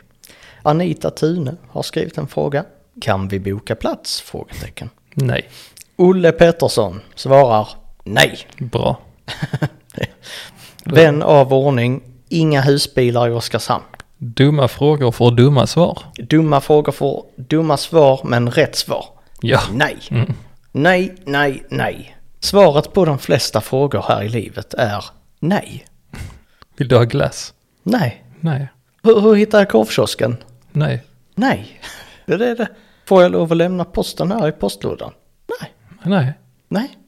Anita 0.62 1.10
Tune 1.10 1.56
har 1.68 1.82
skrivit 1.82 2.18
en 2.18 2.26
fråga. 2.28 2.64
Kan 3.00 3.28
vi 3.28 3.40
boka 3.40 3.74
plats? 3.74 4.20
Frågetecken. 4.20 4.90
Nej. 5.14 5.48
Olle 5.96 6.32
Pettersson 6.32 7.00
svarar 7.14 7.68
nej. 8.04 8.38
Bra. 8.58 9.00
Vän 10.84 11.22
av 11.22 11.54
ordning, 11.54 12.02
inga 12.28 12.60
husbilar 12.60 13.28
i 13.28 13.30
Oskarshamn. 13.32 13.84
Dumma 14.18 14.68
frågor 14.68 15.12
får 15.12 15.30
dumma 15.30 15.66
svar. 15.66 16.02
Dumma 16.14 16.60
frågor 16.60 16.92
får 16.92 17.24
dumma 17.36 17.76
svar, 17.76 18.20
men 18.24 18.50
rätt 18.50 18.76
svar. 18.76 19.04
Ja. 19.40 19.60
Nej. 19.72 19.98
Mm. 20.10 20.34
Nej, 20.72 21.14
nej, 21.24 21.64
nej. 21.68 22.16
Svaret 22.40 22.92
på 22.92 23.04
de 23.04 23.18
flesta 23.18 23.60
frågor 23.60 24.04
här 24.08 24.22
i 24.22 24.28
livet 24.28 24.74
är 24.74 25.04
nej. 25.40 25.86
Vill 26.76 26.88
du 26.88 26.96
ha 26.96 27.04
glass? 27.04 27.54
Nej. 27.82 28.24
Nej. 28.40 28.68
Hur, 29.02 29.20
hur 29.20 29.34
hittar 29.34 29.58
jag 29.58 29.68
korvkiosken? 29.68 30.36
Nej. 30.72 31.04
Nej. 31.34 31.80
Det 32.26 32.34
är 32.34 32.56
det. 32.56 32.68
Får 33.04 33.22
jag 33.22 33.32
lov 33.32 33.52
att 33.52 33.58
lämna 33.58 33.84
posten 33.84 34.32
här 34.32 34.48
i 34.48 34.52
postlådan? 34.52 35.12
Nej. 35.60 35.72
Nej. 36.02 36.32
Nej. 36.68 36.98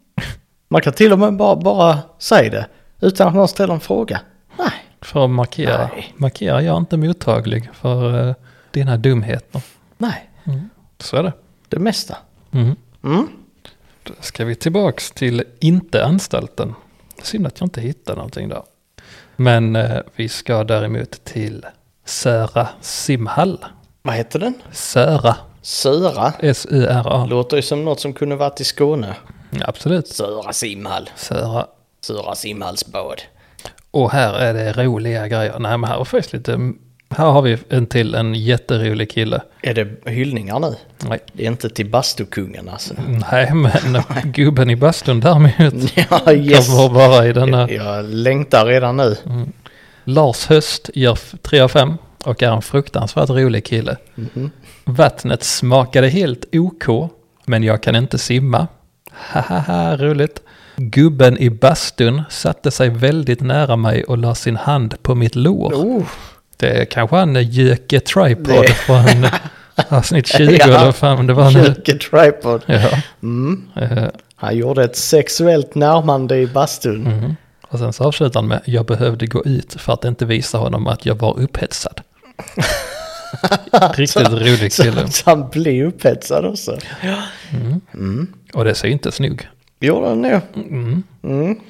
Man 0.69 0.83
kan 0.83 0.93
till 0.93 1.13
och 1.13 1.19
med 1.19 1.37
bara, 1.37 1.57
bara 1.57 1.99
säga 2.19 2.51
det 2.51 2.67
utan 3.01 3.29
att 3.29 3.35
någon 3.35 3.49
ställer 3.49 3.75
en 3.75 3.81
fråga. 3.81 4.21
Nej. 4.59 4.73
För 5.01 5.25
att 5.25 5.31
markera. 5.31 5.91
Nej. 5.95 6.15
Markera, 6.17 6.63
jag 6.63 6.75
är 6.75 6.79
inte 6.79 6.97
mottaglig 6.97 7.71
för 7.73 8.27
uh, 8.29 8.35
dina 8.71 8.97
dumheter. 8.97 9.63
Nej. 9.99 10.31
Så 10.99 11.17
är 11.17 11.23
det. 11.23 11.33
Det 11.69 11.79
mesta. 11.79 12.17
Mm. 12.53 12.77
Mm. 13.05 13.29
Då 14.03 14.13
ska 14.21 14.45
vi 14.45 14.55
tillbaks 14.55 15.11
till 15.11 15.45
inte 15.61 16.05
anstalten. 16.05 16.75
Synd 17.23 17.47
att 17.47 17.61
jag 17.61 17.67
inte 17.67 17.81
hittar 17.81 18.17
någonting 18.17 18.49
där. 18.49 18.63
Men 19.37 19.77
eh, 19.77 20.01
vi 20.17 20.29
ska 20.29 20.65
däremot 20.65 21.25
till 21.25 21.67
Söra 22.05 22.69
simhall. 22.81 23.65
Vad 24.03 24.15
heter 24.15 24.39
den? 24.39 24.55
Söra. 24.73 25.37
Söra. 25.63 26.33
S-U-R-A. 26.41 27.27
Låter 27.27 27.57
ju 27.57 27.63
som 27.63 27.85
något 27.85 28.01
som 28.01 28.13
kunde 28.13 28.37
varit 28.37 28.61
i 28.61 28.65
Skåne. 28.65 29.17
Absolut. 29.61 30.09
Söra 30.09 30.53
simhall. 30.53 31.11
Söra. 31.17 31.67
Söra 32.01 32.35
simhallsbad. 32.35 33.23
Och 33.91 34.11
här 34.11 34.35
är 34.35 34.55
det 34.55 34.73
roliga 34.73 35.29
grejer. 35.29 35.59
Nej 35.59 35.79
men 35.79 35.91
här 35.91 35.99
var 35.99 36.05
faktiskt 36.05 36.33
lite... 36.33 36.73
Här 37.11 37.31
har 37.31 37.43
vi 37.43 37.59
en 37.69 37.87
till, 37.87 38.15
en 38.15 38.35
jätterolig 38.35 39.11
kille. 39.11 39.41
Är 39.63 39.75
det 39.75 40.11
hyllningar 40.11 40.59
nu? 40.61 40.75
Nej, 41.09 41.19
Det 41.33 41.43
är 41.43 41.47
inte 41.51 41.71
till 41.71 41.91
bastukungen 41.91 42.69
alltså. 42.69 42.95
nej 43.31 43.55
men 43.55 44.03
gubben 44.33 44.71
i 44.71 44.77
bastun 44.77 45.21
däremot. 45.21 45.93
Ja, 46.11 46.33
yes. 46.33 46.67
Kommer 46.77 46.89
vara 46.95 47.27
i 47.27 47.33
denna. 47.33 47.71
Jag 47.71 48.05
längtar 48.05 48.67
redan 48.67 48.97
nu. 48.97 49.17
Lars 50.05 50.47
Höst 50.47 50.91
gör 50.95 51.19
3 51.43 51.61
av 51.61 51.69
5 51.69 51.95
och 52.25 52.43
är 52.43 52.53
en 52.53 52.63
fruktansvärt 52.63 53.31
rolig 53.31 53.65
kille. 53.67 53.97
Mhm. 54.15 54.51
Vattnet 54.85 55.43
smakade 55.45 56.09
helt 56.09 56.45
OK, 56.53 57.11
men 57.47 57.63
jag 57.63 57.83
kan 57.83 57.97
inte 57.97 58.19
simma. 58.19 58.67
Hahaha, 59.13 59.97
roligt. 59.97 60.43
Gubben 60.77 61.39
i 61.39 61.51
bastun 61.51 62.23
satte 62.31 62.71
sig 62.71 62.89
väldigt 62.89 63.41
nära 63.41 63.77
mig 63.77 64.05
och 64.05 64.19
la 64.19 64.35
sin 64.35 64.57
hand 64.57 65.03
på 65.03 65.15
mitt 65.15 65.35
lår. 65.37 65.73
Oh, 65.75 66.03
Det 66.61 66.69
är 66.81 66.85
kanske 66.85 67.17
han 67.17 67.37
eh, 67.37 67.51
Jöke 67.51 68.01
Tripod 68.01 68.47
Det- 68.47 68.69
från 68.75 69.27
avsnitt 69.99 70.27
20 70.27 70.57
Ja. 70.59 70.65
eller 70.81 70.93
fan 70.93 71.27
det 71.27 71.33
var 71.35 71.51
nu. 71.51 71.59
Jöke 71.59 71.95
Tripod. 71.99 72.63
Ja. 72.67 72.89
Mm. 73.23 73.69
eh, 73.77 74.05
Han 74.37 74.57
gjorde 74.57 74.85
ett 74.85 74.97
sexuellt 74.97 75.75
närmande 75.75 76.37
i 76.37 76.47
bastun. 76.47 77.03
mhm. 77.03 77.37
Och 77.71 77.79
sen 77.79 77.93
så 77.93 78.05
avslutar 78.05 78.41
han 78.41 78.49
med 78.49 78.61
jag 78.65 78.87
behövde 78.87 79.27
gå 79.27 79.45
ut 79.45 79.75
för 79.79 79.93
att 79.93 80.05
inte 80.05 80.25
visa 80.25 80.59
honom 80.59 80.87
att 80.87 81.07
jag 81.07 81.15
var 81.15 81.41
upphetsad. 81.41 82.01
Riktigt 83.95 84.29
rolig 84.29 84.73
kille. 84.73 85.09
Så, 85.09 85.31
han 85.31 85.49
blev 85.49 85.87
upphetsad 85.87 86.45
också. 86.47 86.79
Mm. 87.51 87.81
Mm. 87.95 88.27
Och 88.55 88.65
det 88.65 88.75
ser 88.75 88.89
inte 88.89 89.13
snygg. 89.13 89.49
Gjorde 89.81 90.09
han 90.09 90.23
nog. 90.23 90.41
Mm. 90.55 91.03
Mm. 91.25 91.61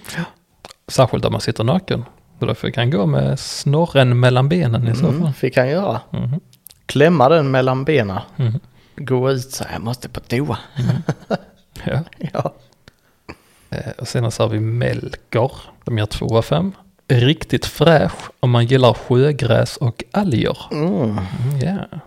Särskilt 0.88 1.24
om 1.24 1.32
man 1.32 1.40
sitter 1.40 1.64
naken. 1.64 2.04
Så 2.38 2.46
då 2.46 2.54
fick 2.54 2.76
han 2.76 2.90
gå 2.90 3.06
med 3.06 3.38
snorren 3.38 4.20
mellan 4.20 4.48
benen 4.48 4.88
i 4.88 4.94
så 4.94 5.00
fall. 5.06 5.14
Mm, 5.14 5.32
fick 5.32 5.56
han 5.56 5.68
göra. 5.68 6.00
Mhm. 6.10 6.40
Klämma 6.86 7.28
den 7.28 7.50
mellan 7.50 7.84
benen. 7.84 8.18
Mhm. 8.36 8.60
Gå 8.96 9.30
ut 9.30 9.50
så 9.52 9.64
jag 9.72 9.82
måste 9.82 10.08
på 10.08 10.20
toa. 10.20 10.58
Ja. 11.84 12.00
Ja. 12.32 12.54
Eh, 13.70 13.92
Och 13.98 14.08
sen 14.08 14.30
så 14.30 14.42
har 14.42 14.48
vi 14.48 14.60
Melker. 14.60 15.50
De 15.84 15.98
ger 15.98 16.06
2 16.06 16.38
av 16.38 16.42
5. 16.42 16.72
Riktigt 17.08 17.66
fräsch 17.66 18.12
om 18.40 18.50
man 18.50 18.66
gillar 18.66 18.94
sjögräs 18.94 19.76
och 19.76 20.04
alger. 20.10 20.56
Mm. 20.72 21.02
Mm, 21.02 21.18
Ja. 21.62 21.98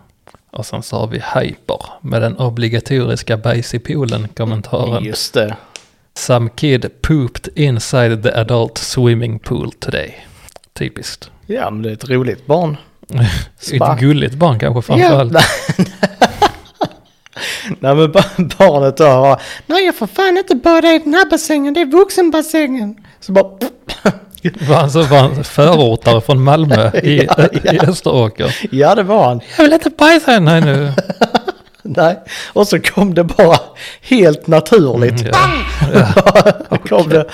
Och 0.50 0.66
sen 0.66 0.82
så 0.82 0.96
har 0.98 1.06
vi 1.06 1.22
Hyper 1.34 1.78
med 2.00 2.22
den 2.22 2.36
obligatoriska 2.38 3.36
bajs 3.36 3.74
i 3.74 3.78
poolen 3.78 4.28
kommentaren. 4.36 5.04
Just 5.04 5.34
det. 5.34 5.56
Some 6.14 6.50
kid 6.56 7.02
pooped 7.02 7.48
inside 7.58 8.22
the 8.22 8.30
adult 8.34 8.78
swimming 8.78 9.38
pool 9.38 9.72
today. 9.72 10.14
Typiskt. 10.78 11.30
Ja, 11.46 11.70
men 11.70 11.82
det 11.82 11.88
är 11.88 11.92
ett 11.92 12.08
roligt 12.10 12.46
barn. 12.46 12.76
Ett 13.72 14.00
gulligt 14.00 14.34
barn 14.34 14.58
kanske 14.58 14.82
framförallt. 14.82 15.32
Ja. 15.32 15.40
Nej 17.80 17.94
men 17.94 18.12
ba- 18.12 18.24
barnet 18.58 18.96
då 18.96 19.38
nej 19.66 19.84
jag 19.86 19.94
får 19.96 20.06
fan 20.06 20.38
inte 20.38 20.54
bada 20.54 20.88
i 20.94 20.98
den 20.98 21.14
här 21.14 21.30
bassängen, 21.30 21.74
det 21.74 21.80
är 21.80 21.86
vuxenbassängen. 21.86 22.96
Så 23.20 23.32
bara, 23.32 23.44
Var 24.68 24.76
han 24.76 24.90
så 24.90 25.02
var 25.02 25.18
han 25.18 25.44
förortare 25.44 26.20
från 26.20 26.42
Malmö 26.42 26.90
i, 27.02 27.24
Ja, 27.24 27.34
ja. 27.64 27.72
i 27.72 27.78
Österåker. 27.78 28.56
ja 28.70 28.94
det 28.94 29.02
var 29.02 29.24
han. 29.28 29.40
Jag 29.56 29.64
vill 29.64 29.72
inte 29.72 29.90
bajsa 29.90 30.30
här 30.30 30.40
nej 30.40 30.60
nu. 30.60 30.92
Nej, 31.96 32.18
och 32.52 32.68
så 32.68 32.80
kom 32.80 33.14
det 33.14 33.24
bara 33.24 33.58
helt 34.02 34.46
naturligt. 34.46 35.20
Mm, 35.20 35.32
ja. 35.94 36.78
kom 36.88 37.08
det, 37.08 37.26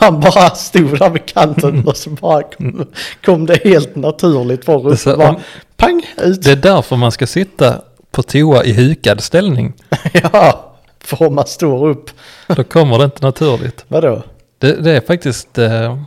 han 0.00 0.20
bara 0.20 0.50
stod 0.50 0.98
där 0.98 1.10
vid 1.10 1.26
kanten 1.26 1.88
och 1.88 1.96
så 1.96 2.10
bara 2.10 2.42
kom, 2.42 2.86
kom 3.24 3.46
det 3.46 3.64
helt 3.64 3.96
naturligt 3.96 4.64
för 4.64 4.82
Det 4.84 4.90
är 4.90 4.96
så- 4.96 5.10
upp. 5.10 5.18
Bara, 5.18 5.36
pang 5.76 6.02
ut. 6.16 6.42
Det 6.42 6.50
är 6.52 6.56
därför 6.56 6.96
man 6.96 7.12
ska 7.12 7.26
sitta 7.26 7.74
på 8.10 8.22
toa 8.22 8.64
i 8.64 8.72
hukad 8.72 9.20
ställning. 9.22 9.72
Ja, 10.32 10.72
för 11.04 11.26
om 11.26 11.34
man 11.34 11.46
står 11.46 11.88
upp. 11.88 12.10
Då 12.46 12.64
kommer 12.64 12.98
det 12.98 13.04
inte 13.04 13.26
naturligt. 13.26 13.84
Vadå? 13.88 14.22
Det, 14.58 14.72
det 14.72 14.90
är 14.90 15.00
faktiskt, 15.00 15.58
eh, 15.58 15.98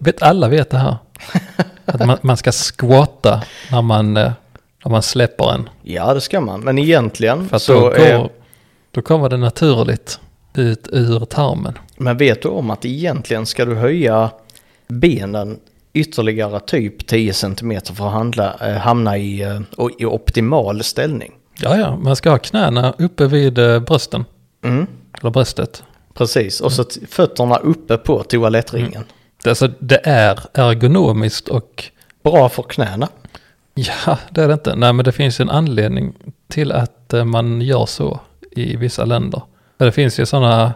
vet, 0.00 0.22
alla 0.22 0.48
vet 0.48 0.70
det 0.70 0.78
här. 0.78 0.96
Att 1.84 2.06
man, 2.06 2.18
man 2.22 2.36
ska 2.36 2.52
squatta 2.52 3.42
när 3.70 3.82
man, 3.82 4.16
eh, 4.16 4.32
när 4.84 4.90
man 4.90 5.02
släpper 5.02 5.52
en. 5.54 5.68
Ja, 5.82 6.14
det 6.14 6.20
ska 6.20 6.40
man. 6.40 6.60
Men 6.60 6.78
egentligen 6.78 7.48
För 7.48 7.58
så 7.58 7.80
då, 7.80 7.90
är... 7.90 8.18
går, 8.18 8.30
då 8.90 9.02
kommer 9.02 9.28
det 9.28 9.36
naturligt 9.36 10.20
ut 10.54 10.88
ur 10.92 11.24
tarmen. 11.24 11.78
Men 11.96 12.16
vet 12.16 12.42
du 12.42 12.48
om 12.48 12.70
att 12.70 12.84
egentligen 12.84 13.46
ska 13.46 13.64
du 13.64 13.74
höja 13.74 14.30
benen 14.88 15.58
ytterligare 15.92 16.60
typ 16.60 17.06
10 17.06 17.32
cm 17.32 17.80
för 17.94 18.06
att 18.06 18.12
handla, 18.12 18.56
eh, 18.60 18.76
hamna 18.76 19.18
i, 19.18 19.42
eh, 19.42 19.60
i 19.98 20.04
optimal 20.04 20.82
ställning? 20.82 21.32
Ja, 21.62 21.76
ja, 21.76 21.96
man 21.96 22.16
ska 22.16 22.30
ha 22.30 22.38
knäna 22.38 22.94
uppe 22.98 23.26
vid 23.26 23.58
eh, 23.58 23.80
brösten. 23.80 24.24
Mm, 24.64 24.86
Eller 25.20 25.30
bröstet. 25.30 25.82
precis. 26.14 26.60
Och 26.60 26.72
så 26.72 26.84
fötterna 27.08 27.56
uppe 27.56 27.96
på 27.96 28.22
toalettringen. 28.22 29.04
Det, 29.44 29.50
alltså, 29.50 29.68
det 29.78 30.00
är 30.04 30.40
ergonomiskt 30.54 31.48
och 31.48 31.84
Bra 32.22 32.48
för 32.48 32.62
knäna. 32.62 33.08
Ja, 34.06 34.18
det 34.30 34.42
är 34.42 34.48
det 34.48 34.54
inte. 34.54 34.74
Nej, 34.74 34.92
men 34.92 35.04
det 35.04 35.12
finns 35.12 35.40
en 35.40 35.50
anledning 35.50 36.14
till 36.48 36.72
att 36.72 37.12
eh, 37.12 37.24
man 37.24 37.60
gör 37.60 37.86
så 37.86 38.20
i 38.50 38.76
vissa 38.76 39.04
länder. 39.04 39.42
Det 39.76 39.92
finns 39.92 40.20
ju 40.20 40.26
sådana 40.26 40.74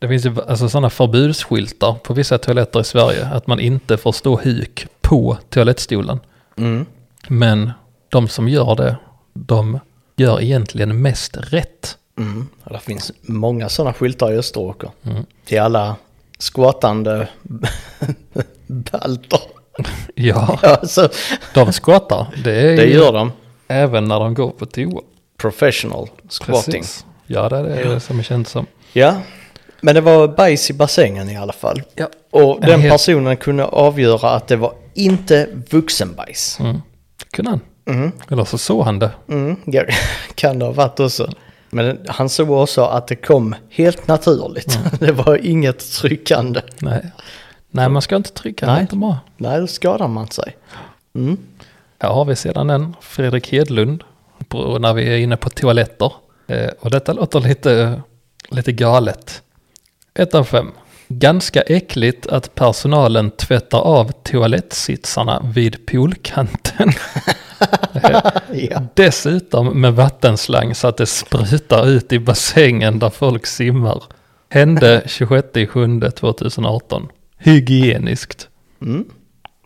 det 0.00 0.08
finns 0.08 0.26
ju 0.26 0.36
alltså 0.48 0.68
sådana 0.68 0.90
förbudsskyltar 0.90 1.94
på 1.94 2.14
vissa 2.14 2.38
toaletter 2.38 2.80
i 2.80 2.84
Sverige 2.84 3.26
att 3.26 3.46
man 3.46 3.60
inte 3.60 3.96
får 3.96 4.12
stå 4.12 4.40
huk 4.40 4.86
på 5.00 5.38
toalettstolen. 5.48 6.20
Mm. 6.56 6.86
Men 7.28 7.72
de 8.08 8.28
som 8.28 8.48
gör 8.48 8.74
det, 8.74 8.96
de 9.32 9.78
gör 10.16 10.42
egentligen 10.42 11.02
mest 11.02 11.36
rätt. 11.36 11.98
Mm. 12.18 12.48
Och 12.64 12.72
Det 12.72 12.78
finns 12.78 13.12
många 13.22 13.68
sådana 13.68 13.94
skyltar 13.94 14.32
i 14.32 14.36
Österåker. 14.36 14.90
Mm. 15.02 15.26
Till 15.44 15.60
alla 15.60 15.96
squattande 16.38 17.28
balter. 18.66 19.40
Ja, 20.14 20.58
Ja, 20.62 20.80
så 20.86 21.08
de 21.54 21.72
skottar. 21.72 22.26
Det 22.44 22.60
är 22.60 22.76
det 22.76 22.84
gör 22.86 23.12
de. 23.12 23.32
även 23.68 24.04
när 24.04 24.20
de 24.20 24.34
går 24.34 24.50
på 24.50 24.66
toa. 24.66 25.00
Professional 25.38 26.08
squatting. 26.28 26.72
Precis. 26.82 27.04
Ja, 27.26 27.48
det 27.48 27.56
är 27.56 27.62
det 27.62 27.80
Ja. 27.92 28.00
som 28.00 28.18
är 28.18 28.22
känt 28.22 28.48
som. 28.48 28.66
Ja, 28.92 29.14
men 29.80 29.94
det 29.94 30.00
var 30.00 30.28
bajs 30.28 30.70
i 30.70 30.72
bassängen 30.72 31.28
i 31.30 31.36
alla 31.36 31.52
fall. 31.52 31.82
Ja. 31.94 32.06
Och 32.30 32.54
En 32.64 32.70
den 32.70 32.80
hel- 32.80 32.90
personen 32.90 33.36
kunde 33.36 33.64
avgöra 33.64 34.30
att 34.30 34.48
det 34.48 34.56
var 34.56 34.72
inte 34.94 35.48
vuxenbajs. 35.70 36.60
Mm. 36.60 36.82
Kunde 37.32 37.50
han. 37.50 37.60
Mm. 37.86 38.12
Eller 38.30 38.44
så 38.44 38.58
såg 38.58 38.84
han 38.84 38.98
det. 38.98 39.10
Mm, 39.28 39.56
ja, 39.64 39.82
kan 40.34 40.58
det 40.58 40.64
ha 40.64 40.72
varit 40.72 41.00
också. 41.00 41.32
Men 41.70 41.98
han 42.08 42.28
såg 42.28 42.50
också 42.50 42.84
att 42.84 43.06
det 43.06 43.16
kom 43.16 43.54
helt 43.70 44.06
naturligt. 44.08 44.76
Mm. 44.76 44.88
Det 45.00 45.12
var 45.12 45.46
inget 45.46 45.92
tryckande. 45.92 46.60
Nej. 46.78 47.02
Nej, 47.74 47.88
man 47.88 48.02
ska 48.02 48.16
inte 48.16 48.32
trycka. 48.32 48.66
Nej. 48.66 48.80
inte 48.80 48.96
bra. 48.96 49.18
Nej, 49.36 49.60
då 49.60 49.66
skadar 49.66 50.08
man 50.08 50.26
sig. 50.26 50.56
Mm. 51.14 51.38
Här 51.98 52.08
har 52.08 52.24
vi 52.24 52.36
sedan 52.36 52.70
en, 52.70 52.96
Fredrik 53.00 53.52
Hedlund, 53.52 54.04
på, 54.48 54.78
när 54.78 54.94
vi 54.94 55.08
är 55.08 55.18
inne 55.18 55.36
på 55.36 55.50
toaletter. 55.50 56.12
Eh, 56.46 56.70
och 56.80 56.90
detta 56.90 57.12
låter 57.12 57.40
lite, 57.40 58.02
lite 58.48 58.72
galet. 58.72 59.42
Ett 60.14 60.34
av 60.34 60.44
fem. 60.44 60.72
Ganska 61.08 61.62
äckligt 61.62 62.26
att 62.26 62.54
personalen 62.54 63.30
tvättar 63.30 63.78
av 63.78 64.12
toalettsitsarna 64.12 65.40
vid 65.54 65.86
poolkanten. 65.86 66.92
Ja. 68.52 68.82
Dessutom 68.94 69.80
med 69.80 69.94
vattenslang 69.94 70.74
så 70.74 70.88
att 70.88 70.96
det 70.96 71.06
sprutar 71.06 71.88
ut 71.88 72.12
i 72.12 72.18
bassängen 72.18 72.98
där 72.98 73.10
folk 73.10 73.46
simmar. 73.46 74.02
Hände 74.48 75.02
26.7.2018. 75.06 77.08
Hygieniskt. 77.44 78.48
Mm. 78.82 79.04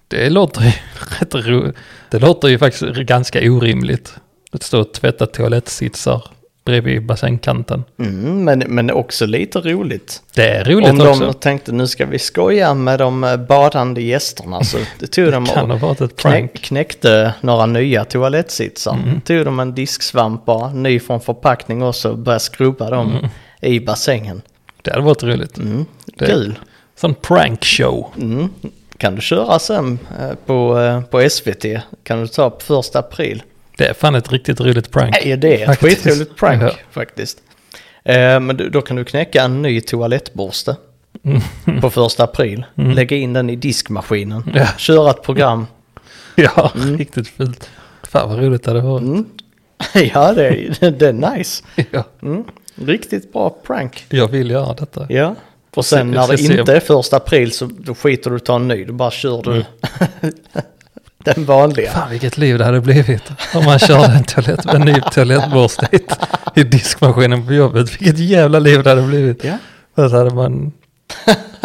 Det 0.08 0.30
låter 0.30 0.62
ju 0.62 0.72
rätt 1.20 1.34
ro... 1.34 1.72
Det 2.10 2.18
låter 2.18 2.48
ju 2.48 2.58
faktiskt 2.58 2.96
ganska 2.96 3.52
orimligt. 3.52 4.14
Att 4.52 4.62
stå 4.62 4.80
och 4.80 4.92
tvätta 4.92 5.26
toalettsitsar 5.26 6.22
bredvid 6.64 7.06
bassängkanten. 7.06 7.84
Mm, 7.98 8.44
men, 8.44 8.58
men 8.58 8.90
också 8.90 9.26
lite 9.26 9.60
roligt. 9.60 10.22
Det 10.34 10.48
är 10.48 10.64
roligt 10.64 10.88
Om 10.88 11.00
också. 11.00 11.24
de 11.24 11.34
tänkte 11.34 11.72
nu 11.72 11.86
ska 11.86 12.06
vi 12.06 12.18
skoja 12.18 12.74
med 12.74 12.98
de 12.98 13.24
eh, 13.24 13.36
badande 13.36 14.02
gästerna 14.02 14.64
så 14.64 14.78
det 14.98 15.06
tog 15.12 15.32
de 15.32 15.46
och 15.80 16.16
knä, 16.16 16.48
knäckte 16.48 17.34
några 17.40 17.66
nya 17.66 18.04
toalettsitsar. 18.04 18.92
Mm. 18.94 19.20
Tog 19.20 19.44
de 19.44 19.60
en 19.60 19.74
disksvamp 19.74 20.44
bara, 20.44 20.72
ny 20.72 21.00
från 21.00 21.20
förpackning 21.20 21.82
också 21.82 22.10
och 22.10 22.18
började 22.18 22.40
skrubba 22.40 22.90
dem 22.90 23.10
Mm. 23.10 23.30
i 23.60 23.80
bassängen. 23.80 24.42
Det 24.82 24.90
hade 24.90 25.02
varit 25.04 25.22
roligt. 25.22 25.58
Mm. 25.58 25.84
Kul. 26.18 26.58
Sån 27.00 27.14
prank 27.14 27.64
show. 27.64 28.12
Mm. 28.16 28.48
Kan 28.98 29.14
du 29.14 29.20
köra 29.20 29.58
sen 29.58 29.98
eh, 30.20 30.34
på, 30.46 30.78
eh, 30.78 31.00
på 31.00 31.28
SVT? 31.30 31.64
Kan 32.02 32.20
du 32.20 32.26
ta 32.26 32.50
på 32.50 32.60
första 32.60 32.98
april? 32.98 33.42
Det 33.76 33.86
är 33.86 33.94
fan 33.94 34.14
ett 34.14 34.32
riktigt 34.32 34.60
roligt 34.60 34.90
prank. 34.90 35.16
Nej, 35.24 35.36
det 35.36 35.62
är 35.62 35.70
ett 35.70 35.78
skitroligt 35.78 36.36
prank 36.36 36.62
Ja. 36.62 36.70
faktiskt. 36.90 37.38
Eh, 38.04 38.40
men 38.40 38.70
då 38.72 38.80
kan 38.80 38.96
du 38.96 39.04
knäcka 39.04 39.42
en 39.42 39.62
ny 39.62 39.80
toalettborste 39.80 40.76
Mm. 41.24 41.80
på 41.80 41.90
första 41.90 42.24
april. 42.24 42.64
Lägga 42.74 43.16
in 43.16 43.32
den 43.32 43.50
i 43.50 43.56
diskmaskinen. 43.56 44.42
Ja. 44.54 44.66
Köra 44.76 45.10
ett 45.10 45.22
program. 45.22 45.66
Ja, 46.34 46.72
riktigt 46.74 47.28
fult. 47.28 47.70
Fan 48.02 48.28
vad 48.30 48.38
roligt 48.38 48.62
det 48.64 48.70
hade 48.70 48.80
varit. 48.82 49.02
Mm. 49.02 49.24
ja, 50.14 50.32
det 50.32 50.46
är, 50.48 50.90
det 50.90 51.08
är 51.08 51.12
nice. 51.36 51.64
Ja, 51.90 52.04
Mm. 52.22 52.44
Riktigt 52.74 53.32
bra 53.32 53.56
prank. 53.66 54.04
jag 54.08 54.28
vill 54.28 54.50
göra 54.50 54.74
detta. 54.74 55.06
Ja. 55.08 55.34
Och 55.78 55.84
sen 55.86 55.98
Se- 56.12 56.18
när 56.20 56.26
det 56.28 56.40
inte 56.60 56.76
är 56.76 56.80
första 56.80 57.16
april 57.16 57.52
så 57.52 57.70
då 57.78 57.94
skiter 57.94 58.30
du 58.30 58.36
i 58.36 58.38
att 58.38 58.44
ta 58.44 58.56
en 58.56 58.68
ny. 58.68 58.84
Då 58.84 58.92
bara 58.92 59.10
kör 59.10 59.42
du 59.42 59.64
den 61.24 61.44
vanliga. 61.44 61.90
Fan 61.90 62.10
vilket 62.10 62.38
liv 62.38 62.58
det 62.58 62.64
hade 62.64 62.80
blivit. 62.80 63.22
Om 63.54 63.64
man 63.64 63.78
körde 63.78 64.12
en, 64.12 64.24
toalett, 64.24 64.66
en 64.66 64.80
ny 64.80 64.94
toalettborste 65.12 65.88
i- 65.92 66.60
i 66.60 66.64
diskmaskinen 66.64 67.46
på 67.46 67.52
jobbet. 67.52 67.90
Vilket 68.00 68.18
jävla 68.18 68.58
liv 68.58 68.82
det 68.82 68.90
hade 68.90 69.02
blivit. 69.02 69.44
Ja. 69.44 69.58
Så 69.94 70.16
hade 70.16 70.30
man 70.34 70.72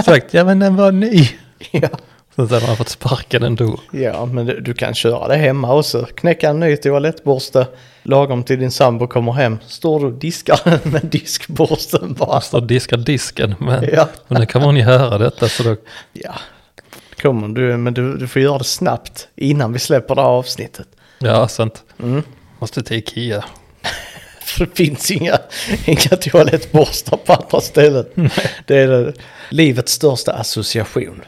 sagt, 0.05 0.33
ja 0.33 0.43
men 0.43 0.59
den 0.59 0.75
var 0.75 0.91
ny. 0.91 1.29
Ja. 1.71 1.89
Så 2.35 2.41
hade 2.45 2.67
man 2.67 2.77
fått 2.77 2.89
sparken 2.89 3.43
ändå. 3.43 3.79
Ja, 3.91 4.25
men 4.25 4.45
du, 4.45 4.59
du 4.59 4.73
kan 4.73 4.93
köra 4.93 5.27
det 5.27 5.35
hemma 5.35 5.73
också. 5.75 6.07
Knäcka 6.15 6.49
en 6.49 6.59
ny 6.59 6.77
toalettborste 6.77 7.67
lagom 8.03 8.43
till 8.43 8.59
din 8.59 8.71
sambo 8.71 9.07
kommer 9.07 9.31
hem. 9.31 9.57
Står 9.67 9.99
du 9.99 10.05
och 10.05 10.11
diskar 10.13 10.79
med 10.91 11.05
diskborsten 11.05 12.13
bara. 12.13 12.29
Man 12.33 12.41
står 12.41 12.57
och 12.61 12.67
diskar 12.67 12.97
disken. 12.97 13.55
Men, 13.59 13.89
Ja. 13.93 14.07
men 14.27 14.39
nu 14.39 14.45
kan 14.45 14.61
hon 14.61 14.75
ju 14.77 14.83
höra 14.83 15.17
detta 15.17 15.49
så 15.49 15.63
då, 15.63 15.75
Ja, 16.13 16.33
kommer 17.21 17.47
du, 17.47 17.77
men 17.77 17.93
du, 17.93 18.17
du 18.17 18.27
får 18.27 18.41
göra 18.41 18.57
det 18.57 18.63
snabbt 18.63 19.27
innan 19.35 19.73
vi 19.73 19.79
släpper 19.79 20.15
det 20.15 20.21
här 20.21 20.29
avsnittet. 20.29 20.87
ja 21.19 21.47
sant. 21.47 21.83
Mm. 22.03 22.23
Måste 22.59 22.83
till 22.83 22.97
Ikea. 22.97 23.43
För 24.41 24.65
det 24.65 24.75
finns 24.77 25.11
inga, 25.11 25.37
inga 25.85 25.99
toalettborstar 25.99 27.17
på 27.17 27.33
andra 27.33 27.61
ställen. 27.61 28.05
Det 28.67 28.77
är 28.77 28.87
det, 28.87 29.13
livets 29.49 29.91
största 29.93 30.33
association. 30.33 31.21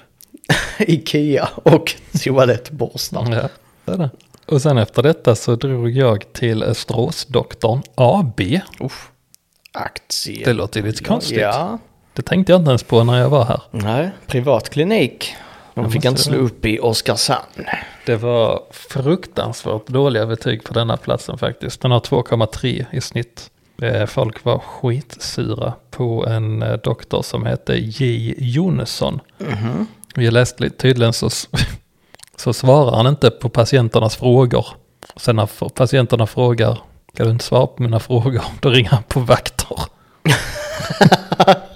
Ikea 0.79 1.49
och 1.55 1.95
toalettborstar. 2.23 3.27
Ja, 3.31 3.49
det 3.85 3.91
är 3.91 3.97
det. 3.97 4.09
Och 4.45 4.61
sen 4.61 4.77
efter 4.77 5.03
detta 5.03 5.35
så 5.35 5.55
drog 5.55 5.89
jag 5.89 6.33
till 6.33 6.63
Österåsdoktorn 6.63 7.81
AB. 7.95 8.41
Uff. 8.79 9.11
Aktier. 9.71 10.45
Det 10.45 10.53
låter 10.53 10.81
lite 10.83 11.03
konstigt. 11.03 11.37
Ja. 11.41 11.77
Det 12.13 12.21
tänkte 12.21 12.51
jag 12.51 12.61
inte 12.61 12.69
ens 12.69 12.83
på 12.83 13.03
när 13.03 13.17
jag 13.19 13.29
var 13.29 13.45
här. 13.45 13.61
Nej, 13.71 14.09
privat 14.27 14.69
klinik. 14.69 15.35
De 15.73 15.83
Ja, 15.83 15.89
fick 15.91 16.05
inte 16.05 16.21
slå 16.21 16.37
upp 16.37 16.65
i 16.65 16.79
Oskarshamn. 16.79 17.65
Det 18.05 18.15
var 18.15 18.63
fruktansvärt 18.71 19.87
dåliga 19.87 20.25
betyg 20.25 20.63
på 20.63 20.73
denna 20.73 20.97
platsen 20.97 21.37
faktiskt. 21.37 21.81
Den 21.81 21.91
har 21.91 21.99
2,3 21.99 22.85
i 22.91 23.01
snitt. 23.01 23.49
Eh, 23.81 24.05
Folk 24.05 24.43
var 24.45 24.59
skitsura 24.59 25.73
på 25.91 26.25
en 26.27 26.61
eh, 26.63 26.73
doktor 26.73 27.21
som 27.21 27.45
hette 27.45 27.73
J. 27.75 28.33
Jonesson. 30.15 30.23
Jag 30.23 30.33
läste 30.33 30.63
lite 30.63 30.77
tydligen 30.77 31.13
så, 31.13 31.29
så 32.37 32.53
svarar 32.53 32.95
han 32.97 33.07
inte 33.07 33.31
på 33.31 33.49
patienternas 33.49 34.15
frågor. 34.15 34.65
Sen 35.15 35.35
när 35.35 35.69
patienterna 35.69 36.27
frågar, 36.27 36.77
kan 37.15 37.25
du 37.25 37.31
inte 37.31 37.45
svara 37.45 37.67
på 37.67 37.83
mina 37.83 37.99
frågor? 37.99 38.41
Då 38.61 38.69
ringer 38.69 38.89
han 38.89 39.03
på 39.03 39.19
vakter. 39.19 39.77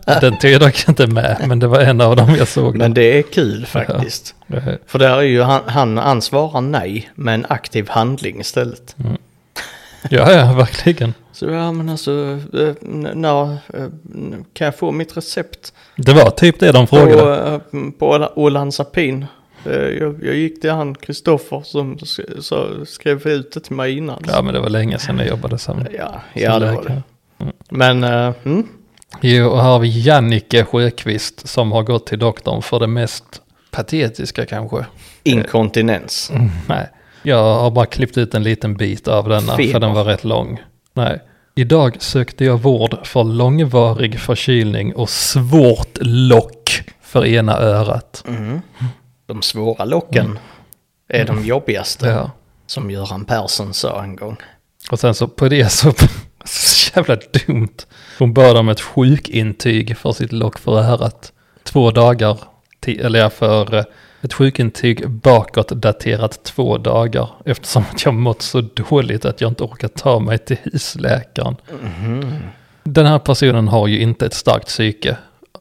Den 0.21 0.37
tog 0.37 0.51
jag 0.51 0.61
dock 0.61 0.89
inte 0.89 1.07
med, 1.07 1.43
men 1.47 1.59
det 1.59 1.67
var 1.67 1.79
en 1.79 2.01
av 2.01 2.15
dem 2.15 2.35
jag 2.35 2.47
såg. 2.47 2.75
Men 2.77 2.93
det 2.93 3.17
är 3.19 3.21
kul 3.21 3.65
faktiskt. 3.65 4.35
Eh, 4.47 4.63
För 4.87 4.99
där 4.99 5.17
är 5.17 5.21
ju 5.21 5.41
han, 5.41 5.61
han 5.67 5.97
ansvarar 5.97 6.61
nej 6.61 7.09
med 7.15 7.33
en 7.33 7.45
aktiv 7.49 7.89
handling 7.89 8.39
istället. 8.39 8.95
Ja, 10.09 10.31
ja, 10.33 10.53
verkligen. 10.53 11.13
Så 11.31 11.45
ja 11.45 11.71
men 11.71 11.89
alltså, 11.89 12.39
eh, 12.53 12.73
när 13.13 13.51
eh, 13.51 13.87
kan 14.53 14.65
jag 14.65 14.75
få 14.77 14.91
mitt 14.91 15.17
recept 15.17 15.73
Det 15.95 16.13
var 16.13 16.29
typ 16.29 16.59
det 16.59 16.71
de 16.71 16.87
på, 16.87 16.95
frågade. 16.95 17.45
eh, 17.53 17.59
på 17.99 18.09
Ola- 18.09 18.31
Olanzapin? 18.35 19.25
Jag, 19.63 20.19
jag 20.23 20.35
gick 20.35 20.61
till 20.61 20.69
han 20.71 20.95
Kristoffer 20.95 21.61
som 21.65 21.97
skrev 22.85 23.27
ut 23.27 23.51
det 23.51 23.59
till 23.59 23.75
mig 23.75 23.97
innan. 23.97 24.23
Ja, 24.27 24.41
men 24.41 24.53
det 24.53 24.59
var 24.59 24.69
länge 24.69 24.99
sedan 24.99 25.17
jag 25.17 25.27
jobbade 25.27 25.57
som, 25.57 25.85
Ja, 25.97 26.21
som 26.33 26.41
ja 26.41 26.59
det 26.59 26.65
var 26.65 26.73
läkare. 26.83 27.01
det. 27.37 27.45
Men, 27.69 28.03
uh, 28.03 28.33
mm, 28.43 28.67
Jo, 29.21 29.47
och 29.49 29.57
här 29.61 29.69
har 29.69 29.79
vi 29.79 30.01
Jannike 30.01 30.65
Sjöqvist 30.65 31.47
som 31.47 31.71
har 31.71 31.83
gått 31.83 32.07
till 32.07 32.19
doktorn 32.19 32.61
för 32.61 32.79
det 32.79 32.87
mest 32.87 33.41
patetiska 33.71 34.45
kanske. 34.45 34.85
inkontinens. 35.23 36.31
Nej, 36.67 36.89
jag 37.23 37.59
har 37.59 37.71
bara 37.71 37.85
klippt 37.85 38.17
ut 38.17 38.33
en 38.33 38.43
liten 38.43 38.77
bit 38.77 39.07
av 39.07 39.29
denna 39.29 39.55
Feber. 39.57 39.71
för 39.71 39.79
den 39.79 39.93
var 39.93 40.03
rätt 40.03 40.23
lång. 40.23 40.61
Nej. 40.93 41.19
Idag 41.55 41.95
sökte 41.99 42.45
jag 42.45 42.57
vård 42.61 42.97
för 43.07 43.23
långvarig 43.23 44.19
förkylning 44.19 44.95
och 44.95 45.09
svårt 45.09 45.97
lock 46.01 46.81
för 47.01 47.25
ena 47.25 47.57
örat. 47.57 48.23
Mm. 48.27 48.61
De 49.25 49.41
svåra 49.41 49.85
locken 49.85 50.39
är 51.09 51.25
de 51.25 51.45
jobbigaste. 51.45 52.07
Ja. 52.07 52.31
Som 52.67 52.91
Göran 52.91 53.25
Persson 53.25 53.73
sa 53.73 54.03
en 54.03 54.15
gång. 54.15 54.37
Och 54.91 54.99
sen 54.99 55.13
så 55.15 55.27
på 55.27 55.47
det 55.49 55.69
så, 55.71 55.93
så 56.45 56.91
jävla 56.95 57.15
dumt. 57.15 57.77
Hon 58.19 58.33
bad 58.33 58.57
om 58.57 58.69
ett 58.69 58.81
sjukintyg 58.81 59.97
för 59.97 60.11
sitt 60.11 60.31
lock 60.31 60.59
för 60.59 60.79
örat. 60.79 61.33
Två 61.63 61.91
dagar, 61.91 62.37
ti- 62.85 63.05
eller 63.05 63.29
för 63.29 63.75
eh, 63.75 63.83
ett 64.21 64.33
sjukintyg 64.33 65.09
bakåt 65.09 65.67
daterat 65.69 66.43
två 66.43 66.77
dagar. 66.77 67.29
Eftersom 67.45 67.83
att 67.91 68.05
jag 68.05 68.13
mått 68.13 68.41
så 68.41 68.61
dåligt 68.61 69.25
att 69.25 69.41
jag 69.41 69.51
inte 69.51 69.63
orkar 69.63 69.87
ta 69.87 70.19
mig 70.19 70.37
till 70.37 70.57
husläkaren. 70.63 71.55
Den 72.83 73.05
här 73.05 73.19
personen 73.19 73.67
har 73.67 73.87
ju 73.87 73.99
inte 73.99 74.25
ett 74.25 74.33
starkt 74.33 74.67
psyke 74.67 75.17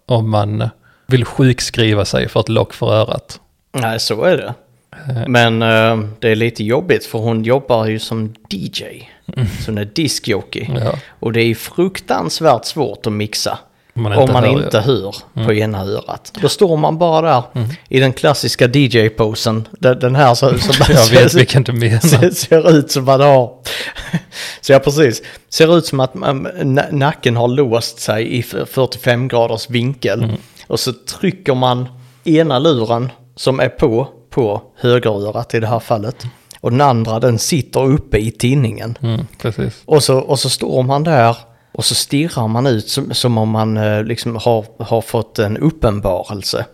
om 0.06 0.30
man 0.30 0.68
vill 1.06 1.24
sjukskriva 1.24 2.04
sig 2.04 2.28
för 2.28 2.40
ett 2.40 2.48
lock 2.48 2.72
för 2.74 2.92
örat. 2.92 3.40
Nej, 3.72 4.00
så 4.00 4.22
är 4.24 4.36
det. 4.36 4.54
Eh, 5.12 5.28
Men 5.28 5.62
eh, 5.62 6.08
det 6.18 6.28
är 6.28 6.36
lite 6.36 6.64
jobbigt 6.64 7.04
för 7.06 7.18
hon 7.18 7.44
jobbar 7.44 7.86
ju 7.86 7.98
som 7.98 8.34
DJ. 8.50 8.82
Så 9.60 9.70
hon 9.70 9.78
är 9.78 9.84
diskjockey. 9.84 10.64
Mm. 10.70 10.82
Ja, 10.82 10.92
Och 11.20 11.32
det 11.32 11.40
är 11.40 11.54
fruktansvärt 11.54 12.64
svårt 12.64 13.06
att 13.06 13.12
mixa. 13.12 13.58
Om 13.98 14.02
man 14.02 14.12
om 14.28 14.32
man 14.32 14.42
hör- 14.44 14.50
Mm. 14.52 14.64
inte 14.64 14.80
hör 14.80 15.14
på 15.46 15.52
ena 15.52 15.82
örat. 15.84 16.32
Då 16.42 16.48
står 16.48 16.76
man 16.76 16.98
bara 16.98 17.20
där 17.52 17.66
i 17.88 18.00
den 18.00 18.12
klassiska 18.12 18.66
DJ-posen. 18.68 19.68
Den, 19.80 19.98
den 19.98 20.16
här 20.16 20.34
så, 20.34 20.58
som 20.58 20.74
Jag 20.94 21.10
vet 21.10 21.34
vilken 21.34 21.62
du 21.62 21.72
menar. 21.72 21.98
ser, 22.00 22.30
ser 22.30 22.70
ut 22.70 22.90
som 22.90 23.04
man 23.04 23.20
har. 23.20 23.52
Så 24.60 24.72
ja, 24.72 24.78
precis. 24.78 25.22
Ser 25.48 25.78
ut 25.78 25.86
som 25.86 26.00
att 26.00 26.14
man, 26.14 26.46
na- 26.48 26.92
nacken 26.92 27.36
har 27.36 27.48
låst 27.48 28.00
sig 28.00 28.24
i 28.26 28.38
f- 28.40 28.68
45 28.70 29.28
graders 29.28 29.70
vinkel. 29.70 30.22
Mm. 30.22 30.36
Och 30.66 30.80
så 30.80 30.92
trycker 30.92 31.54
man 31.54 31.88
ena 32.24 32.58
luren 32.58 33.10
som 33.36 33.60
är 33.60 33.68
på, 33.68 34.08
på 34.30 34.62
högerörat 34.80 35.54
i 35.54 35.60
det 35.60 35.66
här 35.66 35.78
fallet. 35.80 36.24
Och 36.60 36.70
den 36.70 36.80
andra 36.80 37.20
den 37.20 37.38
sitter 37.38 37.84
uppe 37.84 38.18
i 38.18 38.30
tinningen. 38.30 38.98
Mm, 39.02 39.26
precis. 39.42 39.82
Och 39.84 40.02
så, 40.02 40.18
och 40.18 40.38
så 40.38 40.50
står 40.50 40.82
man 40.82 41.04
där 41.04 41.36
och 41.78 41.84
så 41.84 41.94
stirrar 41.94 42.48
man 42.48 42.66
ut 42.66 42.88
som, 42.88 43.14
som 43.14 43.38
om 43.38 43.48
man 43.48 43.76
eh, 43.76 44.04
liksom 44.04 44.36
har, 44.36 44.64
har 44.84 45.00
fått 45.00 45.38
en 45.38 45.56
uppenbarelse. 45.56 46.66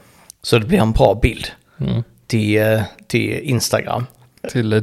Så 0.42 0.58
det 0.58 0.66
blir 0.66 0.78
en 0.78 0.92
bra 0.92 1.18
bild 1.22 1.46
Mm. 1.80 2.02
till, 2.26 2.58
eh, 2.58 2.82
till 3.06 3.30
Instagram. 3.42 4.06
Till 4.50 4.72
eh, 4.72 4.82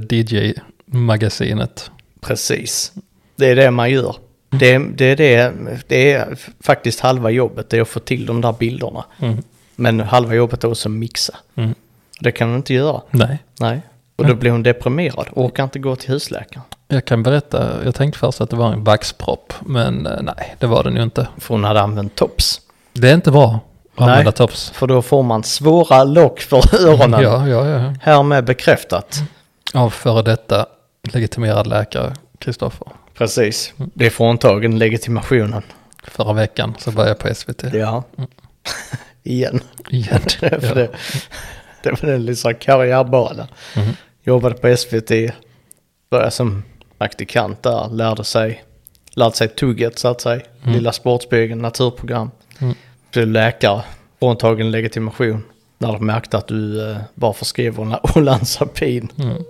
DJ-magasinet. 0.86 1.92
Precis. 2.22 2.92
Det 3.36 3.46
är 3.46 3.56
det 3.56 3.72
man 3.72 3.92
gör. 3.92 4.16
Det, 4.50 4.78
det, 4.78 5.06
är 5.06 5.16
det, 5.16 5.54
det 5.88 6.12
är 6.12 6.38
faktiskt 6.60 7.00
halva 7.00 7.30
jobbet, 7.30 7.70
det 7.70 7.78
är 7.78 7.82
att 7.82 7.88
få 7.88 8.00
till 8.00 8.26
de 8.26 8.42
där 8.42 8.54
bilderna. 8.60 9.06
Mm. 9.20 9.38
Men 9.76 10.00
halva 10.00 10.34
jobbet 10.36 10.64
är 10.64 10.68
också 10.70 10.90
att 10.90 10.94
mixa. 10.94 11.36
Mm. 11.56 11.76
Det 12.20 12.32
kan 12.32 12.48
hon 12.48 12.58
inte 12.58 12.74
göra. 12.74 13.02
Nej, 13.12 13.40
Nej. 13.60 13.82
Och 14.22 14.28
då 14.28 14.36
blir 14.36 14.52
hon 14.52 14.64
deprimerad 14.64 15.28
och 15.32 15.46
orkar 15.46 15.64
inte 15.64 15.80
gå 15.80 15.96
till 15.96 16.10
husläkaren. 16.10 16.64
jag 16.88 17.06
kan 17.06 17.24
berätta. 17.24 17.84
Jag 17.86 17.96
tänkte 17.96 18.20
först 18.20 18.42
att 18.42 18.50
det 18.50 18.56
var 18.56 18.74
en 18.74 18.84
vaxpropp, 18.84 19.54
men 19.62 20.06
eh, 20.08 20.22
nej, 20.22 20.56
det 20.60 20.68
var 20.68 20.84
den 20.84 20.96
ju 20.96 21.04
inte. 21.04 21.28
För 21.38 21.54
hon 21.54 21.64
hade 21.64 21.82
använt 21.82 22.16
tops. 22.16 22.62
Det 22.94 23.10
är 23.10 23.14
inte 23.14 23.32
bra 23.32 23.60
att 23.96 24.00
Nej. 24.00 24.10
använda 24.10 24.32
tops. 24.32 24.70
För 24.70 24.88
då 24.88 25.02
får 25.02 25.24
man 25.24 25.44
svåra 25.44 26.04
lock 26.04 26.40
för 26.40 26.76
öronen. 26.88 27.22
Ja, 27.22 27.48
ja, 27.48 27.68
ja. 27.68 27.94
Härmed 28.02 28.46
bekräftat. 28.46 29.20
Av 29.74 29.90
före 29.90 30.22
detta 30.22 30.66
legitimerad 31.14 31.68
läkare, 31.68 32.14
Kristoffer. 32.40 32.88
Precis. 33.18 33.74
Det 33.78 34.06
är 34.06 34.10
fråntagen 34.10 34.80
legitimationen. 34.80 35.64
Förra 36.04 36.34
veckan 36.34 36.76
så 36.80 36.92
var 36.92 37.08
jag 37.08 37.18
på 37.20 37.36
SVT. 37.36 37.64
Ja. 37.74 38.04
Igen. 39.24 39.60
Igen. 39.90 40.20
För 40.40 40.50
Ja. 40.68 40.74
det, 40.74 40.90
det 41.84 41.92
var 42.02 42.10
den 42.10 42.26
liksom 42.26 42.54
karriärbanan. 42.56 43.48
Mhm. 43.76 43.96
Jobbade 44.24 44.56
på 44.56 44.78
SVT. 44.78 45.12
Började 46.10 46.32
som 46.32 46.64
praktikant 46.98 47.64
där. 47.64 47.90
Lärde 47.90 48.24
sig. 48.24 48.64
Lärde 49.16 49.36
sig 49.36 49.48
tugget 49.48 50.00
så 50.00 50.08
att 50.08 50.22
säga. 50.22 50.42
Lilla 50.64 50.92
Sportspegeln, 50.92 51.62
naturprogram. 51.62 52.32
Mm. 52.60 52.76
Blev 53.14 53.28
läkare. 53.28 53.82
Fråntagen 54.20 54.72
legitimation. 54.72 55.44
När 55.78 55.94
de 55.94 56.06
märkte 56.06 56.38
att 56.38 56.48
du 56.48 56.92
eh, 56.92 56.98
bara 57.16 57.34
förskrev 57.34 57.80
Ola- 57.80 58.02
Olanzapin. 58.18 59.10
Mm. 59.18 59.44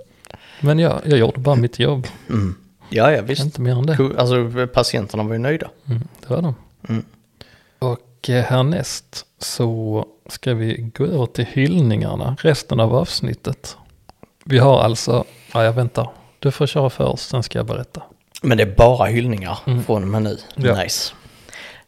Men 0.61 0.79
ja, 0.79 0.99
jag 1.05 1.19
gjorde 1.19 1.39
bara 1.39 1.55
mitt 1.55 1.79
jobb. 1.79 2.07
Mm. 2.29 2.55
Ja, 2.89 3.11
ja 3.11 3.21
visst. 3.21 3.43
Inte 3.43 3.61
mer 3.61 3.71
än 3.71 3.85
det. 3.85 3.97
Alltså 4.17 4.67
patienterna 4.73 5.23
var 5.23 5.33
ju 5.33 5.39
nöjda. 5.39 5.69
Mm, 5.85 6.01
det 6.21 6.29
var 6.33 6.41
de. 6.41 6.55
Mm. 6.89 7.05
Och 7.79 8.29
eh, 8.29 8.43
härnäst 8.43 9.25
så 9.39 10.05
ska 10.29 10.53
vi 10.53 10.91
gå 10.95 11.05
över 11.05 11.25
till 11.25 11.45
hyllningarna, 11.45 12.35
resten 12.41 12.79
av 12.79 12.95
avsnittet. 12.95 13.77
Vi 14.45 14.57
har 14.57 14.81
alltså, 14.83 15.23
ja 15.53 15.63
jag 15.63 15.73
väntar, 15.73 16.09
du 16.39 16.51
får 16.51 16.67
köra 16.67 16.89
först, 16.89 17.29
sen 17.29 17.43
ska 17.43 17.59
jag 17.59 17.65
berätta. 17.65 18.01
Men 18.41 18.57
det 18.57 18.63
är 18.63 18.75
bara 18.75 19.07
hyllningar 19.07 19.57
Mm. 19.67 19.83
från 19.83 20.01
och 20.01 20.07
med 20.07 20.21
nu. 20.23 20.37
Ja. 20.55 20.83
Nice. 20.83 21.13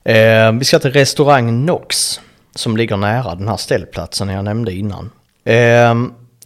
Eh, 0.03 0.51
vi 0.51 0.65
ska 0.65 0.79
till 0.79 0.91
restaurang 0.91 1.65
Nox 1.65 2.19
som 2.55 2.77
ligger 2.77 2.97
nära 2.97 3.35
den 3.35 3.47
här 3.47 3.57
ställplatsen 3.57 4.29
jag 4.29 4.43
nämnde 4.45 4.73
innan. 4.73 5.09
Eh, 5.43 5.95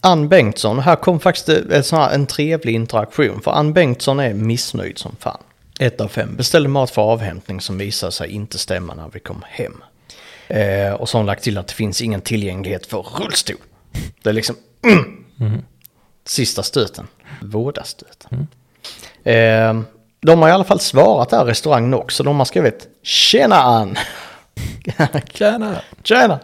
Ann 0.00 0.28
Bengtsson, 0.28 0.78
här 0.78 0.96
kom 0.96 1.20
faktiskt 1.20 1.48
en, 1.48 1.84
sån 1.84 1.98
här, 1.98 2.10
en 2.10 2.26
trevlig 2.26 2.74
interaktion 2.74 3.40
för 3.40 3.50
Ann 3.50 3.72
Bengtsson 3.72 4.20
är 4.20 4.34
missnöjd 4.34 4.98
som 4.98 5.16
fan. 5.20 5.38
Ett 5.80 6.00
av 6.00 6.08
fem. 6.08 6.36
Beställde 6.36 6.68
mat 6.68 6.90
för 6.90 7.02
avhämtning 7.02 7.60
som 7.60 7.78
visade 7.78 8.12
sig 8.12 8.30
inte 8.30 8.58
stämma 8.58 8.94
när 8.94 9.08
vi 9.12 9.20
kom 9.20 9.44
hem. 9.48 9.82
Eh, 10.48 10.92
och 10.92 11.08
så 11.08 11.16
har 11.18 11.20
hon 11.20 11.26
lagt 11.26 11.42
till 11.42 11.58
att 11.58 11.68
det 11.68 11.74
finns 11.74 12.02
ingen 12.02 12.20
tillgänglighet 12.20 12.86
för 12.86 13.02
rullstol. 13.02 13.56
Det 14.22 14.28
är 14.30 14.34
liksom 14.34 14.56
Mm. 15.40 15.62
Sista 16.28 16.62
stöten. 16.62 17.06
Vårdastöten. 17.42 18.48
Eh, 19.24 19.80
de 20.20 20.42
har 20.42 20.48
i 20.48 20.52
alla 20.52 20.64
fall 20.64 20.80
svarat 20.80 21.30
där 21.30 21.44
restaurang 21.44 21.90
Nox 21.90 22.14
så 22.14 22.22
de 22.22 22.38
har 22.38 22.44
skrivit 22.44 22.88
Tjena 23.02 23.56
Ann! 23.56 23.98
Tjena! 25.32 25.82
Tjena! 26.02 26.38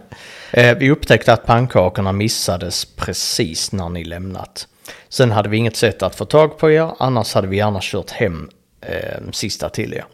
Eh, 0.51 0.76
vi 0.76 0.91
upptäckte 0.91 1.32
att 1.32 1.47
pannkakorna 1.47 2.12
missades 2.12 2.85
precis 2.85 3.72
när 3.72 3.89
ni 3.89 4.05
lämnat. 4.05 4.68
Sen 5.09 5.30
hade 5.30 5.49
vi 5.49 5.57
inget 5.57 5.76
sätt 5.76 6.03
att 6.03 6.14
få 6.14 6.24
tag 6.24 6.59
på 6.59 6.70
er, 6.70 6.91
annars 6.99 7.35
hade 7.35 7.47
vi 7.47 7.57
gärna 7.57 7.78
kört 7.82 8.11
hem 8.11 8.51
eh, 8.80 9.30
sista 9.32 9.68
till 9.68 9.95
er. 9.95 10.05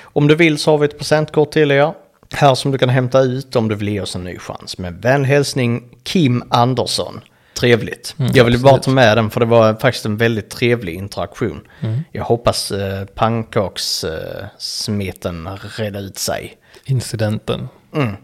Om 0.00 0.28
du 0.28 0.34
vill 0.34 0.58
så 0.58 0.70
har 0.70 0.78
vi 0.78 0.84
ett 0.84 0.98
presentkort 0.98 1.52
till 1.52 1.70
er. 1.70 1.92
här 2.34 2.54
som 2.54 2.70
du 2.70 2.78
kan 2.78 2.88
hämta 2.88 3.20
ut 3.20 3.56
om 3.56 3.68
du 3.68 3.74
vill 3.74 3.88
ge 3.88 4.00
oss 4.00 4.14
en 4.14 4.24
ny 4.24 4.38
chans. 4.38 4.78
Med 4.78 4.94
vän 4.94 5.24
hälsning 5.24 5.88
Kim 6.02 6.42
Andersson. 6.50 7.20
Trevligt. 7.58 8.14
Mm, 8.18 8.32
jag 8.34 8.44
ville 8.44 8.58
bara 8.58 8.78
ta 8.78 8.90
med 8.90 9.16
den 9.16 9.30
för 9.30 9.40
det 9.40 9.46
var 9.46 9.74
faktiskt 9.74 10.06
en 10.06 10.16
väldigt 10.16 10.50
trevlig 10.50 10.94
interaktion. 10.94 11.60
Mm. 11.80 12.00
Jag 12.12 12.24
hoppas 12.24 12.70
eh, 12.70 13.04
pannkakssmeten 13.04 15.46
eh, 15.46 15.54
redde 15.76 15.98
ut 15.98 16.18
sig. 16.18 16.56
Incidenten. 16.84 17.68
Mm. 17.94 18.16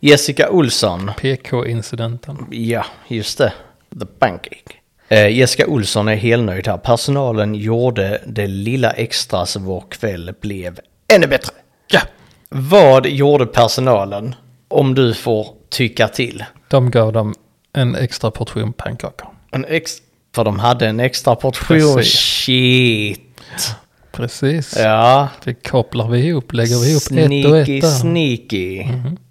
Jessica 0.00 0.50
Olsson. 0.50 1.10
PK-incidenten. 1.18 2.46
Ja, 2.50 2.86
just 3.08 3.38
det. 3.38 3.52
The 4.00 4.06
Pancake. 4.06 4.72
Eh, 5.08 5.28
Jessica 5.28 5.66
Olsson 5.66 6.08
är 6.08 6.16
helnöjd 6.16 6.66
här. 6.66 6.76
Personalen 6.76 7.54
gjorde 7.54 8.22
det 8.26 8.46
lilla 8.46 8.90
extra 8.90 9.46
så 9.46 9.60
vår 9.60 9.84
kväll 9.90 10.34
blev 10.40 10.80
ännu 11.14 11.26
bättre. 11.26 11.52
Ja! 11.88 12.00
Vad 12.48 13.06
gjorde 13.06 13.46
personalen? 13.46 14.34
Om 14.68 14.94
du 14.94 15.14
får 15.14 15.46
tycka 15.68 16.08
till. 16.08 16.44
De 16.68 16.90
gav 16.90 17.12
dem 17.12 17.34
en 17.72 17.94
extra 17.94 18.30
portion 18.30 18.72
pannkakor. 18.72 19.28
En 19.50 19.64
ex 19.68 19.96
för 20.34 20.44
de 20.44 20.58
hade 20.58 20.86
en 20.86 21.00
extra 21.00 21.34
portion. 21.34 21.96
Precis. 21.96 22.18
Shit. 22.18 23.74
Precis. 24.12 24.76
Ja. 24.78 25.28
Det 25.44 25.54
kopplar 25.54 26.08
vi 26.08 26.18
ihop, 26.26 26.52
lägger 26.52 26.76
vi 26.76 26.90
ihop 26.90 27.02
ett 27.02 27.46
och 27.46 27.52
Sneaky, 27.62 27.76
ett 27.76 27.82
där. 27.82 27.90
sneaky. 27.90 28.84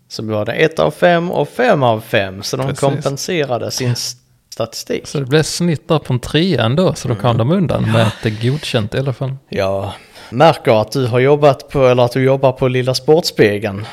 Så 0.08 0.24
var 0.26 0.46
det 0.46 0.52
ett 0.54 0.80
av 0.80 0.92
fem 0.92 1.32
och 1.32 1.50
fem 1.50 1.84
av 1.84 2.02
fem. 2.02 2.44
Så 2.44 2.58
de 2.58 2.64
Precis. 2.64 2.80
kompenserade 2.80 3.72
sin 3.72 3.96
statistik. 4.54 5.08
Så 5.08 5.20
det 5.20 5.26
blev 5.26 5.44
snitt 5.44 5.88
där 5.88 6.00
på 6.00 6.14
en 6.14 6.20
trea 6.20 6.64
ändå, 6.66 6.94
så 6.94 7.08
då 7.08 7.16
kom 7.16 7.38
de 7.38 7.52
undan 7.52 7.92
med 7.92 8.08
ett 8.24 8.42
godkänt 8.42 8.96
i 8.96 8.98
alla 9.00 9.14
fall. 9.14 9.36
Jag 9.50 9.92
märker 10.30 10.82
att 10.82 10.92
du 10.92 11.08
har 11.08 11.20
jobbat 11.20 11.70
på, 11.70 11.88
eller 11.88 12.04
att 12.04 12.12
du 12.12 12.24
jobbar 12.24 12.52
på 12.52 12.68
Lilla 12.68 12.94
Sportspegeln. 12.94 13.86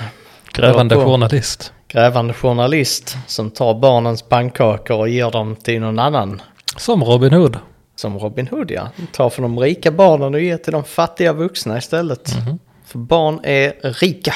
Grävande 0.53 0.95
Ja, 0.95 1.05
journalist. 1.05 1.73
Grävande 1.89 2.35
journalist 2.35 3.17
som 3.27 3.51
tar 3.51 3.75
barnens 3.75 4.23
pannkakor 4.23 4.99
och 4.99 5.09
ger 5.09 5.31
dem 5.31 5.57
till 5.57 5.81
någon 5.81 5.99
annan. 5.99 6.43
Som 6.77 7.05
Robin 7.05 7.33
Hood. 7.33 7.59
Som 7.97 8.19
Robin 8.19 8.49
Hood 8.49 8.71
ja. 8.71 8.89
Tar 9.13 9.31
från 9.31 9.43
de 9.43 9.61
rika 9.61 9.91
barnen 9.91 10.35
och 10.35 10.41
ger 10.41 10.57
till 10.57 10.73
de 10.73 10.85
fattiga 10.85 11.33
vuxna 11.33 11.79
istället. 11.79 12.31
För 12.87 12.99
barn 12.99 13.41
är 13.43 13.73
rika. 14.01 14.35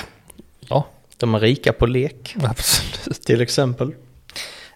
Ja, 0.69 0.87
De 1.17 1.35
är 1.35 1.41
rika 1.41 1.73
på 1.73 1.87
lek 1.87 2.37
absolut. 2.45 3.23
till 3.25 3.41
exempel. 3.41 3.95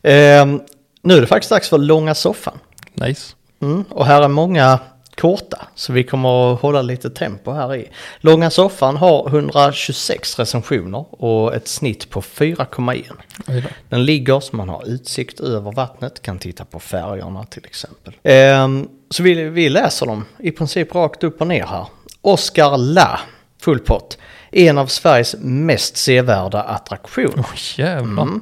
Ehm, 0.03 0.61
nu 1.03 1.15
är 1.17 1.21
det 1.21 1.27
faktiskt 1.27 1.51
dags 1.51 1.69
för 1.69 1.79
långa 1.79 2.15
soffan. 2.15 2.59
Nice. 2.95 3.35
Mm, 3.63 3.85
och 3.91 4.07
här 4.07 4.23
är 4.23 4.29
många 4.29 4.79
korta, 5.15 5.67
så 5.75 5.93
vi 5.93 6.05
kommer 6.05 6.55
att 6.55 6.61
hålla 6.61 6.83
lite 6.83 7.11
tempo 7.11 7.53
här 7.53 7.75
i. 7.75 7.89
Långa 8.21 8.51
soffan 8.51 8.97
har 8.97 9.29
126 9.29 10.39
recensioner 10.39 11.05
och 11.11 11.55
ett 11.55 11.69
snitt 11.69 12.11
på 12.11 12.21
4,1. 12.21 13.05
Oj 13.49 13.61
då. 13.61 13.69
Den 13.89 14.05
ligger 14.05 14.41
så 14.41 14.57
man 14.57 14.69
har 14.69 14.89
utsikt 14.89 15.41
över 15.41 15.73
vattnet, 15.73 16.23
kan 16.23 16.39
titta 16.39 16.65
på 16.65 16.81
färgerna 16.81 17.45
till 17.45 17.65
exempel. 17.65 18.15
Ehm, 18.23 18.89
så 19.11 19.23
vi, 19.23 19.35
vi 19.35 19.69
läser 19.69 20.07
dem 20.07 20.25
i 20.39 20.51
princip 20.51 20.95
rakt 20.95 21.25
upp 21.25 21.41
och 21.41 21.47
ner 21.47 21.67
här. 21.67 21.87
Oscar 22.21 22.77
La, 22.77 23.21
full 23.61 23.79
pott, 23.79 24.19
en 24.51 24.79
av 24.79 24.87
Sveriges 24.87 25.37
mest 25.41 25.97
sevärda 25.97 26.63
attraktioner. 26.63 27.43
Oh, 27.43 27.55
jävlar. 27.77 28.23
Mm. 28.23 28.41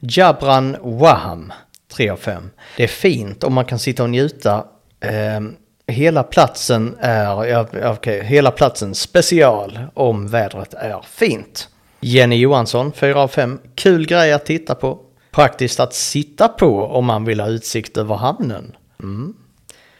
Jabran 0.00 0.76
Waham, 0.82 1.52
3 1.92 2.08
av 2.08 2.16
5. 2.16 2.50
Det 2.76 2.82
är 2.82 2.88
fint 2.88 3.44
och 3.44 3.52
man 3.52 3.64
kan 3.64 3.78
sitta 3.78 4.02
och 4.02 4.10
njuta. 4.10 4.64
Ehm, 5.00 5.56
hela 5.86 6.22
platsen 6.22 6.96
är, 7.00 7.44
ja, 7.44 7.66
okej, 7.84 8.24
hela 8.24 8.50
platsen 8.50 8.94
special 8.94 9.78
om 9.94 10.28
vädret 10.28 10.74
är 10.74 11.04
fint. 11.10 11.68
Jenny 12.00 12.36
Johansson, 12.36 12.92
4 12.92 13.20
av 13.20 13.28
5. 13.28 13.58
Kul 13.74 14.06
grej 14.06 14.32
att 14.32 14.46
titta 14.46 14.74
på. 14.74 14.98
Praktiskt 15.30 15.80
att 15.80 15.94
sitta 15.94 16.48
på 16.48 16.84
om 16.84 17.04
man 17.04 17.24
vill 17.24 17.40
ha 17.40 17.48
utsikt 17.48 17.96
över 17.96 18.14
hamnen. 18.14 18.76
Mm. 19.02 19.34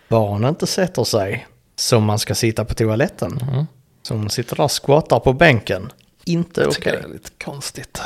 Barn 0.08 0.44
inte 0.44 0.66
sätter 0.66 1.04
sig 1.04 1.46
som 1.76 2.04
man 2.04 2.18
ska 2.18 2.34
sitta 2.34 2.64
på 2.64 2.74
toaletten. 2.74 3.40
Mm. 3.52 3.66
Hon 4.08 4.30
sitter 4.30 4.56
där 4.56 4.64
och 4.64 4.70
skvattar 4.70 5.20
på 5.20 5.32
bänken. 5.32 5.92
Inte 6.24 6.60
Jag 6.60 6.68
okej. 6.68 6.76
tycker 6.76 6.92
det 6.92 7.04
är 7.04 7.12
lite 7.12 7.30
konstigt. 7.44 8.02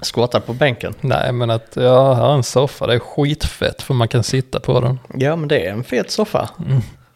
Skvattar 0.00 0.40
på 0.40 0.52
bänken. 0.52 0.94
Nej, 1.00 1.32
men 1.32 1.50
att 1.50 1.68
ja, 1.74 2.14
här 2.14 2.28
är 2.30 2.34
en 2.34 2.42
soffa, 2.42 2.86
det 2.86 2.94
är 2.94 2.98
skitfett 2.98 3.82
för 3.82 3.94
man 3.94 4.08
kan 4.08 4.22
sitta 4.22 4.60
på 4.60 4.80
den. 4.80 4.98
Ja, 5.14 5.36
men 5.36 5.48
det 5.48 5.66
är 5.66 5.72
en 5.72 5.84
fet 5.84 6.10
soffa. 6.10 6.50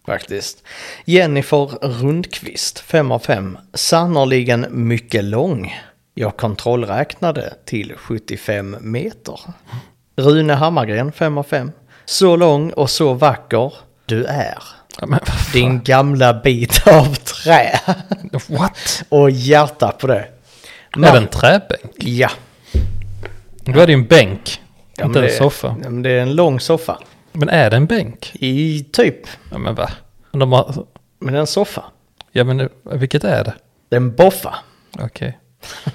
Faktiskt. 0.07 0.63
Jennifer 1.05 1.67
Rundqvist, 1.83 2.79
5 2.79 3.13
av 3.13 3.19
5. 3.19 3.59
Sannoliken 3.75 4.67
mycket 4.71 5.25
lång. 5.25 5.75
Jag 6.15 6.37
kontrollräknade 6.37 7.55
till 7.65 7.93
75 7.97 8.77
meter. 8.81 9.41
Rune 10.17 10.55
Hammargren, 10.55 11.13
5 11.13 11.39
av 11.39 11.43
5. 11.43 11.73
Så 12.05 12.37
lång 12.37 12.71
och 12.71 12.91
så 12.91 13.15
vacker 13.15 13.73
du 14.07 14.25
är. 14.25 14.59
Ja. 15.01 15.19
Din 15.53 15.83
gamla 15.83 16.35
bit 16.35 16.87
av 16.87 17.15
trä. 17.15 17.81
What? 18.49 19.03
Och 19.09 19.31
hjärta 19.31 19.93
på 19.93 20.07
det. 20.07 20.29
Är 20.97 21.01
det 21.01 21.19
en 21.19 21.27
träbänk? 21.27 21.93
Ja. 21.97 22.31
Då 23.65 23.81
är 23.81 23.87
det 23.87 23.93
ju 23.93 23.99
en 23.99 24.07
bänk, 24.07 24.61
ja 24.97 25.05
inte 25.05 25.19
en 25.19 25.25
det, 25.25 25.31
soffa. 25.31 25.77
ja, 25.83 25.91
men 25.91 26.03
det 26.03 26.11
är 26.11 26.21
en 26.21 26.35
lång 26.35 26.61
soffa. 26.61 26.99
Men 27.37 27.49
är 27.49 27.71
det 27.71 27.77
en 27.77 27.87
bänk? 27.87 28.33
I 28.35 28.85
typ. 28.93 29.27
Ja, 29.51 29.59
men 29.59 29.75
va? 29.75 29.91
Men 30.31 30.41
De 30.41 30.53
har, 30.53 30.87
Men 31.19 31.35
en 31.35 31.47
soffa. 31.47 31.85
ja, 32.33 32.45
men 32.45 32.69
vilket 32.85 33.25
är 33.25 33.45
det? 33.45 33.55
Det 33.89 33.97
är 33.97 34.01
en 34.01 34.15
boffa. 34.15 34.55
Okej. 34.99 35.39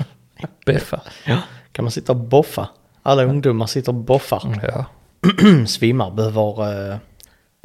Beffa. 0.65 1.01
Ja. 1.25 1.37
Kan 1.71 1.85
man 1.85 1.91
sitta 1.91 2.11
och 2.11 2.17
boffa? 2.17 2.69
Alla 3.03 3.23
ungdomar 3.23 3.65
sitter 3.67 3.89
och 3.91 3.95
boffar. 3.95 4.59
Ja, 4.63 4.85
Svimmar 5.67 6.11
behöver 6.11 6.91
eh, 6.91 6.97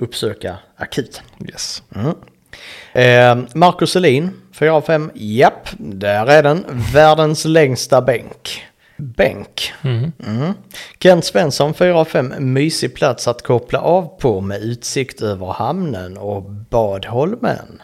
uppsöka 0.03 0.57
akuten. 0.77 1.25
yes. 1.49 1.83
Mm. 1.95 2.15
Eh, 2.93 3.49
Marcus 3.55 3.91
Selin, 3.93 4.31
4 4.53 4.73
av 4.73 4.81
5. 4.81 5.11
Japp, 5.15 5.69
där 5.79 6.27
är 6.27 6.43
den. 6.43 6.65
Världens 6.93 7.45
längsta 7.45 8.03
bänk. 8.03 8.65
Bänk. 8.97 9.73
Mm. 9.83 10.13
Mm. 10.27 10.53
Kent 11.01 11.25
Svensson, 11.25 11.75
4 11.75 11.99
av 11.99 12.05
5. 12.05 12.35
Mysig 12.39 12.95
plats 12.95 13.29
att 13.29 13.43
koppla 13.43 13.81
av 13.81 14.19
på 14.19 14.41
med 14.41 14.63
utsikt 14.63 15.23
över 15.23 15.47
hamnen 15.47 16.19
och 16.19 16.43
Badholmen. 16.43 17.83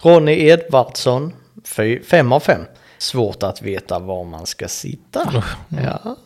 Ronny 0.00 0.32
Edvardsson, 0.32 1.32
5 2.08 2.32
av 2.32 2.40
5. 2.40 2.60
Svårt 2.98 3.42
att 3.42 3.62
veta 3.62 3.98
var 3.98 4.24
man 4.24 4.46
ska 4.46 4.68
sitta. 4.68 5.44
Ja. 5.68 6.16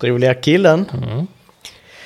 Roliga 0.00 0.34
killen. 0.34 0.90
Mm. 0.92 1.26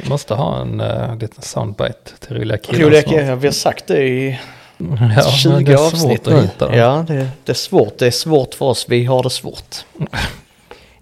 Vi 0.02 0.08
måste 0.08 0.34
ha 0.34 0.60
en 0.60 0.80
uh, 0.80 1.18
liten 1.18 1.42
soundbite 1.42 2.18
till 2.20 2.36
roliga 2.36 2.58
killar 2.58 2.84
Roliga 2.84 3.02
killen, 3.02 3.40
vi 3.40 3.46
har 3.46 3.52
sagt 3.52 3.86
det 3.86 4.02
i 4.02 4.40
Ja, 4.78 4.86
men 4.88 5.32
20 5.32 5.64
det 5.64 5.76
avsnitt 5.76 6.26
nu. 6.26 6.48
Ja, 6.58 7.04
det, 7.08 7.28
det 7.44 7.52
är 7.52 7.54
svårt. 7.54 7.98
Det 7.98 8.06
är 8.06 8.10
svårt 8.10 8.54
för 8.54 8.66
oss. 8.66 8.86
Vi 8.88 9.04
har 9.04 9.22
det 9.22 9.30
svårt. 9.30 9.76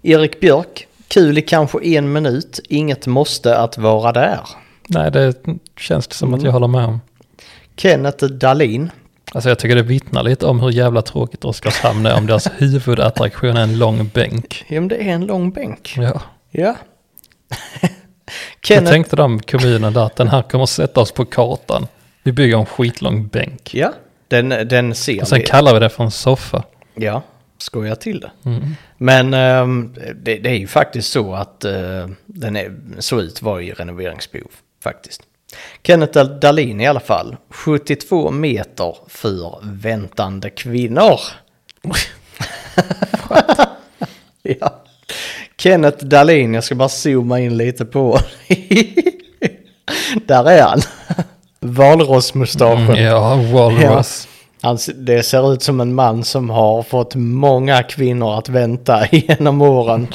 Erik 0.01 0.39
Björk, 0.39 0.87
kul 1.07 1.37
i 1.37 1.41
kanske 1.41 1.79
en 1.85 2.11
minut. 2.11 2.59
Inget 2.69 3.07
måste 3.07 3.57
att 3.57 3.77
vara 3.77 4.11
där. 4.11 4.39
Nej, 4.87 5.11
det 5.11 5.33
känns 5.77 6.07
det 6.07 6.15
som 6.15 6.27
Mm. 6.29 6.39
att 6.39 6.45
jag 6.45 6.51
håller 6.51 6.67
med 6.67 6.85
om. 6.85 7.01
Kenneth 7.77 8.25
Dahlin. 8.25 8.91
Alltså 9.31 9.49
jag 9.49 9.59
tycker 9.59 9.75
det 9.75 9.81
vittnar 9.83 10.23
lite 10.23 10.45
om 10.45 10.59
hur 10.59 10.69
jävla 10.71 11.01
tråkigt 11.01 11.45
Oskarshamn 11.45 12.05
är 12.05 12.17
om 12.17 12.25
deras 12.27 12.47
huvudattraktion 12.57 13.57
är 13.57 13.61
en 13.63 13.77
lång 13.77 14.07
bänk. 14.13 14.65
Ja, 14.67 14.79
men 14.81 14.87
det 14.87 14.95
är 14.95 15.09
en 15.13 15.25
lång 15.25 15.51
bänk. 15.51 15.93
Ja. 15.97 16.21
Ja. 16.51 16.75
Jag 17.81 17.91
Kenneth, 18.77 18.91
tänkte 18.91 19.15
de 19.15 19.39
kommunen 19.39 19.93
där 19.93 20.05
att 20.05 20.15
den 20.15 20.27
här 20.27 20.41
kommer 20.41 20.65
sätta 20.65 20.99
oss 21.01 21.11
på 21.11 21.25
kartan. 21.25 21.87
Vi 22.23 22.31
bygger 22.31 22.57
en 22.57 22.65
skitlång 22.65 23.27
bänk. 23.27 23.73
ja, 23.73 23.93
den, 24.27 24.49
den 24.49 24.95
ser 24.95 25.21
Och 25.21 25.27
sen 25.27 25.39
vi. 25.39 25.45
kallar 25.45 25.73
vi 25.73 25.79
det 25.79 25.89
för 25.89 26.03
en 26.03 26.11
soffa. 26.11 26.63
Ja, 26.95 27.21
skojar 27.57 27.95
till 27.95 28.19
det. 28.19 28.31
Mm. 28.45 28.75
Men 29.01 29.33
ehm, 29.33 29.93
det, 30.15 30.35
det 30.35 30.49
är 30.49 30.57
ju 30.57 30.67
faktiskt 30.67 31.11
så 31.11 31.33
att 31.33 31.65
eh, 31.65 32.07
den 32.25 32.55
är, 32.55 32.71
så 32.99 33.21
ut 33.21 33.41
var 33.41 33.59
i 33.59 33.71
renoveringsbehov 33.71 34.51
faktiskt. 34.83 35.21
Kenneth 35.83 36.23
Dahlin 36.23 36.81
i 36.81 36.87
alla 36.87 36.99
fall. 36.99 37.37
72 37.49 38.31
meter 38.31 38.97
för 39.07 39.59
väntande 39.61 40.49
kvinnor. 40.49 41.19
ja. 44.41 44.83
Kenneth 45.57 46.05
Dahlin, 46.05 46.53
jag 46.53 46.63
ska 46.63 46.75
bara 46.75 46.89
zooma 46.89 47.39
in 47.39 47.57
lite 47.57 47.85
på. 47.85 48.19
Där 50.25 50.49
är 50.49 50.61
han. 50.61 50.81
Valrossmustaschen. 51.59 52.83
Mm, 52.83 53.03
ja, 53.03 53.35
Walrus. 53.35 54.27
Han, 54.61 54.77
det 54.95 55.23
ser 55.23 55.53
ut 55.53 55.63
som 55.63 55.81
en 55.81 55.95
man 55.95 56.23
som 56.23 56.49
har 56.49 56.83
fått 56.83 57.15
många 57.15 57.83
kvinnor 57.83 58.37
att 58.37 58.49
vänta 58.49 59.07
genom 59.11 59.61
åren. 59.61 60.07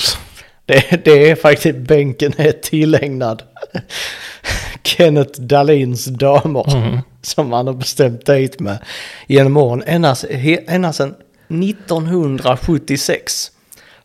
Det, 0.67 1.05
det 1.05 1.31
är 1.31 1.35
faktiskt, 1.37 1.79
bänken 1.79 2.33
är 2.37 2.53
tillägnad 2.53 3.43
Kenneth 4.83 5.41
Dahlins 5.41 6.05
damer 6.05 6.77
Mm. 6.77 6.99
som 7.23 7.53
han 7.53 7.67
har 7.67 7.75
bestämt 7.75 8.27
dejt 8.27 8.65
med 8.65 8.79
genom 9.27 9.57
åren. 9.57 9.83
Ända 9.87 10.15
sedan 10.93 11.15
1976 11.49 13.51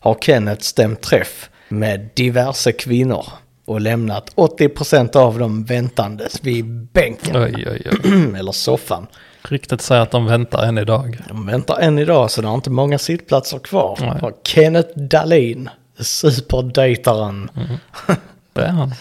har 0.00 0.16
Kenneth 0.20 0.62
stämt 0.62 1.00
träff 1.00 1.50
med 1.68 2.08
diverse 2.14 2.72
kvinnor 2.72 3.24
och 3.64 3.80
lämnat 3.80 4.32
80% 4.36 5.16
av 5.16 5.38
dem 5.38 5.64
väntandes 5.64 6.44
vid 6.44 6.64
bänken 6.66 7.36
Oj, 7.36 7.66
oj, 7.70 7.82
oj. 8.04 8.32
eller 8.38 8.52
soffan. 8.52 9.06
Riktigt 9.42 9.80
säger 9.80 10.02
att 10.02 10.10
de 10.10 10.26
väntar 10.26 10.62
än 10.62 10.78
idag. 10.78 11.18
De 11.28 11.46
väntar 11.46 11.78
än 11.80 11.98
idag 11.98 12.30
så 12.30 12.40
det 12.42 12.48
har 12.48 12.54
inte 12.54 12.70
många 12.70 12.98
sittplatser 12.98 13.58
kvar. 13.58 13.98
Nej. 14.00 14.32
Kenneth 14.44 14.98
Dahlin, 14.98 15.70
superdejtaren, 15.98 17.50
Det 18.52 18.62
är 18.62 18.68
han. 18.68 18.94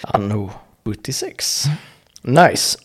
anno 0.00 0.50
76. 0.84 1.64
Nice. 2.22 2.78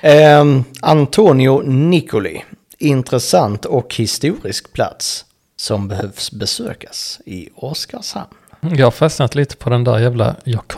Ehm, 0.00 0.64
Antonio 0.82 1.62
Nicoli, 1.62 2.44
intressant 2.78 3.64
och 3.64 3.94
historisk 3.94 4.72
plats 4.72 5.24
som 5.56 5.88
behövs 5.88 6.32
besökas 6.32 7.20
i 7.26 7.48
Oskarshamn. 7.54 8.34
Jag 8.60 8.86
har 8.86 8.90
fastnat 8.90 9.34
lite 9.34 9.56
på 9.56 9.70
den 9.70 9.84
där 9.84 9.98
jävla, 9.98 10.36
jag 10.44 10.68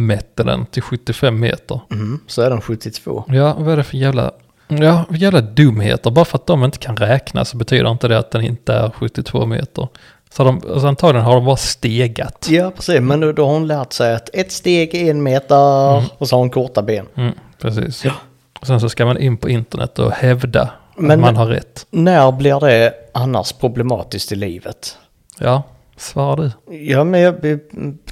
kontrollmätte 0.00 0.42
den 0.42 0.66
till 0.66 0.82
75 0.82 1.40
meter. 1.40 1.80
Mm, 1.90 2.20
så 2.26 2.42
är 2.42 2.50
den 2.50 2.60
72. 2.60 3.24
Ja, 3.28 3.56
vad 3.58 3.72
är 3.72 3.76
det 3.76 3.84
för 3.84 3.96
jävla, 3.96 4.30
ja, 4.68 5.04
jävla 5.10 5.40
dumheter. 5.40 6.10
Bara 6.10 6.24
för 6.24 6.38
att 6.38 6.46
de 6.46 6.64
inte 6.64 6.78
kan 6.78 6.96
räkna 6.96 7.44
så 7.44 7.56
betyder 7.56 7.90
inte 7.90 8.08
det 8.08 8.18
att 8.18 8.30
den 8.30 8.42
inte 8.42 8.74
är 8.74 8.90
72 8.90 9.46
meter. 9.46 9.88
Så 10.32 10.44
de, 10.44 10.60
alltså 10.72 10.86
antagligen 10.86 11.24
har 11.26 11.34
de 11.34 11.44
bara 11.44 11.56
stegat. 11.56 12.46
Ja, 12.50 12.70
precis. 12.70 13.00
Men 13.00 13.20
då, 13.20 13.32
då 13.32 13.46
har 13.46 13.52
hon 13.52 13.66
lärt 13.66 13.92
sig 13.92 14.14
att 14.14 14.30
ett 14.34 14.52
steg 14.52 14.94
är 14.94 15.10
en 15.10 15.22
meter 15.22 16.02
och 16.18 16.28
så 16.28 16.36
har 16.36 16.40
hon 16.40 16.50
korta 16.50 16.82
ben. 16.82 17.06
Mm, 17.14 17.32
precis. 17.58 18.04
Ja. 18.04 18.12
Och 18.60 18.66
sen 18.66 18.80
så 18.80 18.88
ska 18.88 19.04
man 19.06 19.18
in 19.18 19.36
på 19.36 19.48
internet 19.48 19.98
och 19.98 20.12
hävda 20.12 20.70
Men- 20.96 21.10
att 21.10 21.18
man 21.18 21.36
har 21.36 21.46
rätt. 21.46 21.86
När 21.90 22.32
blir 22.32 22.60
det 22.60 22.92
annars 23.14 23.52
problematiskt 23.52 24.32
i 24.32 24.34
livet? 24.36 24.96
Ja, 25.38 25.62
svara 25.96 26.36
du. 26.36 26.76
Ja, 26.76 27.04
men 27.04 27.20
jag, 27.20 27.32
vi, 27.42 27.58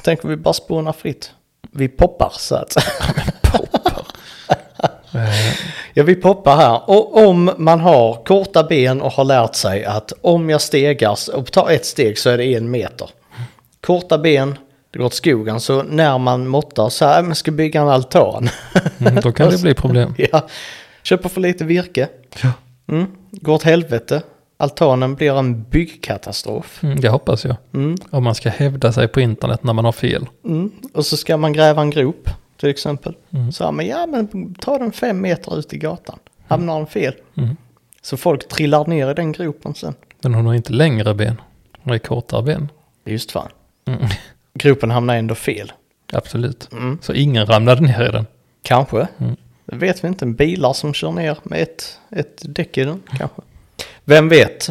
tänker 0.03 0.29
vi 0.29 0.37
bara 0.37 0.55
spånar 0.55 0.93
fritt. 0.93 1.31
Vi 1.79 1.89
poppar 1.89 2.33
så 2.39 2.55
att 2.55 2.77
Eh, 5.15 5.55
Ja, 5.99 6.05
vi 6.05 6.15
poppar 6.15 6.57
här. 6.57 6.91
Och 6.91 7.29
om 7.29 7.51
man 7.57 7.81
har 7.81 8.25
korta 8.25 8.65
ben 8.65 9.01
och 9.01 9.13
har 9.13 9.25
lärt 9.25 9.55
sig 9.55 9.85
att 9.85 10.13
om 10.21 10.51
jag 10.51 10.61
stegar 10.61 11.17
och 11.35 11.53
tar 11.53 11.71
ett 11.71 11.87
steg 11.87 12.19
så 12.19 12.31
är 12.31 12.39
det 12.39 12.55
en 12.55 12.71
meter. 12.71 13.11
Korta 13.81 14.19
ben, 14.19 14.59
det 14.91 14.99
går 14.99 15.07
åt 15.07 15.15
skogen. 15.15 15.61
Så 15.61 15.83
när 15.83 16.19
man 16.19 16.49
måttar 16.49 16.89
så 16.89 17.05
här, 17.05 17.23
man 17.23 17.35
ska 17.35 17.51
bygga 17.51 17.81
en 17.81 17.89
altan. 17.89 18.49
mm, 18.99 19.15
då 19.15 19.33
kan 19.33 19.51
det 19.51 19.63
bli 19.63 19.75
problem. 19.75 20.15
ja, 20.33 20.49
köper 21.03 21.29
för 21.29 21.41
lite 21.41 21.65
virke. 21.65 22.09
Ja. 22.43 22.53
Mm, 22.89 23.07
går 23.31 23.53
åt 23.55 23.63
helvete. 23.63 24.23
Altanen 24.61 25.15
blir 25.15 25.39
en 25.39 25.63
byggkatastrof. 25.63 26.83
Mm, 26.83 27.01
det 27.01 27.09
hoppas 27.09 27.45
jag. 27.45 27.57
Mm, 27.75 27.97
Om 28.11 28.25
man 28.25 28.35
ska 28.35 28.51
hävda 28.51 28.93
sig 28.93 29.09
på 29.09 29.21
internet 29.21 29.63
när 29.65 29.73
man 29.73 29.85
har 29.85 29.93
fel. 29.93 30.27
mm. 30.45 30.73
Och 30.95 31.07
så 31.07 31.17
ska 31.17 31.37
man 31.37 31.53
gräva 31.53 31.83
en 31.83 31.91
grop 31.91 32.31
till 32.57 32.69
exempel. 32.69 33.15
Mm. 33.31 33.53
Så 33.53 33.65
här, 33.65 33.73
men 33.73 33.87
ja, 33.87 34.07
men 34.07 34.55
ta 34.55 34.79
den 34.79 34.93
fem 34.93 35.21
meter 35.21 35.59
ut 35.59 35.73
i 35.73 35.79
gatan. 35.79 36.19
Hamnar 36.47 36.77
den 36.77 36.87
fel. 36.87 37.15
Mm. 37.37 37.57
Så 38.03 38.17
folk 38.17 38.49
trillar 38.49 38.87
ner 38.87 39.11
i 39.11 39.15
den 39.15 39.33
gropen 39.33 39.75
sen. 39.75 39.95
Men 40.23 40.35
hon 40.35 40.47
har 40.47 40.55
inte 40.55 40.73
längre 40.73 41.15
ben. 41.15 41.41
Hon 41.83 41.91
har 41.91 41.99
kortare 41.99 42.43
ben. 42.43 42.69
Just 43.05 43.31
fan. 43.31 43.49
Mm. 43.87 44.01
Gropen 44.55 44.91
hamnar 44.91 45.17
ändå 45.17 45.35
fel. 45.35 45.73
Absolut. 46.13 46.69
Mm. 46.73 46.99
Så 47.03 47.13
ingen 47.13 47.47
ramlade 47.47 47.81
ner 47.81 48.09
i 48.09 48.13
den. 48.13 48.27
Kanske. 48.63 49.09
Det 49.67 49.77
vet 49.77 50.05
vi 50.05 50.09
inte. 50.09 50.27
Bilar 50.27 50.73
som 50.73 50.95
kör 50.95 51.13
ner 51.13 51.39
med 51.43 51.63
ett, 51.63 51.99
ett 52.11 52.43
däck 52.55 52.79
i 52.79 52.85
den. 52.85 53.03
Kanske. 53.19 53.43
Vem 54.09 54.29
vet? 54.29 54.69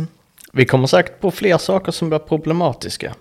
Vi 0.53 0.65
kommer 0.65 0.87
säkert 0.87 1.19
på 1.19 1.31
fler 1.31 1.57
saker 1.57 1.91
som 1.91 2.09
blir 2.09 2.19
problematiska. 2.19 3.15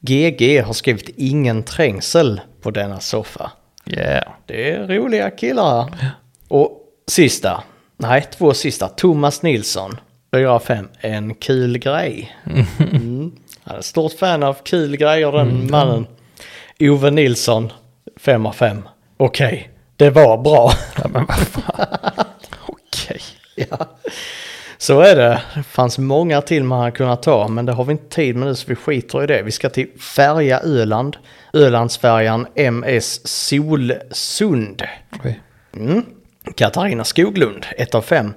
GG 0.00 0.62
har 0.62 0.72
skrivit 0.72 1.08
ingen 1.16 1.62
trängsel 1.62 2.40
på 2.62 2.70
denna 2.70 3.00
soffa. 3.00 3.50
Yeah. 3.86 4.28
Det 4.46 4.70
är 4.70 4.86
roliga 4.86 5.30
killar 5.30 5.82
här. 5.82 6.10
Och 6.48 6.80
sista. 7.06 7.64
Nej, 7.96 8.26
två 8.38 8.54
sista. 8.54 8.88
Thomas 8.88 9.42
Nilsson. 9.42 9.96
4-5. 10.32 10.88
En 11.00 11.34
kul 11.34 11.78
grej. 11.78 12.36
Mm. 12.46 13.32
Han 13.64 13.76
är 13.76 13.82
stort 13.82 14.12
fan 14.12 14.42
av 14.42 14.56
kul 14.62 14.96
grejer 14.96 15.32
den 15.32 15.70
mannen. 15.70 16.06
Ove 16.80 17.10
Nilsson. 17.10 17.72
5 18.16 18.46
av 18.46 18.52
5. 18.52 18.88
Okej, 19.16 19.70
det 19.96 20.10
var 20.10 20.38
bra. 20.38 20.72
Ja, 20.96 21.08
men 21.08 21.26
vad 21.26 21.38
fan. 21.38 22.24
Okej. 22.66 23.20
ja. 23.54 23.86
Så 24.80 25.00
är 25.00 25.16
det. 25.16 25.42
Det 25.54 25.62
fanns 25.62 25.98
många 25.98 26.40
till 26.40 26.64
man 26.64 26.78
hade 26.78 26.90
kunnat 26.90 27.22
ta, 27.22 27.48
men 27.48 27.66
det 27.66 27.72
har 27.72 27.84
vi 27.84 27.92
inte 27.92 28.14
tid 28.14 28.36
med 28.36 28.48
nu 28.48 28.54
så 28.54 28.64
vi 28.68 28.74
skiter 28.74 29.22
i 29.22 29.26
det. 29.26 29.42
Vi 29.42 29.50
ska 29.50 29.70
till 29.70 29.88
Färja 30.00 30.60
Öland. 30.60 31.16
Ölandsfärjan 31.52 32.46
MS 32.54 33.28
Solsund. 33.28 34.82
Mm. 35.76 36.04
Katarina 36.54 37.04
Skoglund, 37.04 37.66
1 37.76 37.94
av 37.94 38.02
5. 38.02 38.34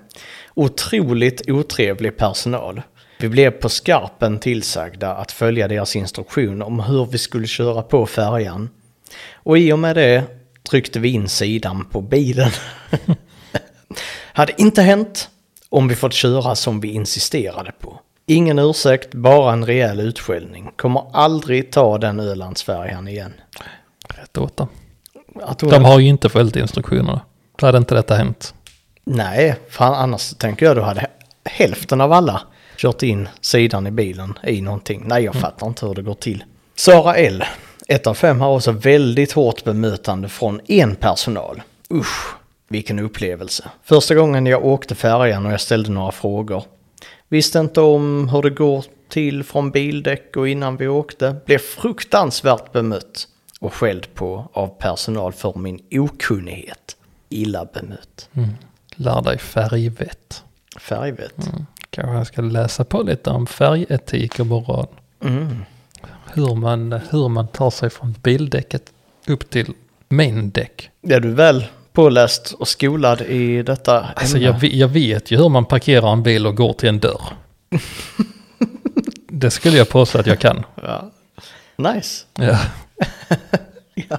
Otroligt 0.54 1.50
otrevlig 1.50 2.18
personal. 2.18 2.82
Vi 3.18 3.30
blev 3.30 3.52
på 3.52 3.70
skarpen 3.70 4.40
tillsagda 4.40 5.16
att 5.16 5.32
följa 5.32 5.68
deras 5.68 5.96
instruktion 5.96 6.62
om 6.62 6.80
hur 6.80 7.06
vi 7.06 7.18
skulle 7.18 7.48
köra 7.48 7.82
på 7.82 8.06
färjan. 8.06 8.70
Och 9.34 9.58
i 9.58 9.74
och 9.74 9.80
med 9.80 9.96
det 9.96 10.24
tryckte 10.70 11.00
vi 11.00 11.10
in 11.10 11.30
sidan 11.30 11.86
på 11.86 12.02
bilen. 12.02 12.52
Hade 14.34 14.62
inte 14.62 14.82
hänt 14.82 15.30
om 15.74 15.88
vi 15.88 15.96
fått 15.96 16.14
köra 16.14 16.56
som 16.56 16.80
vi 16.80 16.92
insisterade 16.92 17.72
på. 17.80 18.00
Ingen 18.26 18.60
ursäkt, 18.60 19.14
bara 19.14 19.54
en 19.54 19.66
rejäl 19.66 20.00
utskällning. 20.00 20.72
Kommer 20.76 21.06
aldrig 21.14 21.72
ta 21.72 21.98
den 21.98 22.20
Ölandsfärjan 22.20 23.08
igen. 23.08 23.34
Rätt 24.10 24.38
åt 24.38 24.58
dem. 24.58 24.68
De 25.60 25.86
har 25.86 26.00
ju 26.00 26.08
inte 26.08 26.30
följt 26.30 26.56
instruktionerna. 26.56 27.22
Då 27.58 27.66
hade 27.66 27.78
inte 27.78 27.96
detta 27.96 28.16
hänt. 28.16 28.54
Nej, 29.04 29.56
fan 29.70 29.94
annars 29.94 30.34
tänker 30.34 30.66
jag 30.66 30.76
då 30.76 30.82
hade 30.82 31.08
hälften 31.46 32.02
av 32.02 32.12
alla 32.12 32.42
kört 32.78 33.04
in 33.04 33.30
sidan 33.42 33.88
i 33.88 33.92
bilen 33.92 34.40
i 34.44 34.62
någonting. 34.62 35.04
Nej, 35.06 35.24
jag 35.24 35.36
fattar 35.36 35.68
inte 35.68 35.86
hur 35.86 35.96
det 35.96 36.02
går 36.02 36.14
till. 36.14 36.44
Sara 36.76 37.16
L. 37.16 37.44
1 37.88 38.08
av 38.08 38.14
5 38.14 38.42
har 38.42 38.56
också 38.56 38.72
väldigt 38.72 39.32
hårt 39.32 39.64
bemötande 39.64 40.30
från 40.30 40.62
en 40.68 40.96
personal. 40.96 41.62
Usch, 41.94 42.36
vilken 42.74 43.00
upplevelse. 43.00 43.70
Första 43.84 44.16
gången 44.16 44.46
jag 44.46 44.66
åkte 44.66 44.96
färjan 44.96 45.46
och 45.46 45.52
jag 45.52 45.62
ställde 45.62 45.92
några 45.92 46.12
frågor. 46.12 46.64
Visste 47.28 47.60
inte 47.60 47.82
om 47.82 48.30
hur 48.30 48.42
det 48.42 48.50
går 48.50 48.86
till 49.10 49.44
från 49.44 49.72
bildäck 49.72 50.38
och 50.38 50.50
innan 50.50 50.78
vi 50.78 50.88
åkte. 50.88 51.36
Blev 51.46 51.58
fruktansvärt 51.58 52.72
bemött 52.72 53.28
och 53.60 53.74
skälld 53.74 54.14
på 54.14 54.50
av 54.54 54.68
personal 54.68 55.34
för 55.34 55.54
min 55.58 55.80
okunnighet. 55.92 56.98
Illa 57.30 57.66
bemött. 57.66 58.30
Mm. 58.34 58.50
Lär 58.96 59.22
dig 59.22 59.38
färgvett. 59.38 60.44
Färgvett. 60.80 61.48
Mm. 61.48 61.66
Kanske 61.90 62.14
jag 62.18 62.28
ska 62.28 62.42
läsa 62.42 62.84
på 62.84 63.04
lite 63.04 63.30
om 63.30 63.48
färgetik 63.48 64.40
och 64.40 64.48
moral. 64.48 64.88
Mm. 65.24 65.66
Hur 66.34 66.56
man, 66.56 66.92
hur 66.92 67.30
man 67.30 67.48
tar 67.48 67.70
sig 67.70 67.90
från 67.90 68.16
bildäcket 68.24 68.94
upp 69.28 69.50
till 69.50 69.74
main 70.10 70.52
deck. 70.52 70.90
Är 71.02 71.20
du 71.20 71.32
väl 71.32 71.66
påläst 71.94 72.52
och 72.60 72.68
skolad 72.68 73.22
i 73.22 73.64
detta 73.64 74.06
Alltså 74.16 74.38
jag, 74.38 74.64
jag 74.64 74.88
vet 74.88 75.32
ju 75.32 75.38
hur 75.38 75.50
man 75.50 75.66
parkerar 75.66 76.12
en 76.14 76.24
bil 76.24 76.48
och 76.48 76.56
går 76.56 76.74
till 76.74 76.90
en 76.90 77.00
dörr. 77.00 77.22
det 79.30 79.52
skulle 79.52 79.78
jag 79.78 79.90
påstå 79.90 80.20
att 80.20 80.28
jag 80.28 80.40
kan. 80.40 80.66
Ja. 80.84 81.12
Nice. 81.76 82.26
Ja. 82.34 82.60
Ja. 84.10 84.18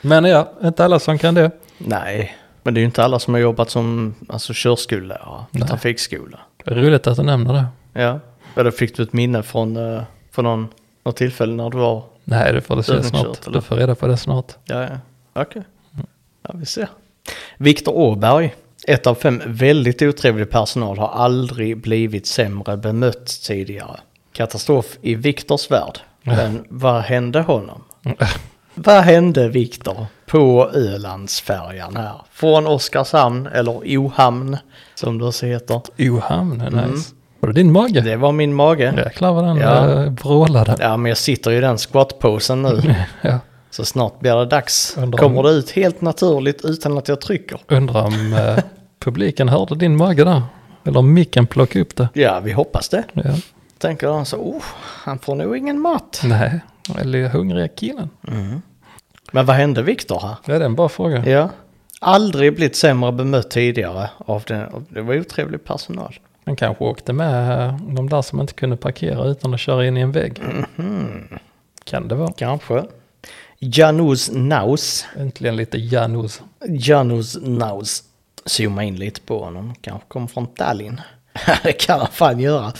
Men 0.00 0.24
ja, 0.24 0.52
inte 0.62 0.84
alla 0.84 0.98
som 0.98 1.18
kan 1.18 1.34
det. 1.34 1.50
Nej, 1.78 2.36
men 2.62 2.74
det 2.74 2.78
är 2.78 2.82
ju 2.82 2.86
inte 2.86 3.04
alla 3.04 3.18
som 3.18 3.34
har 3.34 3.40
jobbat 3.40 3.70
som 3.70 4.14
alltså, 4.28 4.52
körskollärare, 4.56 5.44
Nej. 5.50 5.68
trafikskola. 5.68 6.38
Roligt 6.64 7.06
att 7.06 7.16
du 7.16 7.22
nämner 7.22 7.52
det. 7.52 7.66
Ja, 8.00 8.20
eller 8.56 8.70
fick 8.70 8.96
du 8.96 9.02
ett 9.02 9.12
minne 9.12 9.42
från, 9.42 9.76
uh, 9.76 10.02
från 10.30 10.44
någon, 10.44 10.68
något 11.04 11.16
tillfälle 11.16 11.52
när 11.52 11.70
du 11.70 11.78
var... 11.78 12.02
Nej, 12.24 12.52
du 12.52 12.60
får 12.60 12.76
det 12.76 12.82
se 12.82 13.02
snart. 13.02 13.46
eller? 13.46 13.56
Du 13.56 13.62
får 13.62 13.76
reda 13.76 13.94
på 13.94 14.06
det 14.06 14.16
snart. 14.16 14.52
Ja, 14.64 14.82
ja. 14.82 14.98
Okej. 15.42 15.62
Ja, 16.48 16.54
vi 16.56 16.66
ser. 16.66 16.88
Viktor 17.56 17.96
Åberg, 17.96 18.54
ett 18.86 19.06
av 19.06 19.14
fem 19.14 19.42
väldigt 19.46 20.02
otrevlig 20.02 20.50
personal, 20.50 20.98
har 20.98 21.08
aldrig 21.08 21.80
blivit 21.80 22.26
sämre 22.26 22.76
bemött 22.76 23.26
tidigare. 23.46 24.00
Katastrof 24.32 24.98
i 25.02 25.14
Viktors 25.14 25.70
värld. 25.70 25.98
Men 26.22 26.64
vad 26.68 27.02
hände 27.02 27.40
honom? 27.40 27.84
Vad 28.80 29.02
hände 29.02 29.48
Viktor 29.48 30.06
på 30.26 30.70
Ölandsfärjan 30.74 31.96
här? 31.96 32.14
Från 32.30 32.66
Oskarshamn, 32.66 33.46
eller 33.46 33.98
Ohamn 33.98 34.56
som 34.94 35.18
det 35.18 35.24
också 35.24 35.46
heter. 35.46 35.80
Ohamn, 35.98 36.58
nice. 36.58 36.78
Mm. 36.78 37.00
Var 37.40 37.48
det 37.48 37.52
din 37.52 37.72
mage? 37.72 38.00
Det 38.00 38.16
var 38.16 38.32
min 38.32 38.54
mage. 38.54 38.94
Jäklar 38.96 39.32
vad 39.32 39.44
den 39.44 39.56
Ja. 39.56 39.90
ja. 39.90 40.10
vrålade. 40.10 40.76
Ja, 40.80 40.96
men 40.96 41.08
jag 41.08 41.18
sitter 41.18 41.50
i 41.50 41.60
den 41.60 41.78
squatposen 41.78 42.62
nu. 42.62 42.94
Ja. 43.22 43.38
Så 43.78 43.84
snart 43.84 44.20
blir 44.20 44.36
det 44.36 44.46
dags. 44.46 44.94
Undrar 44.96 45.24
om- 45.24 45.30
Kommer 45.36 45.42
det 45.42 45.50
ut 45.54 45.70
helt 45.70 46.00
naturligt 46.00 46.64
utan 46.64 46.98
att 46.98 47.08
jag 47.08 47.20
trycker? 47.20 47.60
Undrar 47.68 48.04
om 48.06 48.32
eh, 48.32 48.58
publiken 48.98 49.48
hörde 49.48 49.74
din 49.74 49.96
mage 49.96 50.24
där. 50.24 50.42
Eller 50.84 50.98
om 50.98 51.12
micken 51.14 51.46
plockade 51.46 51.80
upp 51.82 51.96
det. 51.96 52.08
Ja, 52.14 52.40
vi 52.40 52.52
hoppas 52.52 52.88
det. 52.88 53.04
Ja. 53.12 53.22
Tänker 53.78 54.08
han 54.08 54.26
så, 54.26 54.36
oh, 54.36 54.62
han 55.04 55.18
får 55.18 55.34
nog 55.34 55.56
ingen 55.56 55.80
mat. 55.80 56.20
Nej, 56.24 56.60
eller 57.00 57.28
hungriga 57.28 57.68
killen. 57.68 58.08
Men 59.32 59.46
vad 59.46 59.56
hände 59.56 59.82
Viktor 59.82 60.20
här? 60.20 60.36
Ja, 60.44 60.58
det 60.58 60.64
är 60.64 60.66
en 60.66 60.74
bra 60.74 60.88
fråga. 60.88 61.26
Ja. 61.26 61.48
Aldrig 62.00 62.54
blivit 62.54 62.76
sämre 62.76 63.12
bemött 63.12 63.50
tidigare 63.50 64.10
av 64.18 64.42
den. 64.46 64.86
Det 64.88 65.00
var 65.02 65.18
otrevlig 65.20 65.64
personal. 65.64 66.14
Han 66.44 66.56
kanske 66.56 66.84
åkte 66.84 67.12
med 67.12 67.66
eh, 67.68 67.76
de 67.88 68.08
där 68.08 68.22
som 68.22 68.40
inte 68.40 68.52
kunde 68.52 68.76
parkera 68.76 69.24
utan 69.24 69.54
att 69.54 69.60
köra 69.60 69.86
in 69.86 69.96
i 69.96 70.00
en 70.00 70.12
vägg. 70.12 70.42
Kan 71.84 72.08
det 72.08 72.14
vara. 72.14 72.32
Kanske. 72.36 72.84
Janus 73.60 74.30
Naus. 74.32 75.04
Äntligen 75.16 75.56
lite 75.56 75.78
Janus. 75.78 76.40
Janus 76.68 77.36
Naus. 77.42 78.02
Zooma 78.44 78.84
in 78.84 78.96
lite 78.96 79.20
på 79.20 79.44
honom. 79.44 79.74
Kanske 79.80 80.08
kommer 80.08 80.26
från 80.26 80.46
Tallinn. 80.46 81.00
det 81.62 81.72
kan 81.72 81.98
han 81.98 82.08
fan 82.12 82.40
göra. 82.40 82.72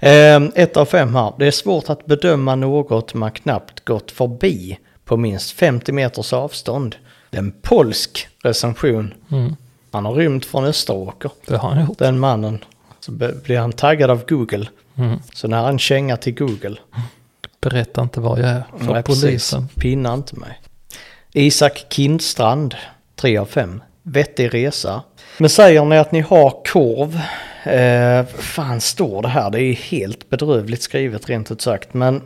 Ehm, 0.00 0.52
ett 0.54 0.76
av 0.76 0.84
fem 0.84 1.14
här. 1.14 1.32
Det 1.38 1.46
är 1.46 1.50
svårt 1.50 1.90
att 1.90 2.06
bedöma 2.06 2.54
något 2.54 3.14
man 3.14 3.30
knappt 3.30 3.84
gått 3.84 4.10
förbi 4.10 4.78
på 5.04 5.16
minst 5.16 5.50
50 5.50 5.92
meters 5.92 6.32
avstånd. 6.32 6.96
Det 7.30 7.36
är 7.36 7.42
en 7.42 7.52
polsk 7.62 8.28
recension. 8.42 9.14
Mm, 9.30 9.56
Han 9.92 10.04
har 10.04 10.14
rymt 10.14 10.44
från 10.44 10.64
Österåker. 10.64 11.30
det 11.46 11.56
har 11.56 11.70
han 11.70 11.86
gjort. 11.86 11.98
Den 11.98 12.18
mannen. 12.18 12.64
Så 13.00 13.12
blir 13.12 13.58
han 13.58 13.72
taggad 13.72 14.10
av 14.10 14.24
Google. 14.28 14.68
Mm. 14.96 15.18
Så 15.32 15.48
när 15.48 15.62
han 15.62 15.78
känga 15.78 16.16
till 16.16 16.34
Google. 16.34 16.76
Berätta 17.60 18.02
inte 18.02 18.20
var 18.20 18.38
jag 18.38 18.48
är 18.48 18.64
för 18.78 18.92
Nej, 18.92 19.02
precis. 19.02 19.22
polisen. 19.24 19.68
Pinna 19.68 20.14
inte 20.14 20.36
mig. 20.36 20.60
Isak 21.32 21.86
Kindstrand, 21.90 22.74
3 23.16 23.36
av 23.36 23.46
5. 23.46 23.82
Vettig 24.02 24.54
resa. 24.54 25.02
Men 25.38 25.50
säger 25.50 25.84
ni 25.84 25.98
att 25.98 26.12
ni 26.12 26.20
har 26.20 26.64
korv? 26.64 27.20
Eh, 27.64 28.26
fan 28.26 28.80
står 28.80 29.22
det 29.22 29.28
här? 29.28 29.50
Det 29.50 29.62
är 29.62 29.74
helt 29.74 30.30
bedrövligt 30.30 30.82
skrivet 30.82 31.28
rent 31.28 31.50
ut 31.50 31.60
sagt. 31.60 31.94
Men, 31.94 32.22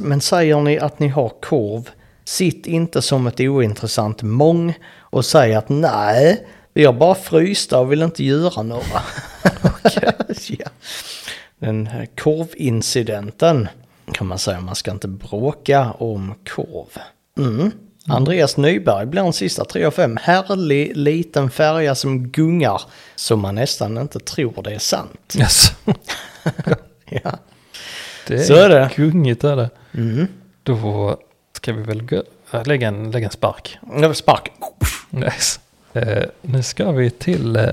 men 0.00 0.20
säger 0.20 0.60
ni 0.60 0.78
att 0.78 0.98
ni 0.98 1.08
har 1.08 1.28
korv? 1.28 1.90
Sitt 2.24 2.66
inte 2.66 3.02
som 3.02 3.26
ett 3.26 3.40
ointressant 3.40 4.22
mång 4.22 4.74
och 4.98 5.24
säg 5.24 5.54
att 5.54 5.68
nej, 5.68 6.46
vi 6.74 6.84
har 6.84 6.92
bara 6.92 7.14
frysta 7.14 7.78
och 7.78 7.92
vill 7.92 8.02
inte 8.02 8.24
göra 8.24 8.62
några. 8.62 9.02
ja. 10.48 10.68
Den 11.58 11.86
här 11.86 12.06
korvincidenten 12.06 13.68
kan 14.12 14.26
man 14.26 14.38
säga, 14.38 14.60
man 14.60 14.74
ska 14.74 14.90
inte 14.90 15.08
bråka 15.08 15.92
om 15.98 16.34
korv. 16.54 16.98
Mm. 17.38 17.70
Andreas 18.08 18.56
Nyberg 18.56 19.06
blir 19.06 19.22
en 19.22 19.32
sista 19.32 19.64
3 19.64 19.84
av 19.84 19.90
5. 19.90 20.16
Härlig 20.22 20.96
liten 20.96 21.50
färja 21.50 21.94
som 21.94 22.28
gungar 22.28 22.82
så 23.16 23.36
man 23.36 23.54
nästan 23.54 23.98
inte 23.98 24.18
tror 24.18 24.62
det 24.62 24.74
är 24.74 24.78
sant. 24.78 25.36
Yes. 25.38 25.72
Ja. 27.08 27.38
Det 28.26 28.34
är, 28.34 28.38
Så 28.38 28.54
är 28.54 28.68
det. 28.68 28.90
gungigt 28.96 29.44
är 29.44 29.56
det. 29.56 29.70
Mm. 29.94 30.26
Då 30.62 31.16
ska 31.52 31.72
vi 31.72 31.82
väl 31.82 32.02
gå, 32.02 32.22
äh, 32.52 32.66
lägga, 32.66 32.88
en, 32.88 33.10
lägga 33.10 33.26
en 33.26 33.32
spark. 33.32 33.78
Det 34.00 34.06
var 34.06 34.14
spark. 34.14 34.52
Nice. 35.10 35.60
Eh, 35.92 36.24
nu 36.42 36.62
ska 36.62 36.90
vi 36.92 37.10
till 37.10 37.56
eh, 37.56 37.68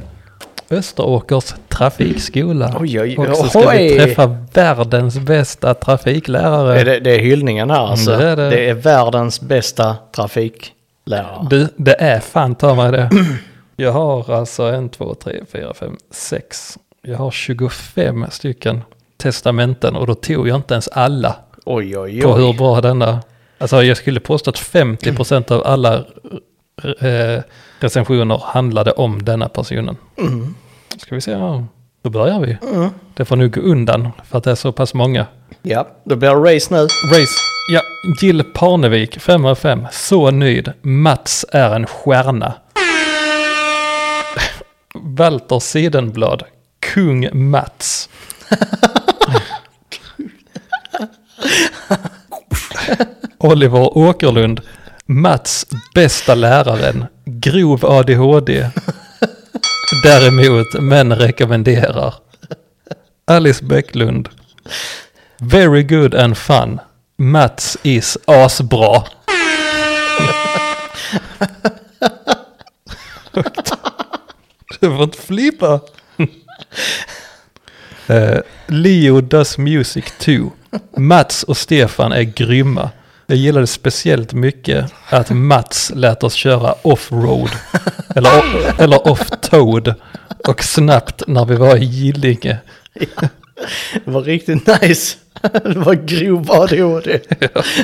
Österåkers 0.70 1.54
trafikskola. 1.70 2.76
Oj, 2.80 3.02
oj, 3.02 3.18
Och 3.18 3.38
så 3.38 3.48
ska 3.48 3.60
vi 3.70 3.78
oj. 3.92 3.98
träffa 3.98 4.38
världens 4.54 5.20
bästa 5.20 5.74
trafiklärare. 5.74 6.80
Är 6.82 6.86
det, 6.86 7.00
det 7.00 7.16
är 7.16 7.20
hyllningen 7.20 7.70
här 7.70 7.80
alltså. 7.88 8.12
Mm, 8.14 8.22
det 8.26 8.32
är 8.32 8.36
det. 8.36 8.50
det 8.50 8.70
är 8.70 8.74
världens 8.74 9.42
bästa 9.42 9.96
trafiklärare. 10.16 11.48
Du, 11.50 11.68
det 11.78 12.02
är 12.02 12.20
fan 12.20 12.56
ta 12.56 12.76
mig 12.76 12.92
det. 12.92 13.10
Jag 13.76 13.92
har 13.92 14.34
alltså 14.34 14.64
en, 14.64 14.90
två, 14.90 15.14
tre, 15.16 15.42
fyra, 15.52 15.74
fem, 15.74 15.98
sex. 16.12 16.78
Jag 17.02 17.18
har 17.18 17.32
25 17.32 18.26
stycken 18.32 18.82
testamenten 19.18 19.96
och 19.96 20.08
då 20.08 20.16
tog 20.16 20.48
jag 20.48 20.56
inte 20.56 20.74
ens 20.74 20.88
alla 20.88 21.36
Oj, 21.66 21.98
oj, 21.98 22.22
på 22.22 22.36
hur 22.36 22.50
oj. 22.52 22.58
bra 22.58 22.82
denna. 22.82 23.22
Alltså 23.58 23.84
jag 23.84 23.98
skulle 23.98 24.20
påstå 24.20 24.50
att 24.50 24.56
50% 24.58 25.52
av 25.52 25.68
alla 25.68 26.04
eh, 27.00 27.42
recensioner 27.80 28.42
handlade 28.44 28.92
om 28.92 29.24
denna 29.24 29.50
personen. 29.50 29.98
Mm. 30.18 30.56
Ska 30.98 31.16
vi 31.16 31.22
se 31.22 31.36
här. 31.36 31.66
Då 32.02 32.10
börjar 32.10 32.40
vi. 32.40 32.58
Mm. 32.76 32.90
Det 33.14 33.26
får 33.26 33.36
nu 33.36 33.50
gå 33.50 33.62
undan 33.62 34.12
för 34.24 34.38
att 34.38 34.44
det 34.44 34.52
är 34.52 34.56
så 34.56 34.72
pass 34.72 34.94
många. 34.94 35.26
Ja, 35.62 35.88
då 36.04 36.16
blir 36.16 36.30
det 36.30 36.56
race 36.56 36.74
nu. 36.74 36.82
Race. 36.84 37.34
Ja, 37.70 37.82
Jill 38.22 38.44
Parnevik, 38.44 39.20
5 39.20 39.46
av 39.46 39.56
5. 39.56 39.88
Så 39.92 40.32
nöjd. 40.32 40.74
Mats 40.82 41.46
är 41.52 41.76
en 41.76 41.86
stjärna. 41.86 42.54
Walter 44.94 45.60
Sidenblad. 45.60 46.44
Kung 46.80 47.50
Mats. 47.50 48.10
Oliver 53.38 53.98
Åkerlund. 53.98 54.62
Mats 55.06 55.66
bästa 55.96 56.36
läraren. 56.36 57.06
Grov 57.26 57.86
ADHD. 57.86 58.70
Däremot, 60.04 60.74
men 60.82 61.16
rekommenderar. 61.16 62.14
Alice 63.26 63.66
Bäcklund. 63.66 64.30
Very 65.38 65.84
good 65.84 66.16
and 66.16 66.38
fun. 66.38 66.80
Mats 67.18 67.78
is 67.84 68.18
asbra. 68.26 69.04
du 74.80 74.88
får 74.90 75.04
inte 75.04 75.18
flippa. 75.18 75.80
Eh, 78.08 78.40
Leo 78.68 79.22
does 79.22 79.58
music 79.58 80.06
too. 80.20 80.52
Mats 80.98 81.44
och 81.44 81.58
Stefan 81.58 82.12
är 82.12 82.24
grymma. 82.24 82.90
Jag 83.28 83.38
gillade 83.38 83.68
speciellt 83.68 84.34
mycket 84.34 84.94
att 85.10 85.30
Mats 85.30 85.92
lät 85.96 86.24
oss 86.24 86.34
köra 86.34 86.76
off-road. 86.82 87.50
Eller, 88.16 88.44
eller 88.82 89.08
off-toad. 89.08 89.94
Och 90.48 90.64
snabbt 90.64 91.24
när 91.28 91.46
vi 91.46 91.56
var 91.56 91.76
i 91.76 91.84
Gillinge. 91.86 92.58
Det 94.06 94.12
var 94.12 94.22
riktigt 94.22 94.82
nice. 94.82 95.18
Det 95.42 95.76
var 95.76 95.94
grov 95.94 96.52
ADHD. 96.52 97.20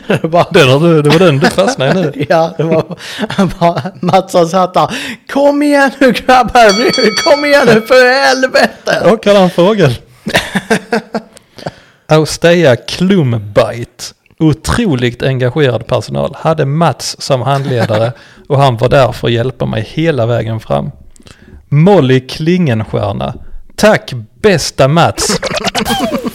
Det 0.07 0.23
var, 0.23 0.47
Den 0.53 0.69
har 0.69 0.79
du, 0.79 1.01
det 1.01 1.09
var 1.09 1.19
den 1.19 1.39
du 1.39 1.49
fastnade 1.49 1.99
i 1.99 2.03
nu. 2.03 2.25
ja, 2.29 2.53
det 2.57 2.63
var 2.63 2.97
bara 3.59 3.81
Mats 4.01 4.31
som 4.31 4.47
satt 4.47 4.73
där. 4.73 4.95
Kom 5.31 5.61
igen 5.63 5.91
nu 5.99 6.11
grabbar, 6.11 7.23
kom 7.23 7.45
igen 7.45 7.67
nu 7.67 7.81
för 7.81 8.25
helvete. 8.25 9.11
Och 9.11 9.23
kallar 9.23 9.39
han 9.39 9.49
fågel. 9.49 9.95
Austea 12.07 12.75
Klumbite. 12.75 14.03
Otroligt 14.39 15.23
engagerad 15.23 15.87
personal. 15.87 16.35
Hade 16.39 16.65
Mats 16.65 17.15
som 17.21 17.41
handledare 17.41 18.11
och 18.49 18.57
han 18.57 18.77
var 18.77 18.89
där 18.89 19.11
för 19.11 19.27
att 19.27 19.33
hjälpa 19.33 19.65
mig 19.65 19.87
hela 19.93 20.25
vägen 20.25 20.59
fram. 20.59 20.91
Molly 21.69 22.27
Klingenstierna. 22.27 23.33
Tack 23.75 24.13
bästa 24.41 24.87
Mats 24.87 25.39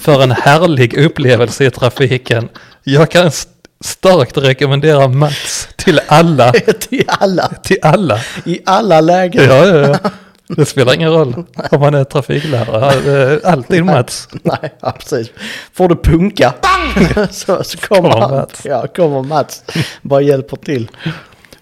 för 0.00 0.22
en 0.22 0.30
härlig 0.32 0.94
upplevelse 0.98 1.64
i 1.64 1.70
trafiken. 1.70 2.48
Jag 2.82 3.10
kan 3.10 3.26
st- 3.26 3.50
starkt 3.84 4.36
rekommendera 4.38 5.08
Mats 5.08 5.68
till 5.76 6.00
alla. 6.08 6.52
Till 6.80 7.04
alla, 7.08 7.48
Till 7.48 7.78
alla. 7.82 8.20
i 8.44 8.60
alla 8.66 9.00
lägen. 9.00 9.44
Ja, 9.44 9.66
ja, 9.66 9.76
ja. 10.02 10.10
Det 10.48 10.64
spelar 10.66 10.94
ingen 10.94 11.10
roll 11.10 11.34
om 11.70 11.80
man 11.80 11.94
är 11.94 12.04
trafiklärare. 12.04 13.40
Alltid 13.44 13.84
Mats. 13.84 14.28
Nej, 14.42 14.74
ja, 14.80 14.92
precis. 14.98 15.30
Får 15.72 15.88
du 15.88 15.96
punka 15.96 16.54
så, 17.30 17.64
så 17.64 17.78
kommer 17.78 18.10
Kommer. 18.10 18.28
Mats. 18.28 18.60
Ja, 18.64 18.86
kommer 18.86 19.22
Mats. 19.22 19.64
Bara 20.02 20.20
hjälper 20.20 20.56
till. 20.56 20.90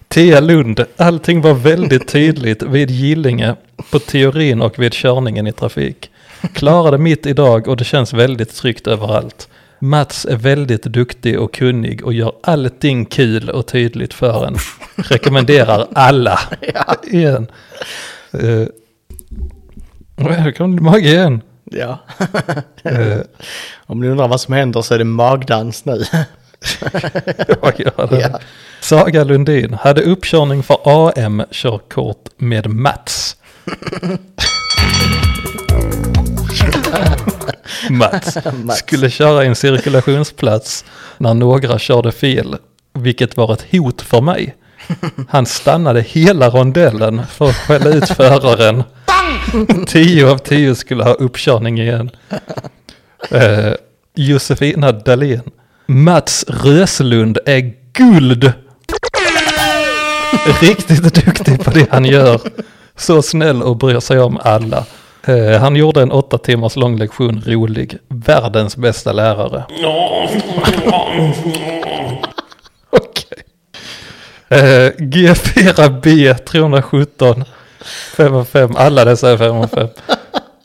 Tia 0.07 0.39
Lund, 0.39 0.85
allting 0.97 1.41
var 1.41 1.53
väldigt 1.53 2.07
tydligt 2.07 2.63
vid 2.63 2.91
Gillinge 2.91 3.55
på 3.91 3.99
teorin 3.99 4.61
och 4.61 4.79
vid 4.79 4.93
körningen 4.93 5.47
i 5.47 5.51
trafik. 5.51 6.09
Klarade 6.53 6.97
mitt 6.97 7.25
idag 7.25 7.67
och 7.67 7.77
det 7.77 7.83
känns 7.83 8.13
väldigt 8.13 8.55
tryggt 8.55 8.87
överallt. 8.87 9.47
Mats 9.79 10.25
är 10.25 10.35
väldigt 10.35 10.83
duktig 10.83 11.39
och 11.39 11.53
kunnig 11.53 12.05
och 12.05 12.13
gör 12.13 12.31
allting 12.43 13.05
kul 13.05 13.49
och 13.49 13.67
tydligt 13.67 14.13
för 14.13 14.45
en. 14.45 14.57
Rekommenderar 14.95 15.87
alla. 15.93 16.39
Igen. 17.03 17.47
Uh, 18.33 18.67
här 20.17 20.51
kom 20.51 20.83
mage 20.83 21.07
igen. 21.09 21.41
Ja. 21.63 21.99
Eh, 22.83 23.17
Om 23.85 23.99
ni 23.99 24.07
undrar 24.07 24.27
vad 24.27 24.41
som 24.41 24.53
händer 24.53 24.81
så 24.81 24.93
är 24.93 24.97
det 24.97 25.03
magdans 25.03 25.85
nu. 25.85 25.91
vad 27.61 27.79
gör 27.79 28.07
det? 28.09 28.19
Ja. 28.19 28.39
Saga 28.81 29.23
Lundin 29.23 29.73
hade 29.73 30.01
uppkörning 30.01 30.63
för 30.63 30.77
AM-körkort 30.83 32.29
med 32.37 32.69
Mats. 32.69 33.37
Mats 37.89 38.37
Mats. 38.53 38.79
skulle 38.79 39.09
köra 39.09 39.43
i 39.43 39.47
en 39.47 39.55
cirkulationsplats 39.55 40.85
när 41.17 41.33
några 41.33 41.79
körde 41.79 42.11
fel, 42.11 42.55
vilket 42.93 43.37
var 43.37 43.53
ett 43.53 43.65
hot 43.71 44.01
för 44.01 44.21
mig. 44.21 44.55
Han 45.29 45.45
stannade 45.45 46.01
hela 46.01 46.49
rondellen 46.49 47.21
för 47.27 47.49
att 47.49 47.55
skälla 47.55 47.89
ut 47.89 48.09
föraren. 48.09 48.83
Tio 49.87 50.31
av 50.31 50.37
tio 50.37 50.75
skulle 50.75 51.03
ha 51.03 51.13
uppkörning 51.13 51.79
igen. 51.79 52.09
Eh, 53.31 53.73
Josefina 54.15 54.91
Dahlén. 54.91 55.41
Mats 55.85 56.45
Röslund 56.47 57.37
är 57.45 57.73
guld! 57.93 58.51
Riktigt 60.61 61.03
duktig 61.25 61.63
på 61.63 61.71
det 61.71 61.87
han 61.91 62.05
gör. 62.05 62.39
Så 62.95 63.21
snäll 63.21 63.63
och 63.63 63.77
bryr 63.77 63.99
sig 63.99 64.19
om 64.19 64.39
alla. 64.43 64.85
Eh, 65.27 65.61
han 65.61 65.75
gjorde 65.75 66.01
en 66.01 66.11
åtta 66.11 66.37
timmars 66.37 66.75
lång 66.75 66.97
lektion 66.97 67.43
rolig. 67.45 67.97
Världens 68.07 68.77
bästa 68.77 69.11
lärare. 69.11 69.63
Eh, 74.53 74.91
G4B 74.97 76.33
317 76.33 77.43
5 78.15 78.35
av 78.35 78.45
5. 78.45 78.75
Alla 78.75 79.05
dessa 79.05 79.29
är 79.29 79.37
5 79.37 79.55
av 79.55 79.67
5. 79.67 79.87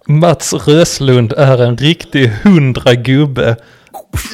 Mats 0.06 0.54
Röslund 0.54 1.32
är 1.32 1.62
en 1.62 1.76
riktig 1.76 2.28
hundra 2.28 2.94
gubbe. 2.94 3.56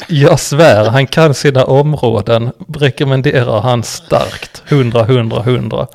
Jag 0.08 0.40
svär, 0.40 0.90
han 0.90 1.06
kan 1.06 1.34
sina 1.34 1.64
områden. 1.64 2.50
Rekommenderar 2.74 3.60
han 3.60 3.82
starkt. 3.82 4.62
100, 4.68 5.00
100, 5.00 5.42
100. 5.42 5.86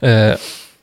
Eh, 0.00 0.34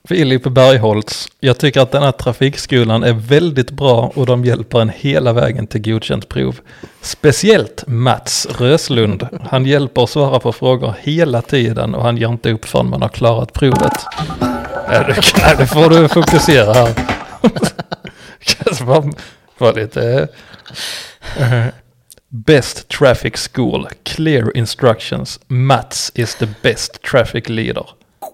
Filip 0.10 0.44
Bergholtz, 0.44 1.28
jag 1.40 1.58
tycker 1.58 1.82
att 1.82 1.92
den 1.92 2.04
här 2.04 2.12
trafikskolan 2.12 3.04
är 3.04 3.14
väldigt 3.14 3.72
bra 3.72 4.12
och 4.16 4.26
de 4.26 4.46
hjälper 4.46 4.82
en 4.82 4.90
hela 4.90 5.34
vägen 5.34 5.68
till 5.68 5.82
godkänt 5.82 6.30
prov. 6.30 6.60
Speciellt 7.02 7.84
Mats 7.88 8.48
Röslund. 8.60 9.28
Han 9.50 9.66
hjälper 9.66 10.04
att 10.04 10.10
svara 10.10 10.40
på 10.40 10.54
frågor 10.54 10.94
hela 11.02 11.42
tiden 11.42 11.96
och 11.96 12.04
han 12.04 12.18
ger 12.18 12.28
inte 12.28 12.52
upp 12.52 12.66
förrän 12.66 12.90
man 12.90 13.02
har 13.02 13.10
klarat 13.10 13.54
provet. 13.54 13.94
Nej, 14.90 15.04
det, 15.08 15.56
det 15.58 15.68
får 15.68 15.90
du 15.90 16.08
fokusera 16.08 16.74
här. 16.74 16.94
var 19.58 19.74
lite... 19.74 20.28
Eh, 21.38 21.66
best 22.30 22.88
traffic 22.88 23.50
school, 23.54 23.88
clear 24.04 24.58
instructions. 24.58 25.40
Mats 25.48 26.12
is 26.16 26.36
the 26.36 26.48
best 26.62 27.02
traffic 27.02 27.50
leader. 27.50 27.86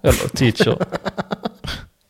Eller 0.04 0.28
teacher. 0.36 0.78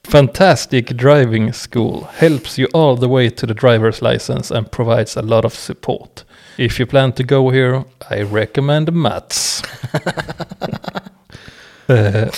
Fantastic 0.04 0.96
driving 0.98 1.54
school 1.54 2.08
helps 2.20 2.58
you 2.60 2.68
all 2.74 2.96
the 2.96 3.08
way 3.08 3.30
to 3.30 3.46
the 3.48 3.54
driver's 3.54 4.02
license 4.02 4.52
and 4.52 4.72
provides 4.72 5.18
a 5.18 5.22
lot 5.22 5.46
of 5.46 5.54
support. 5.54 6.24
If 6.58 6.80
you 6.80 6.86
plan 6.86 7.12
to 7.14 7.24
go 7.24 7.50
here, 7.50 7.84
I 8.10 8.22
recommend 8.24 8.92
Mats. 8.94 9.62
Eh, 11.88 12.30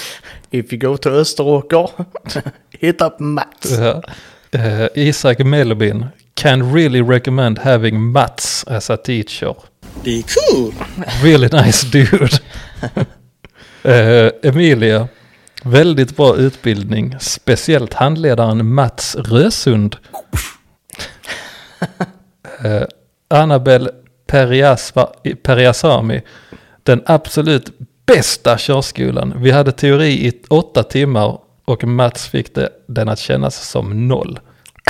If 0.52 0.72
you 0.74 0.78
go 0.78 0.98
to 0.98 1.10
Österåker, 1.10 1.90
hit 2.80 3.02
up 3.02 3.20
Mats. 3.20 3.72
Ja. 3.80 4.02
Eh, 4.52 4.88
Isak 4.96 5.40
Melbin 5.40 6.06
can 6.36 6.74
really 6.74 7.02
recommend 7.02 7.60
having 7.60 8.12
Mats 8.12 8.64
as 8.68 8.90
a 8.90 8.98
teacher. 8.98 9.56
Är 10.06 10.24
cool. 10.24 10.74
Really 11.24 11.50
nice 11.52 11.84
dude. 11.92 12.40
Eh, 13.84 14.32
Emilia, 14.44 15.08
väldigt 15.70 16.16
bra 16.18 16.36
utbildning, 16.36 17.16
speciellt 17.20 17.94
handledaren 17.94 18.74
Mats 18.74 19.16
Rösund. 19.16 19.96
Eh, 22.64 22.84
Annabel 23.30 23.90
Periasva- 24.28 25.36
Periasami, 25.44 26.22
den 26.84 27.04
absolut 27.06 27.72
bästa 28.06 28.58
körskolan. 28.58 29.34
Vi 29.38 29.52
hade 29.52 29.72
teori 29.72 30.28
i 30.28 30.42
åtta 30.48 30.84
timmar 30.84 31.40
och 31.66 31.84
Mats 31.84 32.28
fick 32.28 32.56
det, 32.56 32.70
den 32.88 33.10
att 33.10 33.20
kännas 33.20 33.70
som 33.70 34.08
noll. 34.08 34.40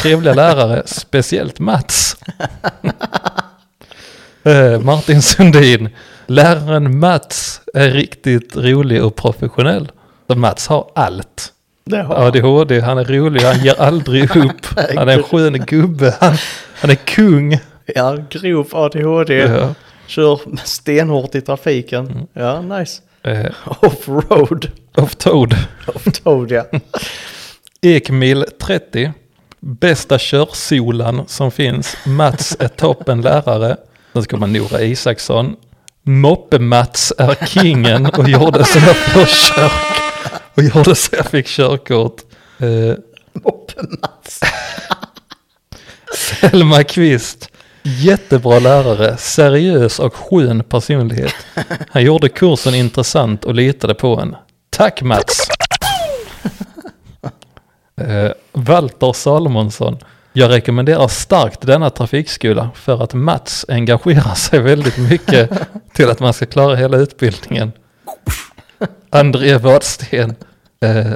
Trevliga 0.01 0.34
lärare, 0.34 0.84
speciellt 0.86 1.59
Mats. 1.59 2.17
Eh, 4.43 4.80
Martin 4.80 5.21
Sundin, 5.21 5.89
läraren 6.28 6.99
Mats 6.99 7.61
är 7.73 7.89
riktigt 7.91 8.55
rolig 8.55 9.03
och 9.03 9.15
professionell. 9.15 9.91
Mats 10.36 10.67
har 10.67 10.91
allt. 10.95 11.53
Det 11.86 11.97
har 12.03 12.15
han. 12.15 12.25
ADHD, 12.28 12.80
han 12.80 12.97
är 12.97 13.03
rolig, 13.05 13.41
han 13.41 13.59
ger 13.63 13.82
aldrig 13.82 14.36
upp. 14.36 14.65
Han 14.95 15.09
är 15.09 15.17
en 15.17 15.23
skön 15.23 15.65
gubbe, 15.65 16.15
han, 16.19 16.38
han 16.75 16.89
är 16.89 16.95
kung. 16.95 17.59
Ja, 17.95 18.17
grov 18.30 18.67
ADHD. 18.71 19.34
Ja. 19.38 19.73
Kör 20.07 20.39
stenhårt 20.63 21.36
i 21.36 21.41
trafiken. 21.41 22.28
Ja, 22.34 22.61
nice. 22.61 23.01
Eh, 23.23 23.51
Offroad. 23.82 24.71
off 24.95 25.15
Toad. 25.15 25.55
Off-toad 25.88 26.51
ja. 26.51 26.65
Ekmil 27.82 28.45
30. 28.61 29.11
Bästa 29.59 30.17
körsolan 30.19 31.23
som 31.28 31.51
finns. 31.51 31.97
Mats 32.05 32.57
är 32.59 32.67
toppen 32.67 33.21
lärare. 33.21 33.78
Sen 34.13 34.23
ska 34.23 34.38
man 34.38 34.53
Nora 34.53 34.82
Isaksson. 34.82 35.55
Moppe-Mats 36.03 37.13
är 37.17 37.45
kingen 37.45 38.05
och 38.05 38.30
gjorde 38.30 38.65
fick 38.65 39.28
kör 39.28 39.71
och 40.58 40.64
gjorde 40.64 40.95
så 40.95 41.16
jag 41.16 41.26
fick 41.26 41.47
körkort. 41.47 42.22
Eh, 42.60 42.95
Moppe-Mats. 43.34 44.39
Selma 46.16 46.84
Kvist. 46.84 47.49
Jättebra 47.84 48.60
lärare, 48.60 49.18
seriös 49.18 49.99
och 49.99 50.16
skön 50.16 50.64
personlighet. 50.64 51.34
Han 51.89 52.03
gjorde 52.03 52.30
kursen 52.30 52.76
intressant 52.76 53.45
och 53.45 53.55
litade 53.55 53.93
på 53.93 54.20
en. 54.20 54.36
Tack 54.70 55.01
Mats! 55.01 55.49
Eh, 58.01 58.32
Walter 58.51 59.14
Salomonsson. 59.14 59.97
Jag 60.34 60.51
rekommenderar 60.51 61.08
starkt 61.08 61.62
denna 61.62 61.89
trafikskola 61.89 62.70
för 62.76 63.03
att 63.03 63.14
Mats 63.14 63.66
engagerar 63.68 64.36
sig 64.36 64.60
väldigt 64.60 64.97
mycket 64.97 65.51
till 65.93 66.10
att 66.10 66.20
man 66.20 66.34
ska 66.34 66.45
klara 66.45 66.76
hela 66.76 66.97
utbildningen. 66.97 67.72
André 69.10 69.58
Wadsten. 69.58 70.36
Eh, 70.80 71.13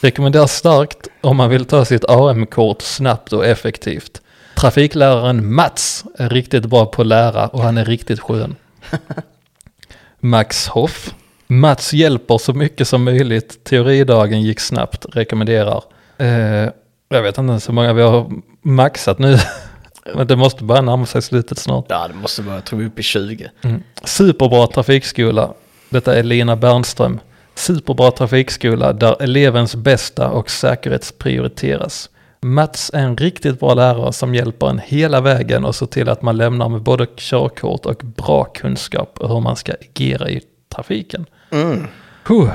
rekommenderar 0.00 0.46
starkt 0.46 1.08
om 1.20 1.36
man 1.36 1.50
vill 1.50 1.64
ta 1.64 1.84
sitt 1.84 2.04
AM-kort 2.08 2.82
snabbt 2.82 3.32
och 3.32 3.46
effektivt. 3.46 4.20
Trafikläraren 4.56 5.54
Mats 5.54 6.04
är 6.18 6.28
riktigt 6.28 6.66
bra 6.66 6.86
på 6.86 7.02
att 7.02 7.08
lära 7.08 7.48
och 7.48 7.62
han 7.62 7.78
är 7.78 7.84
riktigt 7.84 8.20
skön. 8.20 8.56
Max 10.20 10.68
Hoff. 10.68 11.14
Mats 11.46 11.92
hjälper 11.92 12.38
så 12.38 12.52
mycket 12.52 12.88
som 12.88 13.04
möjligt. 13.04 13.64
Teoridagen 13.64 14.42
gick 14.42 14.60
snabbt. 14.60 15.06
Rekommenderar. 15.12 15.84
Eh, 16.18 16.70
jag 17.08 17.22
vet 17.22 17.38
inte 17.38 17.60
så 17.60 17.72
många 17.72 17.92
vi 17.92 18.02
har 18.02 18.30
maxat 18.62 19.18
nu. 19.18 19.38
Men 20.14 20.26
det 20.26 20.36
måste 20.36 20.64
bara 20.64 20.80
närma 20.80 21.06
sig 21.06 21.22
slutet 21.22 21.58
snart. 21.58 21.84
Ja, 21.88 22.08
det 22.08 22.14
måste 22.14 22.42
vara, 22.42 22.54
jag 22.54 22.64
tror 22.64 22.78
vi 22.78 22.84
är 22.84 22.88
uppe 22.88 23.00
i 23.00 23.04
20. 23.04 23.50
Mm. 23.62 23.82
Superbra 24.04 24.66
trafikskola. 24.66 25.52
Detta 25.88 26.16
är 26.16 26.22
Lina 26.22 26.56
Bernström. 26.56 27.20
Superbra 27.60 28.10
trafikskola 28.10 28.92
där 28.92 29.22
elevens 29.22 29.76
bästa 29.76 30.30
och 30.30 30.50
säkerhet 30.50 31.18
prioriteras. 31.18 32.10
Mats 32.40 32.90
är 32.94 32.98
en 32.98 33.16
riktigt 33.16 33.60
bra 33.60 33.74
lärare 33.74 34.12
som 34.12 34.34
hjälper 34.34 34.66
en 34.70 34.78
hela 34.78 35.20
vägen 35.20 35.64
och 35.64 35.74
ser 35.74 35.86
till 35.86 36.08
att 36.08 36.22
man 36.22 36.36
lämnar 36.36 36.68
med 36.68 36.82
både 36.82 37.06
körkort 37.16 37.86
och 37.86 38.02
bra 38.04 38.44
kunskap 38.44 39.18
om 39.20 39.30
hur 39.30 39.40
man 39.40 39.56
ska 39.56 39.72
agera 39.72 40.28
i 40.28 40.40
trafiken. 40.74 41.26
Mm. 41.50 41.86
Huh. 42.28 42.50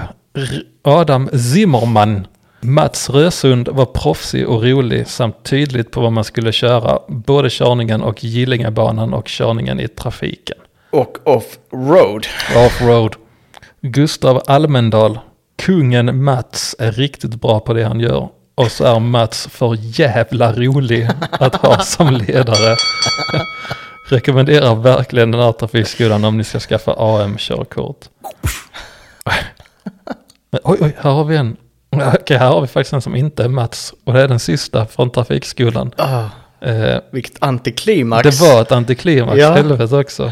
Adam 0.82 1.30
Zimmerman. 1.30 2.28
Mats 2.60 3.10
Rösund 3.10 3.68
var 3.68 3.86
proffsig 3.86 4.47
och 4.47 4.64
rolig 4.64 5.08
samt 5.08 5.43
tydligt 5.43 5.91
på 5.91 6.01
vad 6.01 6.12
man 6.12 6.24
skulle 6.24 6.51
köra, 6.51 6.99
både 7.08 7.49
körningen 7.49 8.01
och 8.01 8.24
Gillingabanan 8.24 9.14
och 9.14 9.28
körningen 9.28 9.80
i 9.80 9.88
trafiken. 9.88 10.58
Och 10.89 11.18
off-road. 11.24 12.26
Offroad. 12.56 13.16
Gustav 13.91 14.41
Almendal. 14.47 15.19
Kungen 15.57 16.23
Mats 16.23 16.75
är 16.79 16.91
riktigt 16.91 17.36
bra 17.36 17.59
på 17.59 17.73
det 17.73 17.83
han 17.83 17.99
gör. 17.99 18.29
Och 18.55 18.71
så 18.71 18.83
är 18.95 18.99
Mats 18.99 19.47
för 19.51 19.77
jävla 19.79 20.53
rolig 20.53 21.09
att 21.31 21.55
ha 21.55 21.79
som 21.83 22.11
ledare. 22.13 22.75
Rekommenderar 24.09 24.75
verkligen 24.75 25.31
den 25.31 25.41
här 25.41 25.51
trafikskolan 25.51 26.23
om 26.25 26.38
ni 26.38 26.43
ska 26.43 26.59
skaffa 26.59 26.93
AM-körkort. 26.97 28.05
Oj, 30.63 30.77
oj, 30.81 30.95
här 31.01 31.11
har 31.11 31.23
vi 31.25 31.36
en. 31.36 31.57
Okej, 32.13 32.38
här 32.38 32.47
har 32.47 32.61
vi 32.61 32.67
faktiskt 32.67 32.93
en 32.93 33.01
som 33.01 33.15
inte 33.15 33.43
är 33.43 33.47
Mats. 33.47 33.93
Och 34.03 34.13
det 34.13 34.21
är 34.21 34.27
den 34.27 34.39
sista 34.39 34.86
från 34.86 35.09
trafikskolan. 35.11 35.91
Ah, 35.97 36.23
Eh, 36.61 36.97
vilket 37.11 37.43
antiklimax. 37.43 38.23
det 38.39 38.45
var 38.45 38.61
ett 38.61 38.71
antiklimax, 38.71 39.38
Ja. 39.38 39.51
helvete 39.53 39.95
också. 39.95 40.31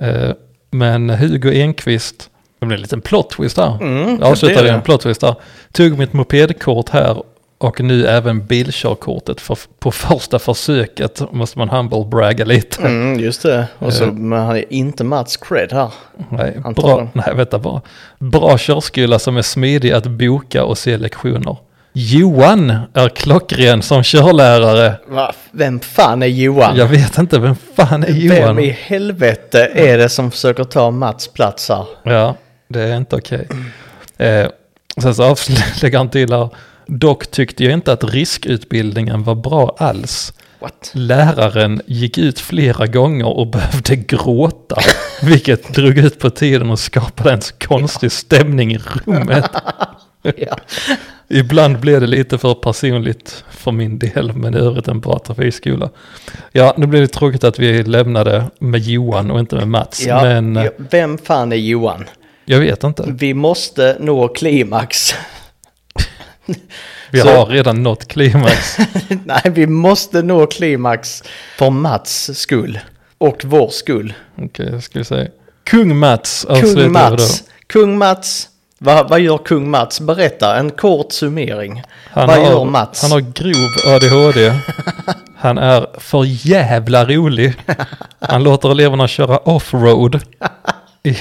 Eh, 0.00 0.30
men 0.70 1.10
Hugo 1.10 1.52
Enqvist, 1.52 2.30
det 2.62 2.66
blev 2.66 2.76
en 2.76 2.82
liten 2.82 3.00
plot 3.00 3.30
twist 3.30 3.56
här. 3.56 3.78
Mm, 3.80 4.18
Jag 4.20 4.42
är 4.42 4.64
en 4.64 4.82
plot 4.82 5.00
twist 5.00 5.20
där. 5.20 5.34
Tog 5.72 5.98
mitt 5.98 6.12
mopedkort 6.12 6.88
här 6.88 7.22
och 7.58 7.80
nu 7.80 8.06
även 8.06 8.46
bilkörkortet 8.46 9.40
för, 9.40 9.58
på 9.78 9.90
första 9.92 10.38
försöket. 10.38 11.22
Måste 11.32 11.58
man 11.58 11.68
humble 11.68 12.04
bragga 12.04 12.44
lite. 12.44 12.82
Mm, 12.82 13.20
just 13.20 13.42
det. 13.42 13.66
Och 13.78 13.92
så, 13.92 14.04
Eh. 14.04 14.12
men 14.12 14.38
han 14.46 14.56
är 14.56 14.72
inte 14.72 15.04
Mats 15.04 15.36
cred 15.36 15.72
här. 15.72 15.90
Nej, 16.28 16.56
bra, 16.76 17.08
nej, 17.12 17.34
vänta 17.34 17.58
bara. 17.58 17.80
Bra 18.18 18.58
körskola 18.58 19.18
som 19.18 19.36
är 19.36 19.42
smidig 19.42 19.92
att 19.92 20.06
boka 20.06 20.64
och 20.64 20.78
se 20.78 20.96
lektioner. 20.96 21.56
Johan 21.94 22.70
är 22.94 23.08
klockren 23.08 23.82
som 23.82 24.02
körlärare. 24.02 24.94
Va? 25.08 25.32
Vem 25.50 25.80
fan 25.80 26.22
är 26.22 26.26
Johan? 26.26 26.76
Jag 26.76 26.86
vet 26.86 27.18
inte, 27.18 27.38
vem 27.38 27.54
fan 27.76 28.02
är 28.04 28.28
Vem 28.28 28.42
Johan? 28.42 28.58
i 28.58 28.70
helvete 28.70 29.70
är 29.74 29.98
det 29.98 30.08
som 30.08 30.30
försöker 30.30 30.64
ta 30.64 30.90
Mats 30.90 31.28
plats 31.28 31.68
här? 31.68 31.84
Ja, 32.02 32.34
det 32.72 32.82
är 32.82 32.96
inte 32.96 33.16
okej. 33.16 33.48
Eh, 34.16 34.46
sen 35.02 35.14
så 35.14 35.24
avslutar 35.24 35.96
han 35.98 36.10
till 36.10 36.32
här. 36.32 36.48
Dock 36.86 37.26
tyckte 37.26 37.64
jag 37.64 37.72
inte 37.72 37.92
att 37.92 38.04
riskutbildningen 38.04 39.22
var 39.22 39.34
bra 39.34 39.76
alls. 39.78 40.32
What? 40.60 40.90
Läraren 40.94 41.80
gick 41.86 42.18
ut 42.18 42.40
flera 42.40 42.86
gånger 42.86 43.26
och 43.26 43.46
behövde 43.46 43.96
gråta. 43.96 44.80
Vilket 45.22 45.74
drog 45.74 45.98
ut 45.98 46.18
på 46.18 46.30
tiden 46.30 46.70
och 46.70 46.78
skapade 46.78 47.32
en 47.32 47.40
konstig 47.66 48.12
stämning 48.12 48.72
i 48.72 48.78
rummet. 48.78 49.50
Ja. 50.36 50.56
Ibland 51.28 51.80
blev 51.80 52.00
det 52.00 52.06
lite 52.06 52.38
för 52.38 52.54
personligt 52.54 53.44
för 53.50 53.72
min 53.72 53.98
del, 53.98 54.32
men 54.32 54.54
i 54.54 54.58
övrigt 54.58 54.88
en 54.88 55.00
bra 55.00 55.18
trafikskola. 55.18 55.90
Ja, 56.52 56.74
nu 56.76 56.86
blev 56.86 57.02
det 57.02 57.08
tråkigt 57.08 57.44
att 57.44 57.58
vi 57.58 57.82
lämnade 57.82 58.44
med 58.58 58.80
Johan 58.80 59.30
och 59.30 59.40
inte 59.40 59.56
med 59.56 59.68
Mats, 59.68 60.06
Ja, 60.06 60.22
men 60.22 60.54
ja, 60.54 60.70
vem 60.90 61.18
fan 61.18 61.52
är 61.52 61.56
Johan? 61.56 62.04
Jag 62.44 62.60
vet 62.60 62.84
inte. 62.84 63.04
Vi 63.08 63.34
måste 63.34 63.96
nå 64.00 64.28
klimax. 64.28 65.14
Vi 67.10 67.20
Så- 67.20 67.28
har 67.28 67.46
redan 67.46 67.82
nått 67.82 68.08
klimax. 68.08 68.76
Nej, 69.24 69.42
vi 69.44 69.66
måste 69.66 70.22
nå 70.22 70.46
klimax 70.46 71.22
för 71.58 71.70
Mats 71.70 72.38
skull. 72.38 72.78
Och 73.18 73.36
vår 73.44 73.68
skull. 73.68 74.14
Okej, 74.42 74.68
jag 74.72 74.82
skulle 74.82 75.04
säga. 75.04 75.28
Kung 75.64 75.96
Mats 75.98 76.44
avslutar 76.44 76.82
Kung 76.82 76.92
Mats. 76.92 77.42
Kung 77.66 77.98
Mats. 77.98 78.48
Vad, 78.78 79.08
vad 79.10 79.20
gör 79.20 79.38
kung 79.38 79.70
Mats? 79.70 80.00
Berätta 80.00 80.56
en 80.56 80.70
kort 80.70 81.12
summering. 81.12 81.82
Han 82.10 82.26
vad 82.28 82.38
har, 82.38 82.44
gör 82.50 82.64
Mats? 82.64 83.02
Han 83.02 83.10
har 83.10 83.20
grov 83.20 83.94
ADHD. 83.94 84.52
Han 85.36 85.58
är 85.58 85.86
för 85.98 86.24
jävla 86.46 87.04
rolig. 87.04 87.54
Han 88.20 88.42
låter 88.42 88.70
eleverna 88.70 89.08
köra 89.08 89.38
offroad. 89.38 90.20
I- 91.02 91.16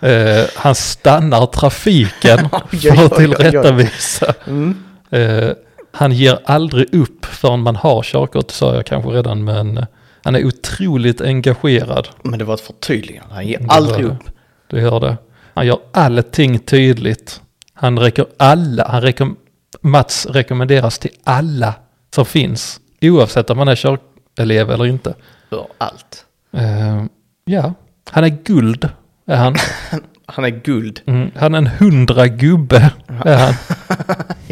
Eh, 0.00 0.44
han 0.56 0.74
stannar 0.74 1.46
trafiken 1.46 2.38
för 2.70 3.04
att 3.04 3.16
tillrättavisa. 3.16 4.34
Mm. 4.46 4.82
Eh, 5.10 5.50
han 5.92 6.12
ger 6.12 6.38
aldrig 6.44 6.94
upp 6.94 7.24
förrän 7.26 7.60
man 7.60 7.76
har 7.76 8.02
körkort, 8.02 8.50
sa 8.50 8.74
jag 8.74 8.86
kanske 8.86 9.10
redan, 9.10 9.44
men 9.44 9.86
han 10.22 10.34
är 10.34 10.44
otroligt 10.46 11.20
engagerad. 11.20 12.08
Men 12.22 12.38
det 12.38 12.44
var 12.44 12.54
ett 12.54 12.60
förtydligande. 12.60 13.34
Han 13.34 13.46
ger 13.46 13.58
Det 13.58 13.66
aldrig 13.68 14.06
var 14.06 14.12
det. 14.14 14.18
upp. 14.28 14.30
Du 14.66 14.80
hör 14.80 15.00
det. 15.00 15.16
Han 15.54 15.66
gör 15.66 15.78
allting 15.92 16.58
tydligt. 16.58 17.40
Han 17.74 17.98
räcker 17.98 18.26
alla, 18.36 18.88
han 18.88 19.02
rekom, 19.02 19.36
Mats 19.80 20.26
rekommenderas 20.26 20.98
till 20.98 21.10
alla 21.24 21.74
som 22.14 22.26
finns. 22.26 22.80
Oavsett 23.00 23.50
om 23.50 23.56
man 23.58 23.68
är 23.68 23.76
körelev 23.76 24.70
eller 24.70 24.86
inte. 24.86 25.14
För 25.50 25.66
allt. 25.78 26.24
Eh, 26.52 27.04
ja, 27.44 27.74
han 28.10 28.24
är 28.24 28.28
guld. 28.28 28.88
Är 29.30 29.36
han. 29.36 29.56
Han 30.26 30.44
är 30.44 30.48
guld. 30.48 31.00
Mm, 31.06 31.30
han 31.36 31.54
är 31.54 31.58
en 31.58 31.66
hundra 31.66 32.26
gubbe. 32.26 32.90
Är 33.24 33.36
han. 33.36 33.54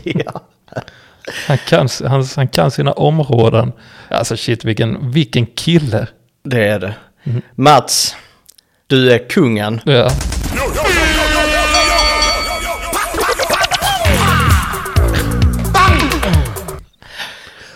Ja. 0.04 0.40
Han, 1.46 1.58
kan, 1.58 1.88
han, 2.06 2.24
han 2.36 2.48
kan 2.48 2.70
sina 2.70 2.92
områden. 2.92 3.72
Alltså 4.10 4.36
shit 4.36 4.64
vilken, 4.64 5.10
vilken 5.10 5.46
kille. 5.46 6.06
Det 6.42 6.64
är 6.66 6.78
det. 6.78 6.94
Mm. 7.24 7.42
Mats. 7.54 8.16
Du 8.86 9.12
är 9.12 9.28
kungen. 9.28 9.80
Ja. 9.84 10.10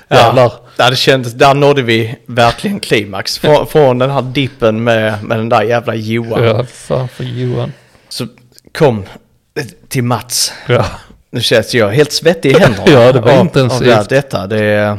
Jävlar. 0.08 0.61
Ja, 0.84 0.90
det 0.90 0.96
kändes, 0.96 1.32
där 1.32 1.54
nådde 1.54 1.82
vi 1.82 2.16
verkligen 2.26 2.80
klimax. 2.80 3.38
Från, 3.38 3.66
från 3.72 3.98
den 3.98 4.10
här 4.10 4.22
dippen 4.22 4.84
med, 4.84 5.24
med 5.24 5.38
den 5.38 5.48
där 5.48 5.62
jävla 5.62 5.94
Johan. 5.94 6.44
Ja, 6.44 6.64
fan 6.64 7.08
för 7.08 7.24
Johan. 7.24 7.72
Så 8.08 8.26
kom 8.78 9.04
till 9.88 10.04
Mats. 10.04 10.52
Ja. 10.68 10.84
Nu 11.30 11.40
känns 11.40 11.74
jag 11.74 11.88
helt 11.88 12.12
svettig 12.12 12.50
i 12.56 12.58
händerna. 12.58 12.84
Ja, 13.04 13.12
det 13.12 13.20
var 13.20 13.32
av- 13.32 13.40
intensivt. 13.40 13.80
Av 13.80 13.86
det, 13.86 13.94
här- 13.94 14.06
detta, 14.08 14.46
det, 14.46 14.98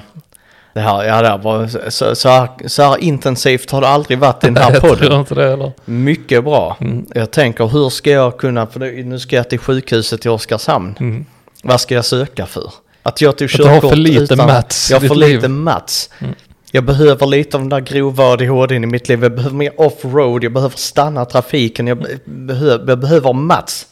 det 0.73 0.79
här, 0.81 1.03
ja, 1.03 1.21
det 1.21 1.43
var, 1.43 1.89
så, 1.89 2.15
så, 2.15 2.29
här, 2.29 2.49
så 2.67 2.83
här 2.83 2.97
intensivt 3.03 3.71
har 3.71 3.81
det 3.81 3.87
aldrig 3.87 4.19
varit 4.19 4.43
i 4.43 4.47
den 4.47 4.57
här 4.57 4.71
jag 4.73 4.81
tror 4.81 4.95
podden. 4.95 5.19
inte 5.19 5.35
det 5.35 5.49
heller. 5.49 5.71
Mycket 5.85 6.43
bra. 6.43 6.77
Mm. 6.81 7.05
Jag 7.15 7.31
tänker 7.31 7.67
hur 7.67 7.89
ska 7.89 8.09
jag 8.11 8.37
kunna, 8.37 8.67
för 8.67 8.79
nu 9.03 9.19
ska 9.19 9.35
jag 9.35 9.49
till 9.49 9.59
sjukhuset 9.59 10.25
i 10.25 10.29
Oskarshamn. 10.29 10.95
Mm. 10.99 11.25
Vad 11.63 11.81
ska 11.81 11.95
jag 11.95 12.05
söka 12.05 12.45
för? 12.45 12.71
Att 13.03 13.21
jag 13.21 13.37
tog 13.37 13.45
Att 13.45 13.57
du 13.57 13.63
har 13.63 13.73
körkort 13.73 13.89
för 13.89 13.97
lite 13.97 14.33
utan, 14.33 14.37
Mats 14.37 14.91
Jag 14.91 14.99
har 14.99 15.07
för 15.07 15.15
lite 15.15 15.41
liv. 15.41 15.49
Mats. 15.49 16.09
Mm. 16.19 16.35
Jag 16.71 16.83
behöver 16.83 17.25
lite 17.25 17.57
av 17.57 17.61
den 17.61 17.69
där 17.69 17.79
grova 17.79 18.23
ADHD 18.23 18.75
i 18.75 18.79
mitt 18.79 19.09
liv. 19.09 19.23
Jag 19.23 19.35
behöver 19.35 19.55
mer 19.55 19.81
offroad. 19.81 20.43
Jag 20.43 20.53
behöver 20.53 20.77
stanna 20.77 21.25
trafiken. 21.25 21.87
Jag, 21.87 21.97
be- 21.97 22.19
behöver, 22.25 22.89
jag 22.91 22.99
behöver 22.99 23.33
Mats. 23.33 23.87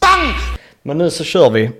Men 0.84 0.97
nu 0.97 1.09
så 1.09 1.24
kör 1.24 1.49
vi 1.49 1.72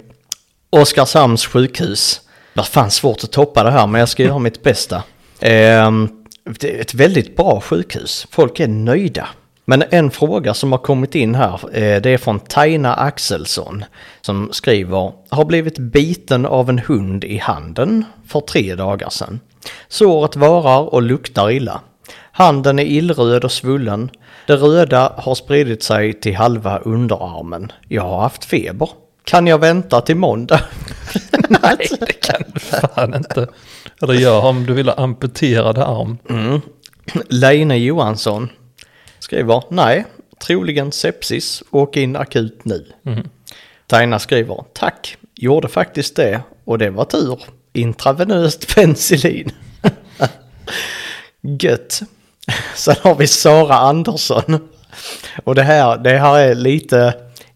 Oskarshamns 0.70 1.46
sjukhus. 1.46 2.22
Det 2.54 2.60
är 2.60 2.64
fan 2.64 2.92
svårt 2.92 3.24
att 3.24 3.32
toppa 3.32 3.64
det 3.64 3.72
här 3.72 3.88
men 3.88 4.00
jag 4.00 4.10
ska 4.10 4.24
göra 4.24 4.40
mitt 4.40 4.64
bästa. 4.64 5.04
Ehm, 5.40 6.10
det 6.60 6.78
är 6.78 6.82
ett 6.82 6.94
väldigt 6.94 7.36
bra 7.36 7.62
sjukhus. 7.62 8.28
Folk 8.32 8.60
är 8.60 8.68
nöjda. 8.68 9.28
Men 9.72 9.84
en 9.90 10.12
fråga 10.12 10.54
som 10.54 10.72
har 10.72 10.80
kommit 10.80 11.16
in 11.16 11.36
här, 11.36 11.60
eh, 11.74 12.02
det 12.02 12.10
är 12.10 12.18
från 12.18 12.40
Taina 12.40 12.94
Axelsson 12.94 13.86
som 14.22 14.50
skriver 14.52 15.12
har 15.30 15.46
blivit 15.46 15.80
biten 15.80 16.46
av 16.46 16.70
en 16.70 16.80
hund 16.80 17.24
i 17.24 17.38
handen 17.38 18.06
för 18.28 18.42
tre 18.42 18.76
dagar 18.76 19.10
sedan. 19.10 19.40
Såret 19.88 20.36
varar 20.36 20.94
och 20.94 21.02
luktar 21.02 21.52
illa. 21.52 21.82
Handen 22.32 22.80
är 22.80 22.84
illröd 22.84 23.44
och 23.44 23.52
svullen. 23.52 24.10
Det 24.48 24.56
röda 24.56 25.14
har 25.18 25.36
spridit 25.36 25.84
sig 25.84 26.14
till 26.14 26.36
halva 26.36 26.78
underarmen. 26.78 27.72
Jag 27.88 28.04
har 28.04 28.22
haft 28.22 28.46
feber. 28.46 28.90
Kan 29.24 29.48
jag 29.48 29.58
vänta 29.58 30.02
till 30.02 30.18
måndag? 30.18 30.62
Nej, 31.50 31.88
det 32.00 32.14
kan 32.22 32.42
du 32.54 32.60
fan 32.60 33.14
inte. 33.16 33.48
Eller 34.02 34.14
gör 34.14 34.46
om 34.46 34.66
du 34.66 34.74
vill 34.74 34.90
ha 34.90 34.96
amputerad 34.96 35.78
arm. 35.78 36.18
Mm. 36.30 36.62
Leine 37.30 37.78
Johansson 37.78 38.50
skriver 39.32 39.64
nej, 39.70 40.06
troligen 40.40 40.92
sepsis, 40.92 41.64
åk 41.72 41.98
in 41.98 42.16
akut 42.16 42.66
nu. 42.66 42.86
Mm. 43.06 43.30
Taina 43.88 44.20
skriver 44.20 44.64
tack, 44.74 45.18
gjorde 45.36 45.68
faktiskt 45.68 46.16
det 46.16 46.42
och 46.66 46.78
det 46.78 46.90
var 46.90 47.06
tur. 47.06 47.40
Intravenöst 47.74 48.68
penicillin. 48.76 49.52
Gött. 51.42 52.02
Sen 52.76 52.96
har 53.02 53.16
vi 53.16 53.28
Sara 53.28 53.76
Andersson. 53.76 54.70
Och 55.44 55.56
det 55.56 55.64
här, 55.64 55.98
det 55.98 56.18
här 56.18 56.40
är 56.40 56.56
lite, 56.56 57.14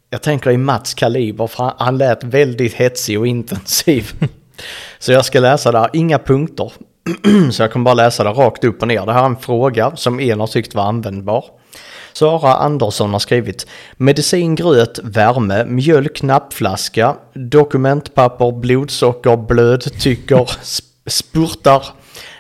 jag 0.09 0.21
tänker 0.21 0.51
i 0.51 0.57
Mats 0.57 0.93
kaliber 0.93 1.47
för 1.47 1.73
han, 1.77 1.97
lät 1.97 2.23
väldigt 2.23 2.73
hetsig 2.73 3.19
och 3.19 3.27
intensiv. 3.27 4.11
Så 4.99 5.11
jag 5.11 5.25
ska 5.25 5.39
läsa 5.39 5.71
där, 5.71 5.89
inga 5.93 6.19
punkter. 6.19 6.71
Så 7.51 7.63
jag 7.63 7.71
kommer 7.71 7.85
bara 7.85 7.93
läsa 7.93 8.23
det 8.23 8.29
rakt 8.29 8.63
upp 8.63 8.81
och 8.81 8.87
ner. 8.87 9.05
Det 9.05 9.13
här 9.13 9.21
är 9.21 9.25
en 9.25 9.37
fråga 9.37 9.95
som 9.95 10.19
en 10.19 10.39
har 10.39 10.47
tyckt 10.47 10.75
var 10.75 10.83
användbar. 10.83 11.45
Sara 12.15 12.53
Andersson 12.53 13.11
har 13.11 13.19
skrivit 13.19 13.65
medicin, 13.97 14.55
gröt, 14.55 14.99
värme, 15.03 15.65
mjölk, 15.65 16.21
nappflaska, 16.23 17.15
dokumentpapper, 17.33 18.51
blodsocker, 18.51 19.35
blödtycker, 19.37 20.45
sp- 20.63 20.83
spurtar, 21.07 21.85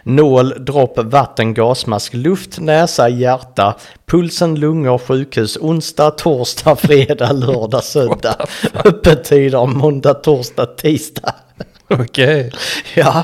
nål, 0.03 0.53
dropp, 0.65 0.99
vatten, 1.03 1.53
gasmask, 1.53 2.13
luft, 2.13 2.59
näsa, 2.59 3.09
hjärta, 3.09 3.75
pulsen, 4.05 4.55
lungor, 4.59 4.97
sjukhus, 4.97 5.57
onsdag, 5.57 6.11
torsdag, 6.11 6.75
fredag, 6.79 7.31
lördag, 7.31 7.83
söndag, 7.83 8.35
öppettider, 8.85 9.65
måndag, 9.65 10.13
torsdag, 10.13 10.65
tisdag. 10.65 11.33
Okej, 11.89 12.51
Ja, 12.95 13.23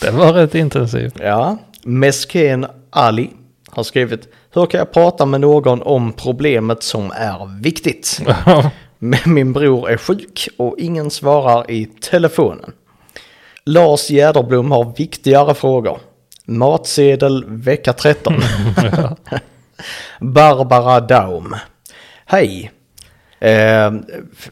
det 0.00 0.10
var 0.10 0.32
rätt 0.32 0.54
intensivt. 0.54 1.14
Ja, 1.20 1.58
Mesken 1.84 2.66
Ali 2.90 3.30
har 3.70 3.82
skrivit 3.82 4.28
Hur 4.52 4.66
kan 4.66 4.78
jag 4.78 4.92
prata 4.92 5.26
med 5.26 5.40
någon 5.40 5.82
om 5.82 6.12
problemet 6.12 6.82
som 6.82 7.10
är 7.10 7.60
viktigt? 7.62 8.20
Men 8.98 9.20
Min 9.26 9.52
bror 9.52 9.90
är 9.90 9.96
sjuk 9.96 10.48
och 10.56 10.74
ingen 10.78 11.10
svarar 11.10 11.70
i 11.70 11.86
telefonen. 11.86 12.72
Lars 13.64 14.10
Jäderblom 14.10 14.70
har 14.70 14.96
viktigare 14.96 15.54
frågor. 15.54 16.00
Matsedel 16.44 17.44
vecka 17.48 17.92
13. 17.92 18.34
Barbara 20.20 21.00
Daum. 21.00 21.56
Hej. 22.26 22.72
Eh, 23.38 23.92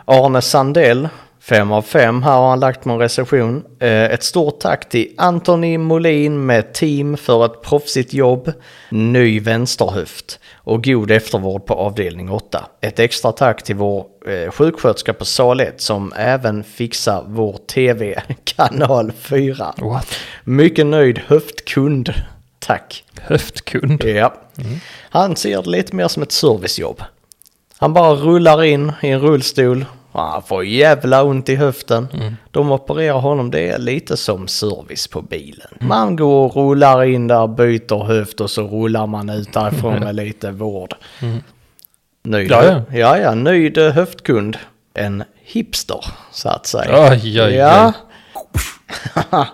Arne 0.05 0.43
Sandell, 0.43 1.09
fem 1.43 1.73
av 1.73 1.82
fem. 1.82 2.23
Här 2.23 2.32
har 2.32 2.51
han 2.51 2.60
lagt 2.60 2.85
med 2.85 2.94
en 2.94 2.98
recension. 3.01 3.64
Eh, 3.78 3.89
Ett 4.05 4.23
stort 4.23 4.60
tack 4.60 4.89
till 4.89 5.14
Anthony 5.16 5.78
Molin 5.78 6.47
med 6.47 6.73
team 6.74 7.16
för 7.16 7.44
ett 7.47 7.62
proffsigt 7.62 8.12
jobb, 8.12 8.52
ny 8.90 9.40
vänsterhöft 9.40 10.39
och 10.55 10.85
god 10.85 11.10
eftervård 11.10 11.66
på 11.66 11.74
avdelning 11.74 12.31
8. 12.31 12.66
Ett 12.81 12.98
extra 12.98 13.32
tack 13.32 13.62
till 13.62 13.77
vår 13.77 14.06
eh, 14.28 14.51
sjuksköterska 14.51 15.12
på 15.12 15.24
sal 15.24 15.60
1 15.60 15.81
som 15.81 16.12
även 16.16 16.64
fixar 16.64 17.24
vår 17.27 17.56
tv, 17.66 18.23
kanal 18.44 19.12
4. 19.12 19.74
What? 19.77 20.06
Mycket 20.44 20.86
nöjd 20.86 21.20
höftkund. 21.27 22.14
Tack. 22.59 23.05
Höftkund. 23.20 24.05
Ja. 24.05 24.35
Han 25.10 25.36
ser 25.36 25.62
det 25.62 25.70
lite 25.70 25.97
mer 25.97 26.09
som 26.09 26.23
ett 26.23 26.32
servicejobb. 26.32 27.02
Han 27.78 27.93
bara 27.93 28.14
rullar 28.14 28.62
in 28.64 28.93
i 29.02 29.09
en 29.09 29.20
rullstol. 29.20 29.85
Han 30.12 30.43
får 30.43 30.64
jävla 30.64 31.22
ont 31.22 31.48
i 31.48 31.55
höften. 31.55 32.09
De 32.51 32.72
opererar 32.72 33.18
honom. 33.18 33.51
Det 33.51 33.68
är 33.68 33.78
lite 33.78 34.16
som 34.16 34.48
service 34.48 35.09
på 35.09 35.22
bilen. 35.22 35.68
Man 35.80 36.16
går 36.16 36.44
och 36.44 36.56
rullar 36.56 37.05
in 37.05 37.28
där, 37.28 37.47
byter 37.47 38.05
höft 38.05 38.40
och 38.40 38.51
så 38.51 38.62
rullar 38.62 39.06
man 39.06 39.30
ut 39.30 39.52
därifrån 39.52 40.01
med 40.01 40.14
lite 40.14 40.51
vård. 40.51 40.94
Nöjd, 42.24 42.51
Ja, 42.51 42.64
ja. 42.64 42.82
ja, 42.93 43.18
ja, 43.18 43.34
nöjd 43.34 43.78
höftkund. 43.78 44.59
En 44.94 45.24
hipster, 45.44 46.05
så 46.32 46.48
att 46.48 46.66
säga. 46.66 47.10
Oj, 47.10 47.43
oj. 47.43 47.55
Ja. 47.55 47.93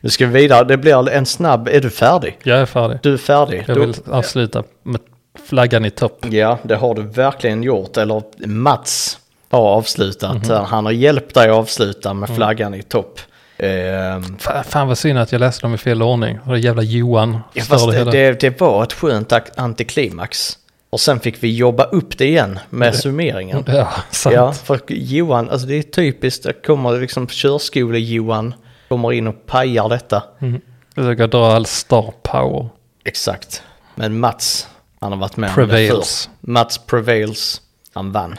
nu 0.00 0.10
ska 0.10 0.26
vi 0.26 0.32
vidare. 0.40 0.64
Det 0.64 0.76
blir 0.76 1.08
en 1.08 1.26
snabb. 1.26 1.68
Är 1.68 1.80
du 1.80 1.90
färdig? 1.90 2.38
Jag 2.42 2.58
är 2.58 2.66
färdig. 2.66 2.98
Du 3.02 3.12
är 3.12 3.18
färdig. 3.18 3.64
Jag 3.66 3.74
vill 3.74 3.94
avsluta 4.10 4.62
med 4.82 5.00
flaggan 5.44 5.84
i 5.84 5.90
topp. 5.90 6.26
Ja, 6.30 6.58
det 6.62 6.76
har 6.76 6.94
du 6.94 7.02
verkligen 7.02 7.62
gjort. 7.62 7.96
Eller 7.96 8.22
Mats 8.46 9.18
har 9.56 9.62
avslutat. 9.68 10.48
Mhm. 10.48 10.64
Han 10.64 10.84
har 10.84 10.92
hjälpt 10.92 11.34
dig 11.34 11.48
att 11.50 11.56
avsluta 11.56 12.14
med 12.14 12.28
Mm. 12.28 12.36
flaggan 12.36 12.74
i 12.74 12.82
topp. 12.82 13.20
Ehm, 13.58 14.38
Fan, 14.38 14.64
fan 14.64 14.88
vad 14.88 14.98
synd 14.98 15.18
att 15.18 15.32
jag 15.32 15.38
läste 15.38 15.62
dem 15.62 15.74
i 15.74 15.78
fel 15.78 16.02
ordning. 16.02 16.38
Och 16.46 16.52
det 16.52 16.58
jävla 16.60 16.82
Johan 16.82 17.38
ja, 17.52 17.62
fast 17.64 17.90
det, 17.90 18.04
det, 18.04 18.40
det 18.40 18.60
var 18.60 18.82
ett 18.82 18.92
skönt 18.92 19.32
antiklimax. 19.56 20.58
Och 20.90 21.00
sen 21.00 21.20
fick 21.20 21.42
vi 21.42 21.56
jobba 21.56 21.84
upp 21.84 22.18
det 22.18 22.26
igen 22.26 22.58
med 22.70 22.94
summeringen. 22.94 23.64
Ja, 23.66 23.88
sant. 24.10 24.34
Ja, 24.34 24.52
för 24.52 24.80
Johan, 24.88 25.50
alltså 25.50 25.66
det 25.66 25.74
är 25.74 25.82
typiskt. 25.82 26.42
Det 26.44 26.52
kommer 26.52 27.00
liksom 27.00 27.26
körskole-Johan, 27.26 28.54
kommer 28.88 29.12
in 29.12 29.26
och 29.26 29.46
pajar 29.46 29.88
detta. 29.88 30.22
Mm. 30.40 30.60
Försöka 30.94 31.26
dra 31.26 31.52
all 31.52 31.66
star 31.66 32.12
power. 32.22 32.68
Exakt. 33.04 33.62
Men 33.94 34.20
Mats, 34.20 34.68
han 35.00 35.12
har 35.12 35.18
varit 35.18 35.36
med 35.36 35.50
om 35.50 35.54
det 35.62 35.66
Prevails. 35.66 36.28
förr. 36.40 36.50
Mats 36.52 36.78
prevails. 36.78 37.60
Han 37.94 38.12
vann. 38.12 38.36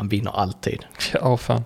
Han 0.00 0.08
vinner 0.08 0.30
alltid. 0.38 0.84
Ja, 1.12 1.36
fan. 1.36 1.64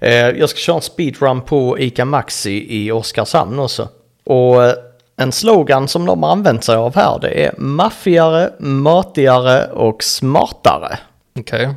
Eh, 0.00 0.12
jag 0.12 0.48
ska 0.48 0.58
köra 0.58 0.76
en 0.76 0.82
speedrun 0.82 1.40
på 1.40 1.78
ICA 1.78 2.04
Maxi 2.04 2.66
i 2.84 2.92
Oskarshamn 2.92 3.58
också. 3.58 3.88
Och 4.24 4.64
eh, 4.64 4.74
en 5.16 5.32
slogan 5.32 5.88
som 5.88 6.06
de 6.06 6.22
har 6.22 6.30
använt 6.32 6.64
sig 6.64 6.76
av 6.76 6.94
här 6.94 7.18
det 7.20 7.44
är 7.46 7.54
maffigare, 7.58 8.50
matigare 8.58 9.66
och 9.66 10.02
smartare. 10.02 10.98
Okej. 11.38 11.74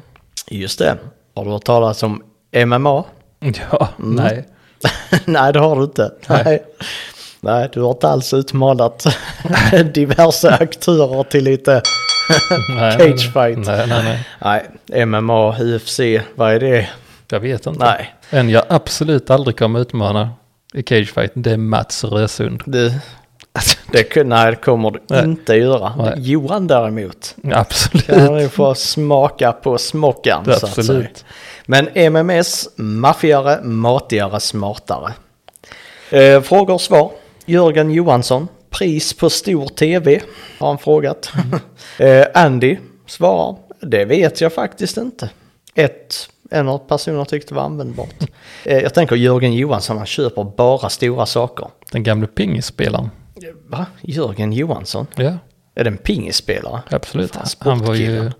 Just 0.48 0.80
det. 0.80 0.98
Har 1.36 1.46
du 1.46 1.52
hört 1.52 1.64
talas 1.64 2.04
om 2.04 2.24
MMA? 2.66 3.04
Ja, 3.72 3.88
Mm. 4.00 4.16
nej. 4.16 4.48
Nej, 5.26 5.54
det 5.54 5.60
har 5.60 5.76
du 5.76 5.84
inte. 5.84 6.12
Nej. 6.28 6.42
Nej. 6.46 6.64
Nej, 7.40 7.70
du 7.74 7.82
har 7.82 7.92
inte 7.92 8.08
alls 8.10 8.34
utmanat 8.34 9.06
diverse 9.94 10.50
aktörer 10.50 11.24
till 11.24 11.44
lite 11.44 11.82
nej 12.76 12.98
Cage 12.98 13.34
fight. 13.34 13.68
Nej, 13.68 13.88
nej, 13.88 14.04
nej. 14.04 14.26
Nej, 14.90 15.06
MMA, 15.06 15.56
UFC, 15.60 16.00
vad 16.36 16.54
är 16.54 16.60
det? 16.60 16.90
Jag 17.30 17.40
vet 17.40 17.66
inte. 17.66 17.86
Nej, 17.86 18.14
En 18.30 18.50
jag 18.50 18.64
absolut 18.70 19.30
aldrig 19.30 19.58
kommer 19.58 19.80
utmana 19.80 20.30
i 20.74 20.84
cagefight, 20.84 21.32
det 21.34 21.52
är 21.52 21.58
Mats 21.58 22.04
Rösund. 22.04 22.64
det, 22.66 22.94
det, 23.92 24.24
nej, 24.24 24.52
det 24.52 24.56
kommer 24.56 24.92
du 24.92 25.00
Nej. 25.10 25.24
inte 25.24 25.54
göra. 25.56 25.96
Nej. 25.96 26.14
Johan 26.18 26.68
däremot, 26.68 27.36
Absolut. 27.54 28.06
kan 28.06 28.34
du 28.34 28.50
få 28.50 28.76
smaka 28.76 29.52
på 29.52 29.78
smockan 29.78 30.46
så 30.46 30.52
att 30.52 30.60
säga. 30.60 30.72
Absolut. 30.72 31.26
Men 31.66 31.90
MMS, 31.96 32.70
maffigare, 32.76 33.62
matigare, 33.64 34.40
smartare. 34.40 35.14
Eh, 36.10 36.42
frågor 36.42 36.74
och 36.74 36.82
svar. 36.82 37.12
Jörgen 37.46 37.92
Johansson, 37.92 38.48
pris 38.72 39.14
på 39.14 39.30
stor 39.30 39.66
tv, 39.68 40.22
har 40.60 40.68
han 40.68 40.78
frågat. 40.78 41.32
eh, 42.00 42.26
Andy 42.34 42.78
svarar, 43.06 43.56
det 43.82 44.06
vet 44.06 44.42
jag 44.42 44.54
faktiskt 44.54 44.98
inte. 44.98 45.30
Ett, 45.76 46.30
en 46.52 46.70
av 46.70 46.78
personerna 46.78 47.26
tyckte 47.26 47.54
var 47.54 47.64
användbart. 47.64 48.16
eh, 48.66 48.78
jag 48.78 48.94
tänker 48.94 49.16
Jörgen 49.16 49.54
Johansson, 49.54 49.98
han 49.98 50.06
köper 50.06 50.44
bara 50.44 50.90
stora 50.90 51.26
saker. 51.26 51.68
Den 51.92 52.04
gamle 52.04 52.28
pingisspelaren. 52.28 53.10
Va? 53.68 53.86
Jörgen 54.02 54.54
Johansson? 54.54 55.08
Ja, 55.16 55.38
Är 55.76 55.84
det 55.84 55.90
en 55.90 55.98
pingisspelare? 55.98 56.82
absolut. 56.90 57.32
Fan, 57.32 57.46
Han 57.60 57.80
var, 57.80 57.96
ju, 57.96 58.32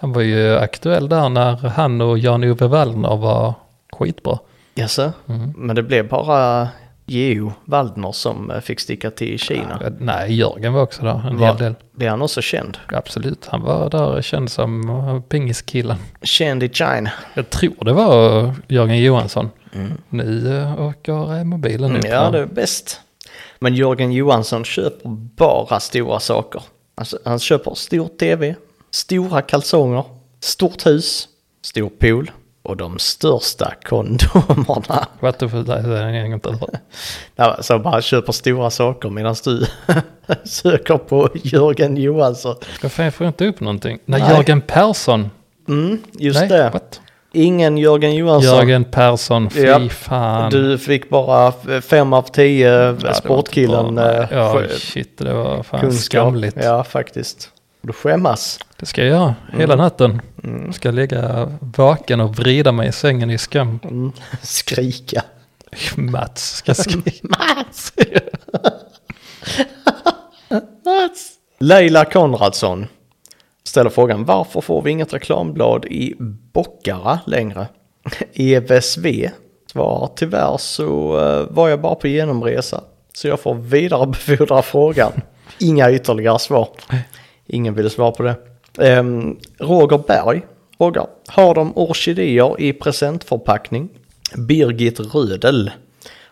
han 0.00 0.12
var 0.12 0.22
ju 0.22 0.56
aktuell 0.56 1.08
där 1.08 1.28
när 1.28 1.56
han 1.56 2.00
och 2.00 2.18
Jan-Ove 2.18 2.66
Wallner 2.66 3.16
var 3.16 3.54
skitbra. 3.92 4.38
Jaså? 4.74 5.12
Men 5.56 5.76
det 5.76 5.82
blev 5.82 6.08
bara 6.08 6.68
Geo 7.06 7.52
Waldner 7.64 8.12
som 8.12 8.50
eh, 8.50 8.60
fick 8.60 8.80
sticka 8.80 9.10
till 9.10 9.38
Kina. 9.38 9.78
Ja, 9.84 9.90
Nej, 9.98 10.34
Jörgen 10.34 10.72
var 10.72 10.82
också 10.82 11.02
där 11.02 11.28
en 11.28 11.36
Var- 11.36 11.46
hel 11.46 11.56
del. 11.56 11.74
Blev 11.92 12.10
han 12.10 12.22
också 12.22 12.40
känd? 12.42 12.78
Absolut, 12.88 13.46
han 13.46 13.60
var 13.62 13.90
där 13.90 14.22
känd 14.22 14.50
som 14.50 14.90
uh, 14.90 15.20
pingiskillen. 15.20 15.96
Känd 16.22 16.62
i 16.62 16.68
China. 16.68 17.10
Jag 17.34 17.50
tror 17.50 17.84
det 17.84 17.92
var 17.92 18.54
Jörgen 18.68 18.98
Johansson. 19.02 19.50
Nu 20.08 20.24
uh, 20.48 20.80
åker 20.86 21.44
mobilen. 21.44 21.90
Mm, 21.90 22.02
ja, 22.10 22.20
här. 22.20 22.32
det 22.32 22.38
är 22.38 22.46
bäst. 22.46 23.00
Men 23.58 23.74
Jörgen 23.74 24.12
Johansson 24.12 24.64
köper 24.64 25.08
bara 25.36 25.80
stora 25.80 26.20
saker. 26.20 26.62
Alltså, 26.94 27.18
han 27.24 27.38
köper 27.38 27.74
stor 27.74 28.08
tv, 28.08 28.54
stora 28.90 29.42
kalsonger, 29.42 30.04
stort 30.40 30.86
hus, 30.86 31.28
stor 31.62 31.88
pool 31.88 32.30
och 32.62 32.76
de 32.76 32.98
största 32.98 33.72
kondomerna. 33.84 35.06
Gång 35.20 36.40
till. 36.40 36.58
Ja, 37.36 37.56
Så 37.60 37.78
bara 37.78 38.02
köper 38.02 38.32
stora 38.32 38.70
saker 38.70 39.10
medan 39.10 39.34
du 39.44 39.66
söker 40.44 40.98
på 40.98 41.28
Jörgen 41.34 41.96
Johansson. 41.96 42.54
Vad 42.82 42.92
fan, 42.92 43.04
jag 43.04 43.14
får 43.14 43.26
inte 43.26 43.46
upp 43.46 43.60
någonting. 43.60 43.98
Nej, 44.04 44.20
Nej. 44.20 44.30
Jörgen 44.30 44.60
Persson. 44.60 45.30
Mm, 45.68 45.98
just 46.12 46.40
Nej, 46.40 46.48
det. 46.48 46.70
what? 46.72 47.00
Ingen 47.34 47.78
Jörgen 47.78 48.14
Johansson. 48.14 48.56
Jörgen 48.56 48.84
Persson, 48.84 49.50
fy 49.50 49.60
Ja, 49.60 49.88
fan. 49.88 50.50
Du 50.50 50.78
fick 50.78 51.08
bara 51.10 51.52
fem 51.82 52.12
av 52.12 52.22
tio 52.22 52.96
Ja, 53.04 53.14
sportkillen 53.14 53.86
inte 53.86 54.02
nej. 54.02 54.16
eh, 54.16 54.26
Ja, 54.38 54.62
shit, 54.78 55.18
det 55.18 55.34
var 55.34 55.62
fan 55.62 55.80
kunskap. 55.80 56.04
skamligt. 56.22 56.56
Ja, 56.62 56.84
faktiskt. 56.84 57.48
Du 57.82 57.92
skämmas. 57.92 58.58
Det 58.76 58.86
ska 58.86 59.00
jag 59.04 59.10
göra 59.10 59.34
hela 59.52 59.74
Mm. 59.74 59.78
natten. 59.84 60.20
Ska 60.72 60.90
ligga 60.90 61.52
vaken 61.60 62.20
och 62.20 62.36
vrida 62.36 62.72
mig 62.72 62.88
i 62.88 62.92
sängen 62.92 63.30
i 63.30 63.38
skam. 63.38 63.80
Mm. 63.84 64.12
Skrika. 64.42 65.22
Mats 65.96 66.54
ska 66.56 66.74
skrika. 66.74 67.10
Mats! 67.28 67.92
Mats! 70.84 71.32
Leila 71.58 72.04
Konradsson 72.04 72.86
ställer 73.64 73.90
frågan 73.90 74.24
varför 74.24 74.60
får 74.60 74.82
vi 74.82 74.90
inget 74.90 75.12
reklamblad 75.12 75.84
i 75.84 76.14
Bockara 76.52 77.20
längre? 77.26 77.66
EVSV 78.34 79.28
svarar 79.72 80.10
tyvärr 80.16 80.56
så 80.58 81.18
eh, 81.20 81.46
var 81.54 81.68
jag 81.68 81.80
bara 81.80 81.94
på 81.94 82.08
genomresa 82.08 82.80
så 83.14 83.28
jag 83.28 83.40
får 83.40 83.54
vidarebefordra 83.54 84.62
frågan. 84.62 85.12
Inga 85.58 85.90
ytterligare 85.92 86.38
svar. 86.38 86.68
Ingen 87.46 87.74
ville 87.74 87.90
svara 87.90 88.10
på 88.10 88.22
det. 88.22 88.36
Ehm, 88.78 89.36
Roger 89.58 89.98
Berg 90.06 90.42
frågar, 90.78 91.06
har 91.26 91.54
de 91.54 91.72
orkidéer 91.76 92.60
i 92.60 92.72
presentförpackning? 92.72 93.88
Birgit 94.36 95.00
Rödel 95.00 95.70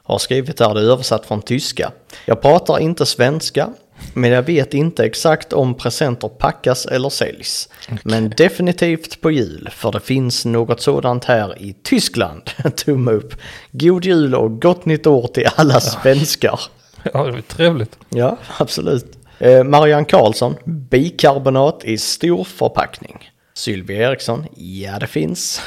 har 0.03 0.19
skrivit 0.19 0.57
där, 0.57 0.75
det 0.75 0.81
är 0.81 0.85
översatt 0.85 1.27
från 1.27 1.43
tyska. 1.43 1.93
Jag 2.27 2.43
pratar 2.43 2.79
inte 2.79 3.07
svenska, 3.07 3.69
men 4.15 4.31
jag 4.31 4.43
vet 4.43 4.75
inte 4.75 5.05
exakt 5.05 5.53
om 5.53 5.75
presenter 5.75 6.29
packas 6.29 6.87
eller 6.87 7.09
säljs. 7.09 7.69
Men 8.03 8.31
definitivt 8.31 9.21
på 9.21 9.31
jul, 9.31 9.69
för 9.73 9.93
det 9.93 10.01
finns 10.01 10.45
något 10.45 10.81
sådant 10.81 11.25
här 11.25 11.63
i 11.63 11.77
Tyskland. 11.83 12.43
Tumme 12.77 13.11
upp. 13.13 13.35
God 13.73 14.05
jul 14.05 14.35
och 14.35 14.63
gott 14.63 14.85
nytt 14.85 15.07
år 15.07 15.27
till 15.27 15.49
alla 15.57 15.81
svenskar. 15.81 16.61
Ja, 17.03 17.25
det 17.25 17.33
var 17.33 17.41
trevligt. 17.41 17.99
Ja, 18.09 18.37
absolut. 18.59 19.20
Eh, 19.41 19.65
Marianne 19.65 20.05
Karlsson, 20.05 20.57
bikarbonat 20.65 21.85
i 21.85 21.99
stor 21.99 22.45
förpackning. 22.45 23.31
Sylvia 23.55 24.11
Eriksson, 24.11 24.47
ja 24.57 24.99
det 24.99 25.07
finns. 25.07 25.63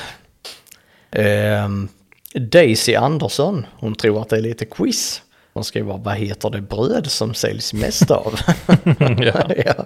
Ehm, 1.11 1.87
Daisy 2.33 2.95
Andersson, 2.95 3.65
hon 3.79 3.95
tror 3.95 4.21
att 4.21 4.29
det 4.29 4.37
är 4.37 4.41
lite 4.41 4.65
quiz. 4.65 5.21
De 5.53 5.63
skriver, 5.63 5.97
vad 5.97 6.15
heter 6.15 6.49
det 6.49 6.61
bröd 6.61 7.11
som 7.11 7.33
säljs 7.33 7.73
mest 7.73 8.11
av? 8.11 8.39
ja. 9.19 9.49
ja. 9.65 9.85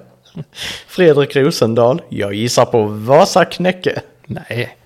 Fredrik 0.88 1.36
Rosendahl, 1.36 2.02
jag 2.10 2.34
gissar 2.34 2.66
på 2.66 2.84
Vasaknäcke. 2.84 4.02
Nej, 4.26 4.78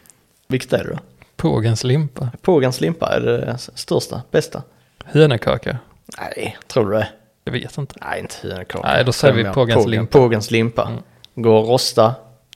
Vilket 0.48 0.74
är 0.74 0.84
det 0.84 0.90
då? 0.90 1.00
pågens 1.36 1.84
limpa. 1.84 2.30
Pågens 2.42 2.82
limpa 2.82 3.16
är 3.16 3.20
det 3.22 3.58
största, 3.76 4.22
bästa? 4.32 4.64
Hönökaka. 5.06 5.78
Nej, 6.20 6.58
tror 6.68 6.92
du 6.92 6.98
det? 6.98 7.08
Jag 7.54 7.60
vet 7.62 7.78
inte. 7.78 7.96
Nej, 8.02 8.20
inte 8.20 8.36
hönökaka. 8.42 8.88
Nej, 8.88 9.06
då 9.06 9.12
säger 9.12 9.34
vi. 9.34 9.44
Pågens 9.44 9.76
Pågen- 9.76 9.90
limpa. 9.92 10.18
Pågens 10.20 10.52
limpa. 10.52 10.92
Går 11.36 11.62
att 11.64 11.68
rosta. 11.70 12.16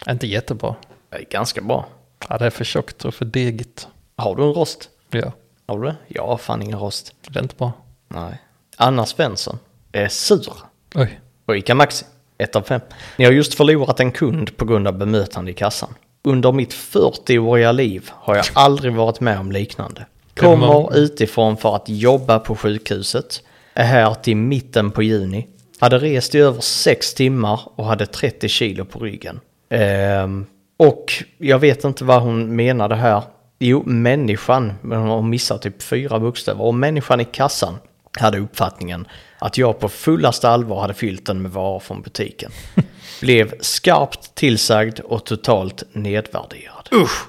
Inte 0.09 0.27
jättebra. 0.27 0.75
Det 1.09 1.17
är 1.17 1.25
ganska 1.29 1.61
bra. 1.61 1.85
Ja, 2.29 2.37
det 2.37 2.45
är 2.45 2.49
för 2.49 2.63
tjockt 2.63 3.05
och 3.05 3.13
för 3.13 3.25
degigt. 3.25 3.87
Har 4.17 4.35
du 4.35 4.43
en 4.43 4.53
rost? 4.53 4.89
Ja, 5.09 5.31
Har 5.67 5.79
du 5.79 5.87
det? 5.87 5.95
Jag 6.07 6.27
har 6.27 6.37
fan 6.37 6.61
ingen 6.61 6.79
rost. 6.79 7.13
det 7.27 7.39
är 7.39 7.43
inte 7.43 7.55
bra. 7.55 7.71
Nej. 8.07 8.41
Anna 8.77 9.05
Svensson 9.05 9.59
är 9.91 10.07
sur 10.07 10.53
Oj, 10.95 11.19
på 11.45 11.55
ICA 11.55 11.75
Maxi. 11.75 12.05
1 12.37 12.55
av 12.55 12.61
5. 12.61 12.81
Ni 13.17 13.25
har 13.25 13.31
just 13.31 13.53
förlorat 13.53 13.99
en 13.99 14.11
kund 14.11 14.57
på 14.57 14.65
grund 14.65 14.87
av 14.87 14.97
bemötande 14.97 15.51
i 15.51 15.53
kassan. 15.53 15.89
Under 16.23 16.51
mitt 16.51 16.73
40-åriga 16.73 17.71
liv 17.71 18.09
har 18.13 18.35
jag 18.35 18.45
aldrig 18.53 18.93
varit 18.93 19.19
med 19.19 19.39
om 19.39 19.51
liknande. 19.51 20.05
Kommer 20.37 20.97
utifrån 20.97 21.57
för 21.57 21.75
att 21.75 21.89
jobba 21.89 22.39
på 22.39 22.55
sjukhuset. 22.55 23.43
Är 23.75 23.83
här 23.83 24.13
till 24.13 24.37
mitten 24.37 24.91
på 24.91 25.03
juni. 25.03 25.47
Hade 25.79 25.97
rest 25.97 26.35
i 26.35 26.39
över 26.39 26.61
6 26.61 27.13
timmar 27.13 27.59
och 27.75 27.85
hade 27.85 28.05
30 28.05 28.47
kilo 28.47 28.85
på 28.85 28.99
ryggen. 28.99 29.39
Ehm, 29.69 30.45
och 30.77 31.13
jag 31.37 31.59
vet 31.59 31.83
inte 31.83 32.03
vad 32.03 32.21
hon 32.21 32.55
menade 32.55 32.95
här. 32.95 33.23
Jo, 33.59 33.83
människan, 33.85 34.73
men 34.81 34.99
hon 34.99 35.09
har 35.09 35.21
missat 35.21 35.61
typ 35.61 35.81
fyra 35.81 36.19
bokstäver. 36.19 36.61
Och 36.61 36.73
människan 36.73 37.21
i 37.21 37.25
kassan 37.25 37.75
hade 38.19 38.39
uppfattningen 38.39 39.07
att 39.39 39.57
jag 39.57 39.79
på 39.79 39.89
fullaste 39.89 40.49
allvar 40.49 40.81
hade 40.81 40.93
fyllt 40.93 41.25
den 41.25 41.41
med 41.41 41.51
varor 41.51 41.79
från 41.79 42.01
butiken. 42.01 42.51
Blev 43.21 43.53
skarpt 43.61 44.35
tillsagd 44.35 44.99
och 44.99 45.25
totalt 45.25 45.83
nedvärderad. 45.93 46.89
Usch! 46.91 47.25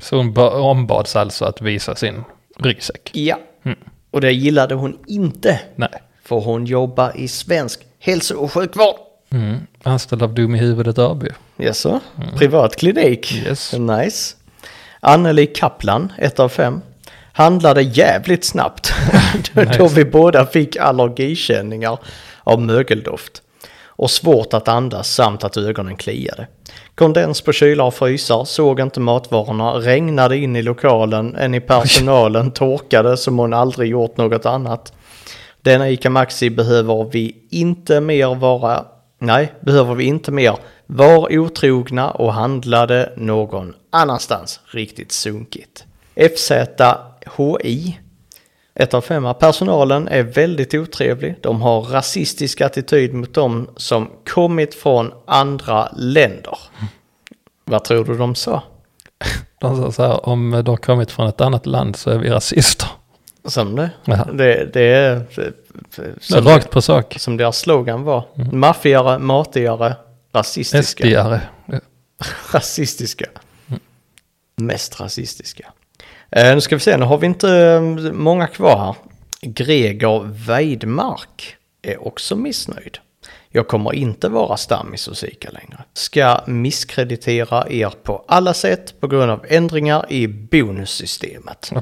så 0.00 0.16
hon 0.16 0.32
ba- 0.32 0.50
ombads 0.60 1.16
alltså 1.16 1.44
att 1.44 1.60
visa 1.60 1.94
sin 1.94 2.24
ryggsäck. 2.58 3.10
Ja, 3.12 3.38
och 4.14 4.20
det 4.20 4.32
gillade 4.32 4.74
hon 4.74 4.98
inte. 5.06 5.60
Nej. 5.76 5.88
För 6.24 6.36
hon 6.36 6.66
jobbar 6.66 7.12
i 7.16 7.28
svensk 7.28 7.80
hälso 7.98 8.36
och 8.36 8.52
sjukvård. 8.52 8.94
Mm. 9.30 9.58
Anställd 9.82 10.22
av 10.22 10.34
Dum 10.34 10.54
i 10.54 10.58
huvudet 10.58 10.98
AB. 10.98 11.24
Jaså? 11.56 12.00
Privat 12.36 12.76
klinik? 12.76 13.32
Yes. 13.34 13.72
Nice. 13.72 14.36
Anneli 15.00 15.46
Kaplan, 15.46 16.12
1 16.18 16.40
av 16.40 16.48
5. 16.48 16.80
Handlade 17.32 17.82
jävligt 17.82 18.44
snabbt. 18.44 18.92
då, 19.54 19.64
då 19.78 19.88
vi 19.88 20.04
båda 20.04 20.46
fick 20.46 20.76
allergikänningar 20.76 21.98
av 22.44 22.60
mögeldoft. 22.60 23.42
Och 23.96 24.10
svårt 24.10 24.54
att 24.54 24.68
andas 24.68 25.14
samt 25.14 25.44
att 25.44 25.56
ögonen 25.56 25.96
kliade. 25.96 26.46
Kondens 26.94 27.40
på 27.40 27.52
kylar 27.52 27.84
och 27.84 27.94
frysar, 27.94 28.44
såg 28.44 28.80
inte 28.80 29.00
matvarorna, 29.00 29.72
regnade 29.72 30.36
in 30.36 30.56
i 30.56 30.62
lokalen, 30.62 31.36
en 31.36 31.54
i 31.54 31.60
personalen 31.60 32.50
torkade 32.50 33.16
som 33.16 33.38
hon 33.38 33.52
aldrig 33.52 33.90
gjort 33.90 34.16
något 34.16 34.46
annat. 34.46 34.92
Denna 35.62 35.90
ICA 35.90 36.10
Maxi 36.10 36.50
behöver 36.50 37.04
vi 37.12 37.36
inte 37.50 38.00
mer 38.00 38.34
vara, 38.34 38.84
nej, 39.18 39.52
behöver 39.60 39.94
vi 39.94 40.04
inte 40.04 40.32
mer. 40.32 40.56
Var 40.86 41.38
otrogna 41.38 42.10
och 42.10 42.32
handlade 42.32 43.12
någon 43.16 43.74
annanstans. 43.90 44.60
Riktigt 44.66 45.12
sunkigt. 45.12 45.84
FZHI. 46.16 47.98
Ett 48.74 48.94
av 48.94 49.00
femma. 49.00 49.34
Personalen 49.34 50.08
är 50.08 50.22
väldigt 50.22 50.74
otrevlig. 50.74 51.34
De 51.40 51.62
har 51.62 51.82
rasistisk 51.82 52.60
attityd 52.60 53.14
mot 53.14 53.34
dem 53.34 53.70
som 53.76 54.10
kommit 54.28 54.74
från 54.74 55.12
andra 55.26 55.88
länder. 55.96 56.58
Vad 57.64 57.84
tror 57.84 58.04
du 58.04 58.18
de 58.18 58.34
sa? 58.34 58.62
De 59.60 59.76
sa 59.76 59.92
så 59.92 60.02
här, 60.02 60.28
om 60.28 60.50
de 60.50 60.70
har 60.70 60.76
kommit 60.76 61.10
från 61.10 61.28
ett 61.28 61.40
annat 61.40 61.66
land 61.66 61.96
så 61.96 62.10
är 62.10 62.18
vi 62.18 62.30
rasister. 62.30 62.88
Som 63.44 63.76
det? 63.76 63.90
Jaha. 64.04 64.28
Det, 64.32 64.70
det 64.72 64.80
är... 64.80 65.26
Som, 66.20 66.44
Rakt 66.44 66.70
på 66.70 66.82
sak. 66.82 67.16
som 67.18 67.36
deras 67.36 67.58
slogan 67.58 68.02
var. 68.02 68.24
Maffigare, 68.52 69.18
matigare, 69.18 69.96
rasistiska. 70.32 71.04
SD-are. 71.04 71.40
Rasistiska. 72.52 73.26
Mest 74.56 75.00
rasistiska. 75.00 75.72
Eh, 76.36 76.54
nu 76.54 76.60
ska 76.60 76.76
vi 76.76 76.80
se, 76.80 76.96
nu 76.96 77.04
har 77.04 77.18
vi 77.18 77.26
inte 77.26 77.50
eh, 77.50 78.12
många 78.12 78.46
kvar 78.46 78.78
här. 78.78 78.94
Greger 79.40 80.20
Weidmark 80.46 81.56
är 81.82 82.06
också 82.06 82.36
missnöjd. 82.36 82.98
Jag 83.48 83.68
kommer 83.68 83.94
inte 83.94 84.28
vara 84.28 84.56
stammis 84.56 85.08
hos 85.08 85.24
ICA 85.24 85.50
längre. 85.50 85.84
Ska 85.92 86.40
misskreditera 86.46 87.70
er 87.70 87.92
på 88.02 88.24
alla 88.28 88.54
sätt 88.54 89.00
på 89.00 89.06
grund 89.06 89.30
av 89.30 89.44
ändringar 89.48 90.12
i 90.12 90.28
bonussystemet. 90.28 91.72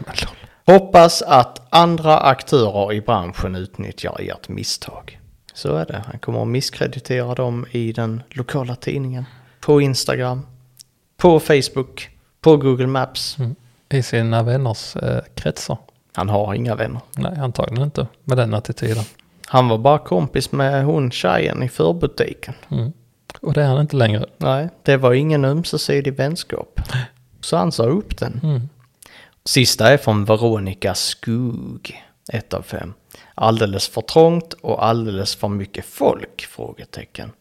Hoppas 0.67 1.23
att 1.23 1.67
andra 1.71 2.19
aktörer 2.19 2.93
i 2.93 3.01
branschen 3.01 3.55
utnyttjar 3.55 4.17
ert 4.21 4.49
misstag. 4.49 5.21
Så 5.55 5.77
är 5.77 5.87
det. 5.87 6.05
Han 6.07 6.19
kommer 6.19 6.43
att 6.43 6.49
misskreditera 6.49 7.35
dem 7.35 7.67
i 7.71 7.93
den 7.93 8.23
lokala 8.31 8.75
tidningen. 8.75 9.25
På 9.61 9.81
Instagram. 9.81 10.47
På 11.17 11.41
Facebook. 11.41 12.09
På 12.41 12.57
Google 12.57 12.87
Maps. 12.87 13.39
Mm. 13.39 13.55
I 13.93 14.03
sina 14.03 14.43
vänners 14.43 14.97
eh, 14.97 15.21
kretsar. 15.35 15.79
Han 16.15 16.29
har 16.29 16.55
inga 16.55 16.75
vänner. 16.75 17.01
Nej, 17.17 17.39
antagligen 17.39 17.85
inte. 17.85 18.07
Med 18.25 18.37
den 18.37 18.55
attityden. 18.55 19.05
Han 19.47 19.69
var 19.69 19.79
bara 19.79 19.99
kompis 19.99 20.53
med 20.53 20.85
hon 20.85 21.11
tjejen 21.11 21.63
i 21.63 21.69
förbutiken. 21.69 22.55
Mm. 22.69 22.93
Och 23.41 23.53
det 23.53 23.63
är 23.63 23.67
han 23.67 23.81
inte 23.81 23.97
längre. 23.97 24.27
Nej, 24.37 24.69
det 24.83 24.97
var 24.97 25.13
ingen 25.13 25.45
ömsesidig 25.45 26.17
vänskap. 26.17 26.81
Så 27.41 27.57
han 27.57 27.73
sa 27.73 27.85
upp 27.85 28.19
den. 28.19 28.41
Mm. 28.43 28.69
Sista 29.45 29.93
är 29.93 29.97
från 29.97 30.25
Veronica 30.25 30.95
Skog. 30.95 32.03
1 32.33 32.55
av 32.55 32.63
5. 32.63 32.95
Alldeles 33.35 33.89
för 33.89 34.01
trångt 34.01 34.53
och 34.53 34.85
alldeles 34.85 35.35
för 35.35 35.49
mycket 35.49 35.85
folk? 35.85 36.47
Frågetecken. 36.51 37.33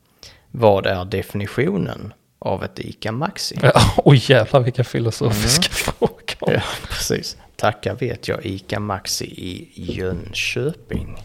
Vad 0.52 0.86
är 0.86 1.06
definitionen 1.06 2.14
av 2.40 2.64
ett 2.64 2.80
ICA 2.80 3.12
Maxi? 3.12 3.60
Ja, 3.62 3.72
oj 3.98 4.24
jävlar 4.28 4.60
vilka 4.60 4.84
filosofiska 4.84 5.70
frågor. 5.70 6.21
Ja, 6.48 6.62
precis. 6.90 7.38
Tacka 7.56 7.94
vet 7.94 8.28
jag 8.28 8.46
ICA 8.46 8.80
Maxi 8.80 9.26
i 9.26 9.70
Jönköping. 9.76 11.18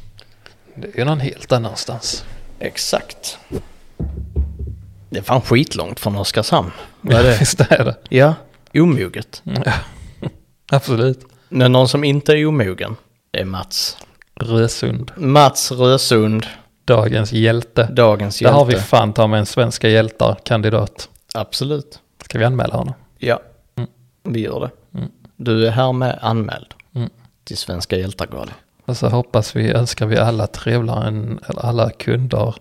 Det 0.74 0.86
är 0.94 0.98
ju 0.98 1.04
någon 1.04 1.20
helt 1.20 1.52
annanstans. 1.52 2.24
Exakt. 2.58 3.38
Det 5.10 5.18
är 5.18 5.22
fan 5.22 5.40
skitlångt 5.40 6.00
från 6.00 6.16
Oskarshamn. 6.16 6.70
Vad 7.00 7.14
är 7.14 7.22
det? 7.22 7.36
Visst 7.40 7.60
är 7.60 7.84
det. 7.84 7.96
Ja, 8.08 8.34
omoget. 8.74 9.42
Ja. 9.64 9.72
Absolut. 10.72 11.20
Men 11.48 11.72
någon 11.72 11.88
som 11.88 12.04
inte 12.04 12.32
är 12.32 12.46
omogen, 12.46 12.96
det 13.30 13.40
är 13.40 13.44
Mats. 13.44 13.96
Rösund. 14.40 15.12
Mats 15.16 15.72
Rösund, 15.72 16.46
Dagens 16.84 17.32
hjälte. 17.32 17.88
dagens 17.92 18.38
Där 18.38 18.44
hjälte. 18.44 18.56
har 18.58 18.64
vi 18.64 18.76
fan 18.76 19.12
ta 19.12 19.26
med 19.26 19.38
en 19.40 19.46
svenska 19.46 19.88
hjältar-kandidat. 19.88 21.08
Absolut. 21.34 22.00
Ska 22.24 22.38
vi 22.38 22.44
anmäla 22.44 22.76
honom? 22.76 22.94
Ja, 23.18 23.40
Mm. 23.76 23.90
vi 24.22 24.40
gör 24.40 24.60
det. 24.60 24.70
Du 25.36 25.66
är 25.66 25.70
här 25.70 25.92
med 25.92 26.18
anmäld 26.22 26.66
Mm. 26.94 27.10
till 27.44 27.56
Svenska 27.56 27.96
hjältargalan. 27.96 28.54
Och 28.84 28.96
så 28.96 29.08
hoppas 29.08 29.56
vi, 29.56 29.70
önskar 29.70 30.06
vi 30.06 30.16
alla 30.16 30.46
trevlaren, 30.46 31.40
eller 31.48 31.60
alla 31.66 31.90
kunder, 31.90 32.54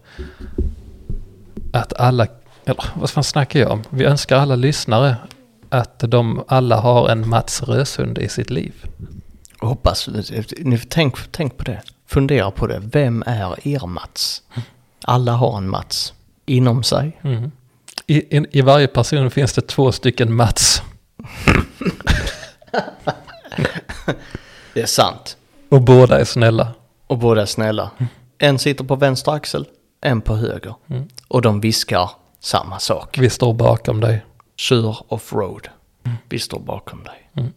att 1.73 1.93
alla, 1.93 2.27
eller 2.65 2.84
vad 2.95 3.10
fan 3.10 3.23
snackar 3.23 3.60
jag 3.60 3.72
om? 3.72 3.84
Vi 3.89 4.06
önskar 4.06 4.38
alla 4.38 4.56
lyssnare 4.56 5.15
att 5.69 5.99
de 5.99 6.43
alla 6.47 6.80
har 6.80 7.10
en 7.10 7.30
Mats 7.30 7.64
Rösund 7.64 8.18
i 8.18 8.30
sitt 8.30 8.49
liv. 8.49 8.73
Hoppas, 9.60 10.10
ni, 10.60 10.77
tänk, 10.89 11.15
tänk 11.31 11.57
på 11.57 11.64
det. 11.64 11.81
Fundera 12.07 12.52
på 12.52 12.68
det. 12.68 12.80
Vem 12.84 13.23
är 13.27 13.68
er 13.68 13.88
Mats? 13.88 14.41
Alla 15.03 15.31
har 15.31 15.57
en 15.57 15.69
Mats 15.69 16.14
inom 16.45 16.84
sig. 16.84 17.19
Mm. 17.22 17.52
I, 18.07 18.38
i, 18.38 18.45
I 18.52 18.61
varje 18.61 18.88
person 18.88 19.31
finns 19.31 19.53
det 19.53 19.61
två 19.68 19.91
stycken 19.91 20.34
Mats. 20.34 20.81
Det 24.73 24.81
är 24.81 24.85
sant. 24.85 25.38
Och 25.69 25.81
båda 25.81 26.19
är 26.19 26.26
snälla. 26.26 26.73
Och 27.07 27.18
båda 27.18 27.41
är 27.41 27.45
snälla. 27.45 27.91
En 28.38 28.60
sitter 28.60 28.84
på 28.84 28.95
vänster 28.95 29.31
axel, 29.31 29.68
en 30.02 30.22
på 30.22 30.35
höger. 30.35 30.76
Mm. 30.88 31.07
Och 31.27 31.41
de 31.41 31.61
viskar 31.61 32.10
samma 32.39 32.80
sak. 32.80 33.18
Vi 33.18 33.30
står 33.30 33.53
bakom 33.53 34.02
dig. 34.02 34.26
Kör 34.56 34.97
offroad. 35.07 35.68
Vi 36.30 36.39
står 36.39 36.60
bakom 36.60 37.03
dig. 37.03 37.30
Mm. 37.34 37.53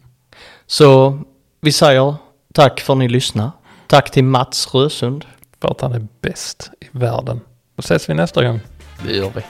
Så 0.67 1.19
vi 1.61 1.71
säger 1.71 2.15
tack 2.53 2.79
för 2.79 2.93
att 2.93 2.99
ni 2.99 3.09
lyssnade. 3.09 3.51
Tack 3.87 4.11
till 4.11 4.23
Mats 4.23 4.73
Rösund. 4.73 5.25
För 5.61 5.71
att 5.71 5.81
han 5.81 5.93
är 5.93 6.07
bäst 6.21 6.71
i 6.79 6.85
världen. 6.91 7.41
Då 7.75 7.79
ses 7.79 8.09
vi 8.09 8.13
nästa 8.13 8.43
gång. 8.43 8.59
Det 9.03 9.15
gör 9.15 9.31
vi. 9.35 9.41